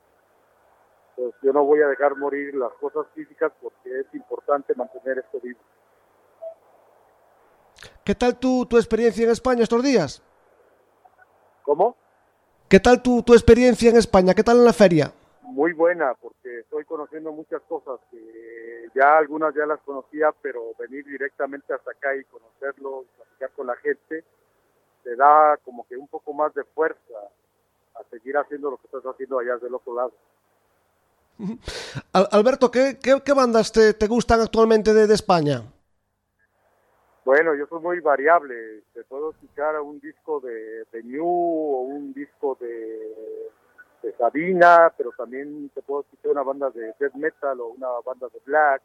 Pues 1.17 1.35
yo 1.41 1.55
no 1.55 1.65
voy 1.65 1.81
a 1.81 1.89
dejar 1.89 2.15
morir 2.19 2.55
las 2.55 2.75
cosas 2.75 3.07
físicas 3.15 3.53
porque 3.59 4.01
es 4.01 4.15
importante 4.15 4.75
mantener 4.75 5.21
esto 5.21 5.41
vivo. 5.43 5.61
¿Qué 8.05 8.15
tal 8.15 8.39
tu, 8.39 8.67
tu 8.67 8.77
experiencia 8.77 9.25
en 9.25 9.31
España 9.31 9.63
estos 9.63 9.83
días? 9.83 10.23
¿Cómo? 11.63 12.02
¿Qué 12.73 12.81
tal 12.81 13.03
tu, 13.03 13.23
tu 13.23 13.35
experiencia 13.35 13.91
en 13.91 13.99
España? 13.99 14.33
¿Qué 14.33 14.43
tal 14.43 14.57
en 14.57 14.65
la 14.65 14.73
feria? 14.73 15.13
Muy 15.43 15.75
buena, 15.75 16.15
porque 16.15 16.61
estoy 16.61 16.87
conociendo 16.87 17.31
muchas 17.31 17.61
cosas 17.69 18.01
que 18.11 18.89
ya 18.95 19.19
algunas 19.19 19.55
ya 19.55 19.67
las 19.67 19.79
conocía, 19.81 20.33
pero 20.41 20.73
venir 20.79 21.05
directamente 21.05 21.75
hasta 21.75 21.91
acá 21.91 22.17
y 22.17 22.25
conocerlo, 22.25 23.03
y 23.03 23.17
platicar 23.19 23.51
con 23.51 23.67
la 23.67 23.77
gente, 23.77 24.25
te 25.05 25.17
da 25.17 25.59
como 25.63 25.87
que 25.87 25.99
un 25.99 26.09
poco 26.09 26.33
más 26.33 26.55
de 26.55 26.65
fuerza 26.65 27.19
a 27.95 28.05
seguir 28.11 28.39
haciendo 28.39 28.71
lo 28.71 28.79
que 28.79 28.87
estás 28.87 29.05
haciendo 29.05 29.39
allá 29.39 29.59
del 29.59 29.75
otro 29.75 29.95
lado. 29.95 30.13
Alberto, 32.15 32.71
¿qué, 32.71 32.97
qué, 33.03 33.33
bandas 33.35 33.71
te, 33.71 33.93
te, 33.93 34.07
gustan 34.07 34.41
actualmente 34.41 34.95
de 34.95 35.13
España? 35.13 35.63
Bueno, 37.25 37.55
yo 37.55 37.67
soy 37.67 37.81
muy 37.81 38.01
variable. 38.01 38.83
Te 38.95 39.05
puedo 39.05 39.31
escuchar 39.31 39.81
un 39.81 40.01
disco 40.01 40.41
de, 40.41 40.85
de 40.91 41.03
New 41.05 41.25
o 41.25 41.83
un 41.83 42.13
disco 42.13 42.57
de, 42.61 43.49
de, 44.03 44.13
Sabina, 44.15 44.93
pero 44.97 45.13
también 45.17 45.71
te 45.73 45.83
puedo 45.83 46.01
escuchar 46.01 46.33
una 46.33 46.43
banda 46.43 46.71
de 46.71 46.93
death 46.99 47.15
metal 47.15 47.61
o 47.61 47.69
una 47.69 47.89
banda 48.05 48.27
de 48.33 48.41
black 48.45 48.83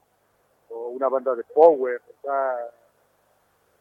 o 0.70 0.90
una 0.90 1.10
banda 1.10 1.34
de 1.34 1.44
power. 1.46 2.00
O 2.00 2.22
sea, 2.22 2.70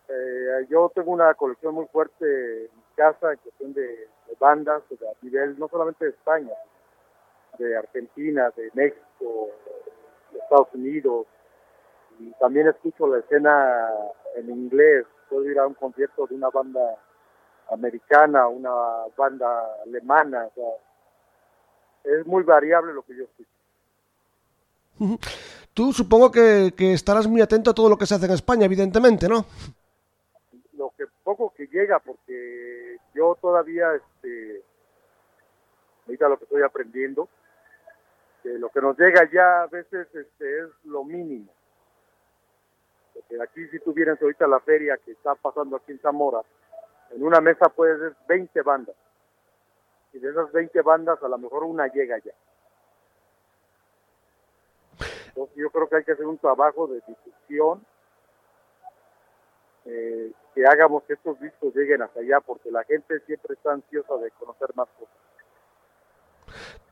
eh, 0.09 0.67
yo 0.71 0.91
tengo 0.95 1.13
una 1.13 1.35
colección 1.35 1.75
muy 1.75 1.87
fuerte 1.89 2.65
en 2.65 2.71
casa 2.95 3.33
en 3.33 3.39
cuestión 3.39 3.75
de, 3.75 4.09
bandas 4.41 4.83
a 4.91 5.25
nivel 5.25 5.59
no 5.59 5.69
solamente 5.69 6.05
de 6.05 6.11
España, 6.13 6.53
de 7.59 7.77
Argentina, 7.77 8.51
de 8.57 8.71
México, 8.75 9.51
de 10.33 10.39
Estados 10.39 10.69
Unidos, 10.75 11.27
y 12.19 12.33
también 12.41 12.69
escucho 12.69 13.07
la 13.07 13.19
escena 13.19 13.89
en 14.37 14.51
inglés, 14.51 15.07
puedo 15.29 15.51
ir 15.51 15.59
a 15.59 15.67
un 15.67 15.75
concierto 15.75 16.27
de 16.27 16.35
una 16.35 16.51
banda 16.51 16.81
americana, 17.71 18.47
una 18.47 18.71
banda 19.17 19.83
alemana, 19.83 20.49
es 22.05 22.25
muy 22.27 22.45
variable 22.45 22.93
lo 22.93 23.03
que 23.03 23.17
yo 23.17 23.25
escucho. 23.25 23.51
Tú 25.75 25.93
supongo 25.93 26.31
que, 26.31 26.73
estarás 26.79 27.27
muy 27.27 27.41
atento 27.41 27.71
a 27.71 27.75
todo 27.75 27.89
lo 27.89 27.99
que 27.99 28.07
se 28.07 28.15
hace 28.15 28.27
en 28.27 28.33
España, 28.33 28.67
evidentemente, 28.67 29.29
¿no? 29.29 29.47
Lo 30.75 30.93
que 30.97 31.05
poco 31.25 31.53
que 31.55 31.67
llega, 31.67 31.99
porque 31.99 32.99
yo 33.15 33.37
todavía, 33.41 33.95
este, 33.95 34.63
ahorita 36.07 36.29
lo 36.29 36.39
que 36.39 36.45
estoy 36.45 36.63
aprendiendo, 36.63 37.29
que 38.43 38.51
lo 38.59 38.69
que 38.69 38.81
nos 38.81 38.97
llega 38.99 39.29
ya 39.31 39.63
a 39.63 39.67
veces 39.67 40.07
este, 40.15 40.61
es 40.61 40.69
lo 40.85 41.05
mínimo 41.05 41.56
porque 43.17 43.43
aquí 43.43 43.67
si 43.69 43.79
tú 43.81 43.95
ahorita 43.97 44.47
la 44.47 44.61
feria 44.61 44.99
que 44.99 45.13
está 45.13 45.35
pasando 45.35 45.77
aquí 45.77 45.93
en 45.93 46.01
Zamora, 46.01 46.43
en 47.11 47.23
una 47.23 47.41
mesa 47.41 47.69
puede 47.69 47.99
ser 47.99 48.17
20 48.29 48.63
bandas. 48.63 48.95
Y 50.13 50.19
de 50.19 50.31
esas 50.31 50.53
20 50.53 50.83
bandas 50.83 51.23
a 51.23 51.29
lo 51.29 51.39
mejor 51.39 51.65
una 51.65 51.87
llega 51.89 52.19
ya. 52.19 52.33
Entonces 55.29 55.57
yo 55.57 55.71
creo 55.71 55.89
que 55.89 55.97
hay 55.97 56.05
que 56.05 56.13
hacer 56.13 56.27
un 56.27 56.39
trabajo 56.39 56.87
de 56.87 57.01
difusión, 57.07 57.85
eh, 59.87 60.33
que 60.55 60.67
hagamos 60.67 61.05
que 61.05 61.15
estos 61.15 61.39
discos 61.41 61.75
lleguen 61.75 62.03
hasta 62.03 62.21
allá, 62.21 62.41
porque 62.41 62.71
la 62.71 62.85
gente 62.85 63.21
siempre 63.21 63.55
está 63.55 63.73
ansiosa 63.73 64.17
de 64.17 64.31
conocer 64.33 64.75
más 64.75 64.89
cosas. 64.99 65.26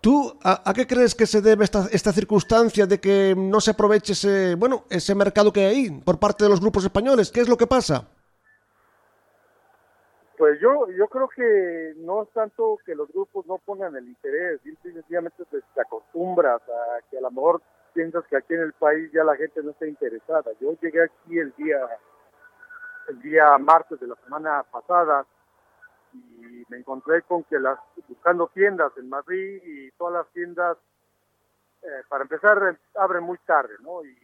¿Tú 0.04 0.38
a, 0.44 0.70
qué 0.74 0.86
crees 0.86 1.14
que 1.14 1.24
se 1.24 1.40
debe 1.40 1.64
esta, 1.64 1.86
esta, 1.90 2.12
circunstancia 2.12 2.84
de 2.84 3.00
que 3.00 3.34
no 3.34 3.58
se 3.58 3.70
aproveche 3.70 4.12
ese, 4.12 4.54
bueno, 4.54 4.84
ese 4.90 5.14
mercado 5.14 5.50
que 5.50 5.64
hay 5.64 5.90
por 6.02 6.20
parte 6.20 6.44
de 6.44 6.50
los 6.50 6.60
grupos 6.60 6.84
españoles? 6.84 7.32
¿Qué 7.32 7.40
es 7.40 7.48
lo 7.48 7.56
que 7.56 7.66
pasa? 7.66 8.06
Pues 10.36 10.60
yo, 10.60 10.90
yo 10.90 11.08
creo 11.08 11.26
que 11.34 11.94
no 12.04 12.24
es 12.24 12.28
tanto 12.34 12.78
que 12.84 12.94
los 12.94 13.08
grupos 13.08 13.46
no 13.46 13.56
pongan 13.64 13.96
el 13.96 14.06
interés, 14.06 14.60
sencillamente 14.82 15.42
te, 15.46 15.80
acostumbras 15.80 16.60
a 16.60 17.00
que 17.10 17.16
a 17.16 17.22
lo 17.22 17.30
mejor 17.30 17.62
piensas 17.94 18.26
que 18.28 18.36
aquí 18.36 18.52
en 18.52 18.60
el 18.60 18.74
país 18.74 19.10
ya 19.10 19.24
la 19.24 19.36
gente 19.36 19.62
no 19.62 19.70
está 19.70 19.86
interesada. 19.86 20.50
Yo 20.60 20.76
llegué 20.82 21.02
aquí 21.02 21.38
el 21.38 21.54
día, 21.56 21.78
el 23.08 23.22
día 23.22 23.56
martes 23.56 23.98
de 24.00 24.08
la 24.08 24.16
semana 24.16 24.64
pasada 24.70 25.24
y 26.14 26.64
me 26.68 26.78
encontré 26.78 27.22
con 27.22 27.44
que 27.44 27.58
las 27.58 27.78
buscando 28.08 28.48
tiendas 28.54 28.92
en 28.96 29.08
Madrid 29.08 29.60
y 29.64 29.90
todas 29.92 30.14
las 30.14 30.32
tiendas 30.32 30.78
eh, 31.82 32.02
para 32.08 32.22
empezar 32.22 32.78
abren 32.94 33.24
muy 33.24 33.38
tarde 33.38 33.74
no 33.80 34.04
y 34.04 34.16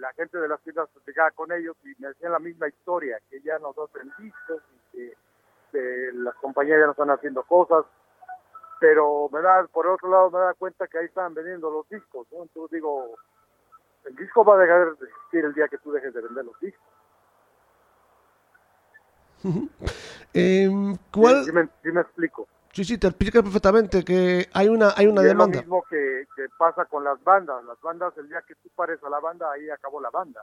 la 0.00 0.12
gente 0.12 0.38
de 0.38 0.48
las 0.48 0.60
tiendas 0.60 0.88
llegaba 1.06 1.30
con 1.30 1.50
ellos 1.52 1.76
y 1.84 1.94
me 2.00 2.08
decían 2.08 2.32
la 2.32 2.38
misma 2.38 2.68
historia 2.68 3.18
que 3.30 3.40
ya 3.40 3.58
nos 3.58 3.76
hacen 3.78 4.12
discos 4.18 4.62
y 4.92 5.10
que, 5.72 6.10
las 6.14 6.34
compañías 6.36 6.78
ya 6.80 6.86
no 6.86 6.92
están 6.92 7.10
haciendo 7.10 7.42
cosas. 7.42 7.84
Pero 8.80 9.28
me 9.30 9.42
da 9.42 9.66
por 9.66 9.86
otro 9.86 10.08
lado 10.08 10.30
me 10.30 10.38
da 10.38 10.54
cuenta 10.54 10.86
que 10.86 10.98
ahí 10.98 11.06
están 11.06 11.34
vendiendo 11.34 11.70
los 11.70 11.88
discos 11.88 12.26
¿no? 12.30 12.42
entonces 12.42 12.76
digo 12.76 13.14
el 14.04 14.14
disco 14.16 14.44
va 14.44 14.54
a 14.54 14.58
dejar 14.58 14.96
de 14.96 15.06
existir 15.06 15.44
el 15.44 15.54
día 15.54 15.68
que 15.68 15.78
tú 15.78 15.92
dejes 15.92 16.12
de 16.12 16.20
vender 16.20 16.44
los 16.44 16.60
discos 16.60 16.95
Em, 20.32 20.96
¿Cuál? 21.12 21.44
Sí, 21.44 21.52
me, 21.52 21.64
sí 21.82 21.92
me 21.92 22.00
explico. 22.00 22.46
Sí, 22.72 22.84
sí, 22.84 22.98
te 22.98 23.06
explicas 23.06 23.42
perfectamente 23.42 24.04
que 24.04 24.48
hay 24.52 24.68
una, 24.68 24.92
hay 24.96 25.06
una 25.06 25.22
Y 25.22 25.24
es 25.24 25.28
demanda. 25.30 25.56
lo 25.56 25.62
mismo 25.62 25.84
que, 25.88 26.26
que 26.36 26.46
pasa 26.58 26.84
con 26.84 27.04
las 27.04 27.22
bandas. 27.24 27.64
Las 27.64 27.80
bandas, 27.80 28.12
el 28.18 28.28
día 28.28 28.42
que 28.46 28.54
tú 28.56 28.68
pares 28.74 29.02
a 29.02 29.08
la 29.08 29.18
banda, 29.20 29.50
ahí 29.52 29.70
acabó 29.70 30.00
la 30.00 30.10
banda. 30.10 30.42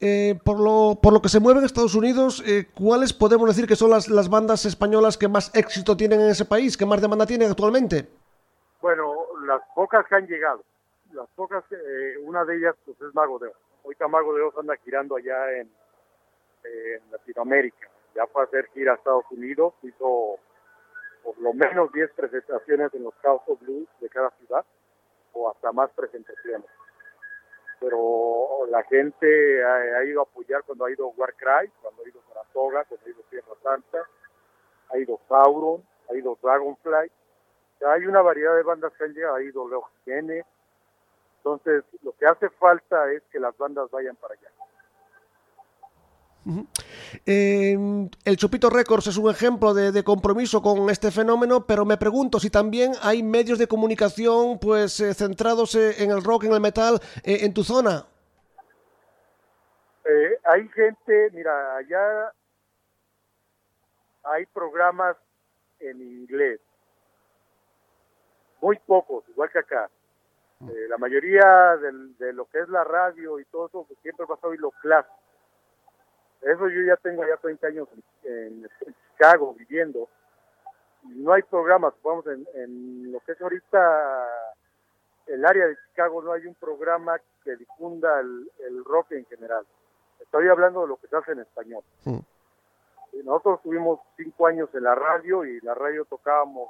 Eh, 0.00 0.38
por, 0.44 0.58
lo, 0.60 0.98
por 1.00 1.12
lo 1.12 1.22
que 1.22 1.28
se 1.28 1.40
mueve 1.40 1.60
en 1.60 1.66
Estados 1.66 1.94
Unidos, 1.94 2.42
eh, 2.46 2.68
¿cuáles 2.74 3.12
podemos 3.12 3.48
decir 3.48 3.66
que 3.66 3.76
son 3.76 3.90
las, 3.90 4.08
las 4.08 4.28
bandas 4.28 4.64
españolas 4.66 5.16
que 5.16 5.28
más 5.28 5.54
éxito 5.54 5.96
tienen 5.96 6.20
en 6.20 6.30
ese 6.30 6.44
país, 6.44 6.76
que 6.76 6.86
más 6.86 7.00
demanda 7.00 7.26
tienen 7.26 7.50
actualmente? 7.50 8.08
Bueno, 8.80 9.14
las 9.46 9.62
pocas 9.74 10.04
que 10.06 10.14
han 10.16 10.26
llegado. 10.26 10.62
Las 11.12 11.28
pocas, 11.36 11.64
eh, 11.70 12.14
una 12.24 12.44
de 12.44 12.56
ellas 12.56 12.74
pues 12.84 13.00
es 13.00 13.14
Mago 13.14 13.38
de 13.38 13.48
Oz. 13.48 13.54
Ahorita 13.84 14.08
Mago 14.08 14.34
de 14.34 14.42
Oz 14.42 14.56
anda 14.58 14.76
girando 14.76 15.16
allá 15.16 15.52
en, 15.58 15.70
Latinoamérica. 17.10 17.90
Ya 18.14 18.26
fue 18.26 18.42
hacer 18.42 18.66
gira 18.72 18.92
a 18.92 18.94
Estados 18.94 19.26
Unidos, 19.30 19.74
hizo 19.82 20.38
por 21.22 21.38
lo 21.38 21.52
menos 21.52 21.92
10 21.92 22.10
presentaciones 22.12 22.92
en 22.94 23.04
los 23.04 23.14
House 23.16 23.42
of 23.46 23.60
Blues 23.60 23.86
de 24.00 24.08
cada 24.08 24.30
ciudad, 24.30 24.64
o 25.34 25.50
hasta 25.50 25.72
más 25.72 25.90
presentaciones. 25.90 26.66
Pero 27.80 28.66
la 28.70 28.82
gente 28.84 29.62
ha, 29.62 30.04
ido 30.04 30.20
a 30.20 30.24
apoyar 30.24 30.62
cuando 30.62 30.86
ha 30.86 30.90
ido 30.90 31.08
Warcry, 31.08 31.70
cuando 31.82 32.02
ha 32.02 32.08
ido 32.08 32.22
Saratoga, 32.28 32.84
cuando 32.84 33.06
ha 33.06 33.10
ido 33.10 33.22
Tierra 33.28 33.54
Santa, 33.62 34.08
ha 34.90 34.98
ido 34.98 35.20
Sauron, 35.28 35.82
ha 36.08 36.14
ido 36.14 36.38
Dragonfly. 36.42 37.10
Hay 37.86 38.06
una 38.06 38.22
variedad 38.22 38.56
de 38.56 38.62
bandas 38.62 38.92
que 38.96 39.04
han 39.04 39.12
llegado, 39.12 39.34
ha 39.34 39.42
ido 39.42 39.68
Leo 39.68 39.82
Jiménez. 40.04 40.46
Entonces, 41.44 41.84
lo 42.02 42.12
que 42.12 42.24
hace 42.26 42.48
falta 42.48 43.12
es 43.12 43.22
que 43.30 43.38
las 43.38 43.54
bandas 43.58 43.90
vayan 43.90 44.16
para 44.16 44.32
allá. 44.32 44.48
Eh, 47.26 47.76
el 48.24 48.36
Chupito 48.36 48.70
Records 48.70 49.08
es 49.08 49.18
un 49.18 49.30
ejemplo 49.30 49.74
de, 49.74 49.92
de 49.92 50.02
compromiso 50.02 50.62
con 50.62 50.88
este 50.88 51.10
fenómeno, 51.10 51.66
pero 51.66 51.84
me 51.84 51.98
pregunto 51.98 52.40
si 52.40 52.48
también 52.48 52.92
hay 53.02 53.22
medios 53.22 53.58
de 53.58 53.68
comunicación 53.68 54.58
pues 54.58 55.00
eh, 55.00 55.12
centrados 55.12 55.74
eh, 55.74 56.02
en 56.02 56.10
el 56.10 56.24
rock, 56.24 56.44
en 56.44 56.54
el 56.54 56.60
metal, 56.60 56.98
eh, 57.22 57.40
en 57.42 57.52
tu 57.52 57.62
zona. 57.62 58.06
Eh, 60.06 60.38
hay 60.44 60.66
gente, 60.68 61.30
mira, 61.32 61.76
allá 61.76 62.32
hay 64.22 64.46
programas 64.46 65.16
en 65.80 66.00
inglés, 66.00 66.60
muy 68.62 68.78
pocos, 68.86 69.24
igual 69.28 69.50
que 69.50 69.58
acá. 69.58 69.90
Eh, 70.70 70.86
la 70.88 70.98
mayoría 70.98 71.76
del- 71.76 72.16
de 72.18 72.32
lo 72.32 72.46
que 72.46 72.60
es 72.60 72.68
la 72.68 72.84
radio 72.84 73.38
y 73.38 73.44
todo 73.46 73.66
eso, 73.66 73.84
pues, 73.86 73.98
siempre 74.00 74.26
vas 74.28 74.42
a 74.42 74.46
oír 74.46 74.60
lo 74.60 74.70
clásico. 74.70 75.14
Eso 76.42 76.68
yo 76.68 76.82
ya 76.82 76.96
tengo 76.96 77.26
ya 77.26 77.36
30 77.38 77.66
años 77.68 77.88
en, 78.24 78.64
en 78.86 78.94
Chicago 79.12 79.54
viviendo. 79.54 80.08
No 81.04 81.32
hay 81.32 81.42
programas, 81.42 81.94
vamos, 82.02 82.26
en, 82.26 82.46
en 82.54 83.12
lo 83.12 83.20
que 83.20 83.32
es 83.32 83.40
ahorita 83.40 84.26
el 85.26 85.44
área 85.44 85.66
de 85.66 85.76
Chicago 85.88 86.22
no 86.22 86.32
hay 86.32 86.46
un 86.46 86.54
programa 86.54 87.18
que 87.42 87.56
difunda 87.56 88.20
el, 88.20 88.50
el 88.66 88.84
rock 88.84 89.12
en 89.12 89.24
general. 89.26 89.64
Estoy 90.20 90.48
hablando 90.48 90.82
de 90.82 90.88
lo 90.88 90.96
que 90.96 91.08
se 91.08 91.16
hace 91.16 91.32
en 91.32 91.40
español. 91.40 91.82
Nosotros 93.24 93.62
tuvimos 93.62 94.00
cinco 94.16 94.46
años 94.46 94.68
en 94.74 94.82
la 94.82 94.94
radio 94.94 95.44
y 95.44 95.60
la 95.60 95.74
radio 95.74 96.04
tocábamos 96.04 96.68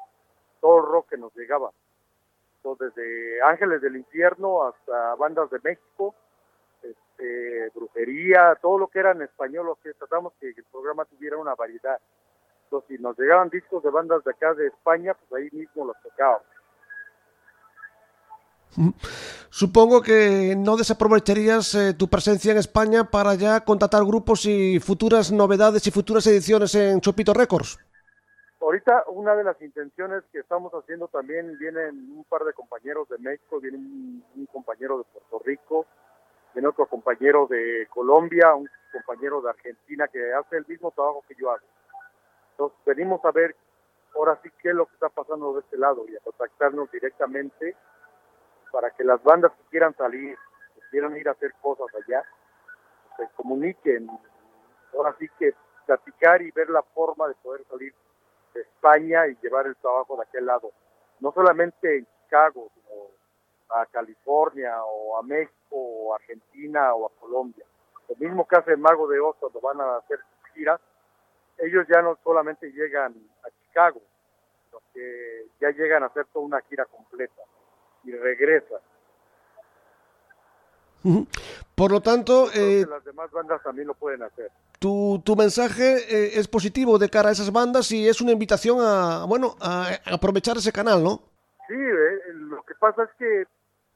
todo 0.60 0.78
el 0.78 0.86
rock 0.86 1.08
que 1.10 1.16
nos 1.16 1.34
llegaba. 1.34 1.70
Entonces, 2.64 2.94
desde 2.94 3.42
Ángeles 3.42 3.82
del 3.82 3.96
Infierno 3.96 4.66
hasta 4.66 5.14
bandas 5.16 5.50
de 5.50 5.58
México, 5.62 6.14
este, 6.82 7.70
brujería, 7.74 8.58
todo 8.62 8.78
lo 8.78 8.88
que 8.88 9.00
era 9.00 9.10
en 9.12 9.20
español, 9.20 9.66
lo 9.66 9.74
que 9.76 9.92
tratamos 9.92 10.32
que 10.40 10.48
el 10.48 10.64
programa 10.72 11.04
tuviera 11.04 11.36
una 11.36 11.54
variedad. 11.54 11.98
Entonces, 12.64 12.96
si 12.96 13.02
nos 13.02 13.18
llegaban 13.18 13.50
discos 13.50 13.82
de 13.82 13.90
bandas 13.90 14.24
de 14.24 14.30
acá 14.30 14.54
de 14.54 14.68
España, 14.68 15.12
pues 15.12 15.42
ahí 15.42 15.50
mismo 15.58 15.84
los 15.84 15.96
tocábamos. 16.02 16.46
Supongo 19.50 20.00
que 20.00 20.54
no 20.56 20.78
desaprovecharías 20.78 21.74
eh, 21.74 21.92
tu 21.92 22.08
presencia 22.08 22.52
en 22.52 22.58
España 22.58 23.04
para 23.04 23.34
ya 23.34 23.60
contratar 23.60 24.04
grupos 24.06 24.46
y 24.46 24.80
futuras 24.80 25.30
novedades 25.30 25.86
y 25.86 25.90
futuras 25.90 26.26
ediciones 26.26 26.74
en 26.74 27.02
Chupito 27.02 27.34
Records. 27.34 27.78
Ahorita 28.64 29.04
una 29.08 29.36
de 29.36 29.44
las 29.44 29.60
intenciones 29.60 30.24
que 30.32 30.38
estamos 30.38 30.72
haciendo 30.72 31.06
también 31.08 31.58
vienen 31.58 32.10
un 32.16 32.24
par 32.24 32.44
de 32.44 32.54
compañeros 32.54 33.06
de 33.10 33.18
México, 33.18 33.60
viene 33.60 33.76
un, 33.76 34.48
compañero 34.50 34.96
de 34.96 35.04
Puerto 35.04 35.38
Rico, 35.44 35.86
viene 36.54 36.68
otro 36.68 36.86
compañero 36.86 37.46
de 37.46 37.86
Colombia, 37.90 38.54
un 38.54 38.66
compañero 38.90 39.42
de 39.42 39.50
Argentina 39.50 40.08
que 40.08 40.32
hace 40.32 40.56
el 40.56 40.64
mismo 40.66 40.90
trabajo 40.92 41.22
que 41.28 41.34
yo 41.34 41.50
hago. 41.50 41.66
Entonces 42.52 42.78
venimos 42.86 43.22
a 43.26 43.32
ver 43.32 43.54
ahora 44.14 44.40
sí 44.42 44.48
qué 44.62 44.70
es 44.70 44.74
lo 44.74 44.86
que 44.86 44.94
está 44.94 45.10
pasando 45.10 45.52
de 45.52 45.60
este 45.60 45.76
lado 45.76 46.06
y 46.08 46.16
a 46.16 46.20
contactarnos 46.20 46.90
directamente 46.90 47.76
para 48.72 48.90
que 48.92 49.04
las 49.04 49.22
bandas 49.22 49.52
que 49.52 49.64
quieran 49.72 49.94
salir, 49.94 50.38
que 50.74 50.80
quieran 50.90 51.14
ir 51.18 51.28
a 51.28 51.32
hacer 51.32 51.52
cosas 51.60 51.88
allá, 51.94 52.24
se 53.18 53.28
comuniquen. 53.36 54.08
Ahora 54.94 55.14
sí 55.18 55.28
que 55.38 55.52
platicar 55.84 56.40
y 56.40 56.50
ver 56.52 56.70
la 56.70 56.82
forma 56.82 57.28
de 57.28 57.34
poder 57.34 57.62
salir 57.68 57.94
España 58.60 59.26
y 59.26 59.36
llevar 59.42 59.66
el 59.66 59.76
trabajo 59.76 60.16
de 60.16 60.22
aquel 60.22 60.46
lado. 60.46 60.72
No 61.20 61.32
solamente 61.32 61.98
en 61.98 62.06
Chicago, 62.22 62.70
sino 62.74 63.08
a 63.70 63.86
California 63.86 64.84
o 64.84 65.18
a 65.18 65.22
México 65.22 65.54
o 65.72 66.14
Argentina 66.14 66.94
o 66.94 67.06
a 67.06 67.20
Colombia. 67.20 67.64
Lo 68.08 68.16
mismo 68.16 68.46
que 68.46 68.56
hace 68.56 68.76
Mago 68.76 69.08
de 69.08 69.20
Oz 69.20 69.36
cuando 69.40 69.60
van 69.60 69.80
a 69.80 69.96
hacer 69.96 70.20
giras, 70.54 70.80
ellos 71.58 71.86
ya 71.88 72.02
no 72.02 72.18
solamente 72.22 72.70
llegan 72.70 73.14
a 73.42 73.50
Chicago, 73.50 74.00
sino 74.64 74.80
que 74.92 75.46
ya 75.60 75.70
llegan 75.70 76.02
a 76.02 76.06
hacer 76.06 76.26
toda 76.32 76.44
una 76.44 76.60
gira 76.62 76.84
completa 76.84 77.42
y 78.04 78.12
regresan. 78.12 78.80
Por 81.74 81.90
lo 81.90 82.00
tanto, 82.00 82.48
eh, 82.54 82.86
las 82.88 83.04
demás 83.04 83.30
bandas 83.32 83.62
también 83.62 83.88
lo 83.88 83.94
pueden 83.94 84.22
hacer. 84.22 84.50
tu, 84.78 85.20
tu 85.24 85.34
mensaje 85.34 85.96
eh, 86.08 86.38
es 86.38 86.46
positivo 86.46 86.98
de 86.98 87.08
cara 87.08 87.30
a 87.30 87.32
esas 87.32 87.52
bandas 87.52 87.90
y 87.90 88.08
es 88.08 88.20
una 88.20 88.32
invitación 88.32 88.78
a, 88.80 89.24
bueno, 89.26 89.56
a, 89.60 89.88
a 90.04 90.14
aprovechar 90.14 90.56
ese 90.56 90.72
canal, 90.72 91.02
¿no? 91.02 91.22
Sí, 91.66 91.74
eh, 91.74 92.32
lo 92.34 92.62
que 92.62 92.74
pasa 92.78 93.04
es 93.04 93.10
que 93.18 93.44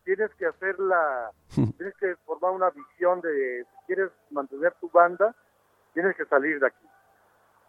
tienes 0.04 0.30
que 0.36 0.46
hacer 0.46 0.78
la, 0.80 1.30
tienes 1.54 1.94
que 2.00 2.16
formar 2.26 2.50
una 2.52 2.70
visión 2.70 3.20
de 3.20 3.64
si 3.64 3.86
quieres 3.86 4.10
mantener 4.30 4.74
tu 4.80 4.90
banda, 4.90 5.34
tienes 5.94 6.16
que 6.16 6.24
salir 6.24 6.58
de 6.58 6.66
aquí. 6.66 6.86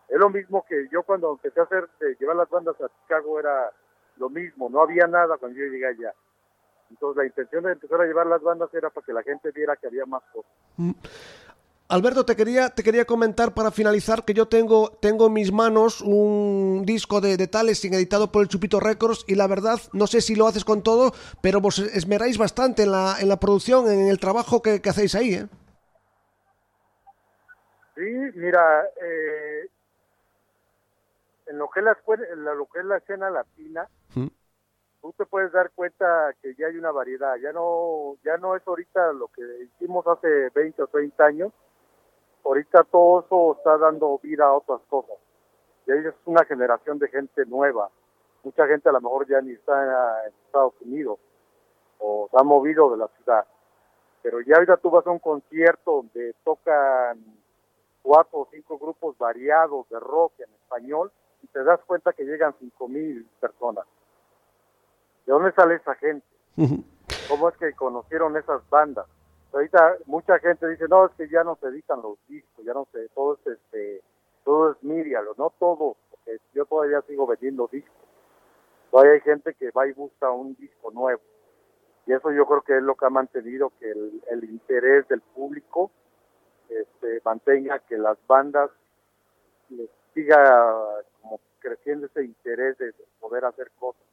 Es 0.08 0.18
lo 0.18 0.30
mismo 0.30 0.66
que 0.68 0.88
yo 0.92 1.04
cuando 1.04 1.32
empecé 1.34 1.60
a 1.60 1.64
hacer, 1.64 1.88
llevar 2.20 2.36
las 2.36 2.50
bandas 2.50 2.76
a 2.82 2.90
Chicago 3.02 3.40
era 3.40 3.72
lo 4.18 4.30
mismo, 4.30 4.70
no 4.70 4.82
había 4.82 5.06
nada 5.06 5.38
cuando 5.38 5.60
yo 5.60 5.66
llegué 5.66 5.86
allá. 5.86 6.14
Entonces 6.90 7.18
la 7.18 7.26
intención 7.26 7.64
de 7.64 7.72
empezar 7.74 8.02
a 8.02 8.06
llevar 8.06 8.28
las 8.28 8.42
bandas 8.42 8.74
era 8.74 8.90
para 8.90 9.06
que 9.06 9.14
la 9.14 9.24
gente 9.24 9.52
viera 9.52 9.76
que 9.76 9.88
había 9.88 10.06
más 10.06 10.24
cosas. 10.34 10.52
Alberto, 11.92 12.24
te 12.24 12.36
quería, 12.36 12.70
te 12.70 12.84
quería 12.84 13.06
comentar 13.06 13.54
para 13.56 13.72
finalizar 13.72 14.24
que 14.24 14.36
yo 14.36 14.48
tengo, 14.48 14.92
tengo 15.02 15.26
en 15.28 15.34
mis 15.34 15.52
manos 15.52 16.02
un 16.02 16.84
disco 16.86 17.20
de, 17.20 17.36
de 17.36 17.48
Talesing 17.48 17.96
editado 17.96 18.32
por 18.32 18.44
el 18.44 18.48
Chupito 18.48 18.80
Records 18.80 19.26
y 19.28 19.34
la 19.36 19.48
verdad, 19.48 19.80
no 19.94 20.06
sé 20.06 20.22
si 20.22 20.36
lo 20.36 20.46
haces 20.48 20.64
con 20.66 20.84
todo, 20.84 21.14
pero 21.42 21.62
vos 21.62 21.80
esmeráis 21.80 22.38
bastante 22.38 22.84
en 22.84 22.92
la, 22.92 23.16
en 23.20 23.28
la 23.28 23.40
producción, 23.40 23.90
en 23.90 24.08
el 24.08 24.20
trabajo 24.20 24.62
que, 24.62 24.82
que 24.84 24.90
hacéis 24.90 25.16
ahí, 25.16 25.34
¿eh? 25.34 25.48
Sí, 27.96 28.02
mira, 28.36 28.84
eh, 29.02 29.68
en 31.48 31.58
lo 31.58 31.70
que 31.72 31.80
es 31.80 31.86
la, 31.86 31.98
en 32.34 32.46
la- 32.46 32.54
lo 32.54 32.66
que 32.68 32.80
es 32.80 32.86
la 32.86 32.98
escena 32.98 33.30
latina, 33.32 33.88
Mm. 34.16 34.28
Tú 35.02 35.14
te 35.18 35.26
puedes 35.26 35.52
dar 35.52 35.72
cuenta 35.72 36.34
que 36.42 36.56
ya 36.56 36.68
hay 36.68 36.78
una 36.78 36.92
variedad, 36.92 37.36
ya 37.38 37.52
no, 37.52 38.18
ya 38.24 38.38
no 38.38 38.56
es 38.56 38.68
ahorita 38.68 39.14
lo 39.14 39.28
que 39.30 39.42
hicimos 39.64 40.06
hace 40.08 40.50
20 40.54 40.84
o 40.84 40.88
30 40.88 41.26
años, 41.26 41.54
ahorita 42.44 42.84
todo 42.86 43.22
eso 43.22 43.58
está 43.58 43.78
dando 43.78 44.20
vida 44.20 44.46
a 44.46 44.54
otras 44.54 44.82
cosas, 44.90 45.18
y 45.88 45.92
ahí 45.92 46.06
es 46.06 46.16
una 46.26 46.44
generación 46.46 47.00
de 47.00 47.08
gente 47.08 47.46
nueva, 47.46 47.90
mucha 48.44 48.68
gente 48.68 48.90
a 48.90 48.94
lo 48.94 49.02
mejor 49.02 49.28
ya 49.28 49.42
ni 49.42 49.52
está 49.54 50.26
en 50.26 50.34
Estados 50.46 50.74
Unidos, 50.82 51.20
o 52.00 52.28
se 52.32 52.38
ha 52.38 52.44
movido 52.44 52.92
de 52.92 52.98
la 52.98 53.08
ciudad, 53.08 53.46
pero 54.22 54.42
ya 54.42 54.56
ahorita 54.56 54.78
tú 54.78 54.90
vas 54.90 55.06
a 55.08 55.12
un 55.12 55.20
concierto 55.20 55.92
donde 55.92 56.34
tocan 56.44 57.24
cuatro 58.02 58.40
o 58.40 58.48
cinco 58.52 58.78
grupos 58.78 59.18
variados 59.18 59.88
de 59.90 60.00
rock 60.00 60.34
en 60.40 60.50
español 60.54 61.12
y 61.42 61.48
te 61.48 61.64
das 61.64 61.80
cuenta 61.86 62.14
que 62.14 62.24
llegan 62.24 62.54
cinco 62.60 62.88
mil 62.88 63.26
personas. 63.40 63.86
¿De 65.30 65.34
dónde 65.34 65.52
sale 65.52 65.76
esa 65.76 65.94
gente? 65.94 66.26
¿Cómo 67.28 67.50
es 67.50 67.58
que 67.58 67.72
conocieron 67.74 68.36
esas 68.36 68.68
bandas? 68.68 69.06
Ahorita 69.54 69.98
mucha 70.08 70.40
gente 70.40 70.68
dice, 70.68 70.88
no, 70.90 71.06
es 71.06 71.12
que 71.12 71.30
ya 71.30 71.44
no 71.44 71.56
se 71.62 71.68
editan 71.68 72.02
los 72.02 72.18
discos, 72.28 72.66
ya 72.66 72.74
no 72.74 72.88
sé, 72.92 73.08
todo 73.14 73.36
es, 73.36 73.46
este, 73.46 74.02
todo 74.44 74.72
es 74.72 74.84
media, 74.84 75.22
no 75.38 75.54
todo, 75.60 75.98
porque 76.10 76.40
yo 76.56 76.66
todavía 76.66 77.04
sigo 77.04 77.28
vendiendo 77.28 77.70
discos. 77.72 77.94
Todavía 78.90 79.14
hay 79.14 79.22
gente 79.22 79.54
que 79.54 79.70
va 79.70 79.86
y 79.86 79.94
busca 79.94 80.32
un 80.32 80.56
disco 80.56 80.90
nuevo. 80.90 81.22
Y 82.08 82.14
eso 82.14 82.32
yo 82.32 82.48
creo 82.48 82.64
que 82.64 82.78
es 82.78 82.82
lo 82.82 82.96
que 82.96 83.06
ha 83.06 83.12
mantenido 83.12 83.72
que 83.80 83.92
el, 83.92 84.24
el 84.32 84.44
interés 84.46 85.08
del 85.10 85.22
público 85.22 85.92
este, 86.70 87.22
mantenga 87.24 87.78
que 87.78 88.00
las 88.00 88.18
bandas 88.26 88.72
les 89.70 89.92
siga 90.16 91.04
como 91.22 91.40
creciendo 91.60 92.08
ese 92.08 92.26
interés 92.26 92.80
de 92.80 92.96
poder 93.20 93.46
hacer 93.46 93.70
cosas. 93.78 94.09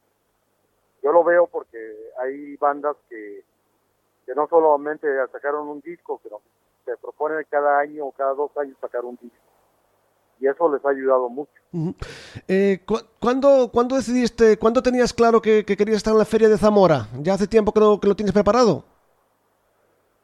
Yo 1.07 1.13
lo 1.13 1.23
veo 1.23 1.47
porque 1.47 1.77
hay 2.21 2.57
bandas 2.57 2.97
que, 3.07 3.41
que 4.25 4.35
no 4.35 4.45
solamente 4.49 5.07
sacaron 5.31 5.69
un 5.69 5.79
disco, 5.79 6.19
pero 6.21 6.41
se 6.83 6.97
proponen 6.97 7.45
cada 7.49 7.79
año 7.79 8.07
o 8.07 8.11
cada 8.11 8.33
dos 8.33 8.51
años 8.57 8.75
sacar 8.81 9.05
un 9.05 9.17
disco. 9.21 9.37
Y 10.41 10.47
eso 10.49 10.69
les 10.69 10.83
ha 10.83 10.89
ayudado 10.89 11.29
mucho. 11.29 11.53
Ujú. 11.71 11.95
Eh, 12.49 12.81
cu- 12.85 12.99
¿cuándo, 13.21 13.69
cuándo 13.71 13.95
decidiste, 13.95 14.57
cuándo 14.59 14.83
tenías 14.83 15.13
claro 15.13 15.41
que, 15.41 15.63
que 15.63 15.77
querías 15.77 15.95
estar 15.95 16.11
en 16.11 16.19
la 16.19 16.25
feria 16.25 16.49
de 16.49 16.57
Zamora? 16.57 17.07
¿Ya 17.21 17.35
hace 17.35 17.47
tiempo 17.47 17.71
que 17.71 17.79
lo, 17.79 18.01
que 18.01 18.07
lo 18.09 18.15
tienes 18.17 18.33
preparado? 18.33 18.83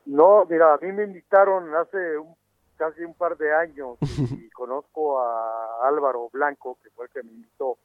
No, 0.05 0.43
mira, 0.49 0.73
a 0.73 0.77
mí 0.79 0.91
me 0.91 1.05
invitaron 1.05 1.73
hace 1.75 2.17
un- 2.17 2.35
casi 2.75 3.05
un 3.05 3.13
par 3.13 3.37
de 3.37 3.53
años 3.55 3.97
y 4.01 4.49
conozco 4.49 5.21
a 5.21 5.87
Álvaro 5.87 6.29
Blanco, 6.33 6.77
que 6.83 6.89
fue 6.89 7.05
el 7.05 7.11
que 7.11 7.23
me 7.23 7.31
invitó. 7.31 7.77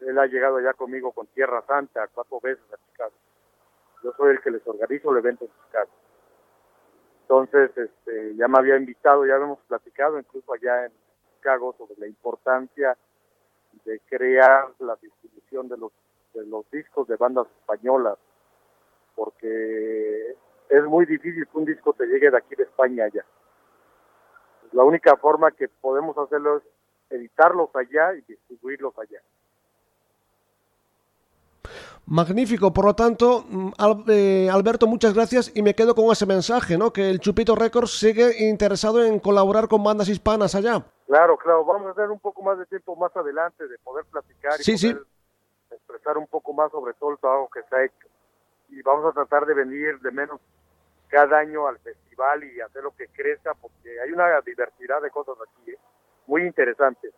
Él 0.00 0.18
ha 0.18 0.26
llegado 0.26 0.60
ya 0.60 0.74
conmigo 0.74 1.12
con 1.12 1.26
Tierra 1.28 1.62
Santa 1.66 2.08
cuatro 2.08 2.40
veces 2.40 2.64
a 2.72 2.76
Chicago. 2.86 3.12
Yo 4.02 4.12
soy 4.12 4.32
el 4.32 4.40
que 4.40 4.50
les 4.50 4.66
organizo 4.66 5.10
el 5.10 5.18
evento 5.18 5.44
en 5.44 5.50
Chicago. 5.64 5.90
Entonces, 7.22 7.76
este, 7.76 8.36
ya 8.36 8.48
me 8.48 8.58
había 8.58 8.76
invitado, 8.76 9.26
ya 9.26 9.34
habíamos 9.34 9.58
platicado 9.66 10.18
incluso 10.18 10.52
allá 10.52 10.86
en 10.86 10.92
Chicago 11.34 11.74
sobre 11.76 11.94
la 11.98 12.06
importancia 12.06 12.96
de 13.84 14.00
crear 14.08 14.68
la 14.78 14.96
distribución 14.96 15.68
de 15.68 15.76
los, 15.76 15.92
de 16.34 16.46
los 16.46 16.70
discos 16.70 17.06
de 17.06 17.16
bandas 17.16 17.46
españolas, 17.60 18.18
porque 19.14 20.36
es 20.68 20.84
muy 20.84 21.06
difícil 21.06 21.46
que 21.46 21.58
un 21.58 21.64
disco 21.64 21.92
te 21.92 22.06
llegue 22.06 22.30
de 22.30 22.38
aquí 22.38 22.54
de 22.54 22.62
España 22.62 23.04
allá. 23.04 23.24
La 24.72 24.84
única 24.84 25.16
forma 25.16 25.50
que 25.50 25.68
podemos 25.68 26.16
hacerlo 26.16 26.58
es 26.58 26.62
editarlos 27.10 27.74
allá 27.74 28.14
y 28.14 28.20
distribuirlos 28.22 28.98
allá. 28.98 29.20
Magnífico, 32.10 32.72
por 32.72 32.86
lo 32.86 32.94
tanto, 32.94 33.44
mm, 33.46 33.70
eh, 34.08 34.48
Alberto, 34.50 34.86
muchas 34.86 35.12
gracias 35.12 35.52
y 35.54 35.60
me 35.60 35.74
quedo 35.74 35.94
con 35.94 36.06
ese 36.10 36.24
mensaje, 36.24 36.78
¿no? 36.78 36.90
Que 36.90 37.10
el 37.10 37.20
Chupito 37.20 37.54
Records 37.54 37.98
sigue 37.98 38.48
interesado 38.48 39.04
en 39.04 39.18
colaborar 39.20 39.68
con 39.68 39.84
bandas 39.84 40.08
hispanas 40.08 40.54
allá. 40.54 40.82
Claro, 41.06 41.36
claro, 41.36 41.66
vamos 41.66 41.90
a 41.90 41.94
tener 41.94 42.10
un 42.10 42.18
poco 42.18 42.42
más 42.42 42.58
de 42.58 42.64
tiempo 42.64 42.96
más 42.96 43.14
adelante 43.14 43.68
de 43.68 43.76
poder 43.80 44.06
platicar 44.06 44.58
y 44.58 44.64
Sí, 44.64 44.78
sí. 44.78 44.94
poder 44.94 45.06
expresar 45.70 46.16
un 46.16 46.26
poco 46.28 46.54
más 46.54 46.70
sobre 46.72 46.94
todo 46.94 47.10
el 47.12 47.18
trabajo 47.18 47.50
que 47.52 47.60
se 47.68 47.76
ha 47.76 47.84
hecho. 47.84 48.08
Y 48.70 48.80
vamos 48.80 49.04
a 49.04 49.12
tratar 49.12 49.44
de 49.44 49.52
venir 49.52 50.00
de 50.00 50.10
menos 50.10 50.40
cada 51.08 51.38
año 51.40 51.68
al 51.68 51.78
festival 51.80 52.42
y 52.42 52.58
hacer 52.62 52.84
lo 52.84 52.96
que 52.96 53.08
crezca, 53.08 53.52
porque 53.52 54.00
hay 54.00 54.10
una 54.12 54.40
diversidad 54.46 55.02
de 55.02 55.10
cosas 55.10 55.36
aquí, 55.42 55.72
¿eh? 55.72 55.78
muy 56.26 56.42
interesantes. 56.46 57.12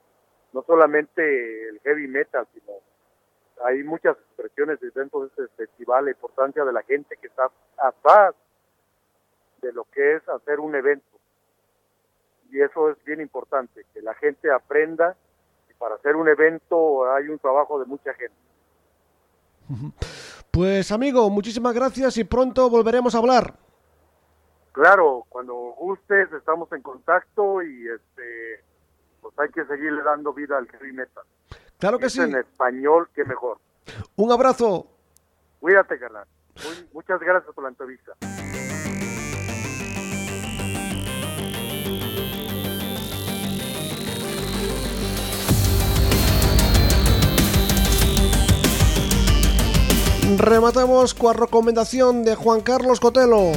No 0.52 0.64
solamente 0.66 1.68
el 1.68 1.78
heavy 1.84 2.08
metal, 2.08 2.44
sino 2.52 2.72
hay 3.64 3.82
muchas 3.82 4.16
expresiones 4.16 4.78
dentro 4.94 5.20
de 5.20 5.26
este 5.26 5.48
festival, 5.56 6.06
la 6.06 6.10
importancia 6.12 6.64
de 6.64 6.72
la 6.72 6.82
gente 6.82 7.16
que 7.16 7.26
está 7.26 7.50
atrás 7.78 8.34
de 9.62 9.72
lo 9.72 9.84
que 9.92 10.16
es 10.16 10.28
hacer 10.28 10.60
un 10.60 10.74
evento. 10.74 11.06
Y 12.50 12.60
eso 12.60 12.90
es 12.90 13.02
bien 13.04 13.20
importante, 13.20 13.84
que 13.92 14.02
la 14.02 14.14
gente 14.14 14.50
aprenda 14.50 15.16
que 15.68 15.74
para 15.74 15.94
hacer 15.96 16.16
un 16.16 16.28
evento 16.28 17.10
hay 17.12 17.28
un 17.28 17.38
trabajo 17.38 17.78
de 17.78 17.86
mucha 17.86 18.12
gente. 18.14 18.36
Pues 20.50 20.90
amigo, 20.90 21.30
muchísimas 21.30 21.74
gracias 21.74 22.16
y 22.16 22.24
pronto 22.24 22.68
volveremos 22.68 23.14
a 23.14 23.18
hablar. 23.18 23.54
Claro, 24.72 25.24
cuando 25.28 25.54
gustes 25.78 26.32
estamos 26.32 26.72
en 26.72 26.82
contacto 26.82 27.62
y 27.62 27.88
este 27.88 28.64
pues 29.20 29.38
hay 29.38 29.48
que 29.50 29.64
seguirle 29.66 30.02
dando 30.02 30.32
vida 30.32 30.56
al 30.56 30.66
heavy 30.68 30.92
metal. 30.92 31.24
Claro 31.80 31.98
que 31.98 32.06
Es 32.06 32.12
sí. 32.12 32.20
En 32.20 32.36
español, 32.36 33.08
qué 33.14 33.24
mejor. 33.24 33.58
Un 34.16 34.30
abrazo. 34.30 34.86
Cuídate. 35.58 35.98
Muy- 35.98 36.88
muchas 36.92 37.18
gracias 37.20 37.54
por 37.54 37.64
la 37.64 37.70
entrevista. 37.70 38.12
Rematamos 50.38 51.12
coa 51.14 51.32
recomendación 51.34 52.22
de 52.24 52.34
Juan 52.34 52.60
Carlos 52.60 53.00
Cotelo. 53.00 53.52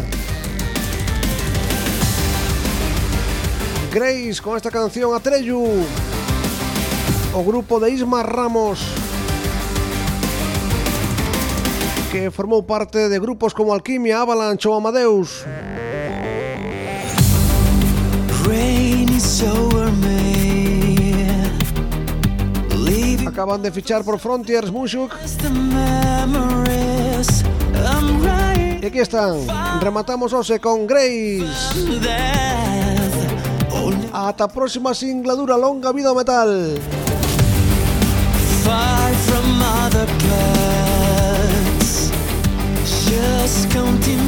Grace 3.94 4.42
con 4.42 4.58
esta 4.58 4.72
canción 4.72 5.14
Atreyu. 5.14 5.86
o 7.34 7.44
grupo 7.44 7.80
de 7.80 7.90
Isma 7.90 8.22
Ramos 8.22 8.80
que 12.12 12.30
formou 12.30 12.62
parte 12.62 13.10
de 13.10 13.20
grupos 13.20 13.54
como 13.54 13.74
Alquimia, 13.74 14.22
Avalanche 14.22 14.68
ou 14.68 14.76
Amadeus. 14.76 15.44
Acaban 23.26 23.64
de 23.64 23.72
fichar 23.72 24.04
por 24.04 24.20
Frontiers 24.20 24.70
Mushuk. 24.70 25.10
E 28.80 28.86
aquí 28.86 29.00
están, 29.00 29.42
rematamos 29.82 30.34
hoxe 30.34 30.60
con 30.60 30.86
Grace. 30.86 31.50
Ata 34.14 34.44
a 34.44 34.48
próxima 34.48 34.94
singladura 34.94 35.58
longa 35.58 35.92
vida 35.92 36.14
metal. 36.14 36.78
far 38.64 39.14
from 39.14 39.62
other 39.62 40.06
parts, 40.26 42.10
Just 43.10 43.70
continue. 43.72 44.23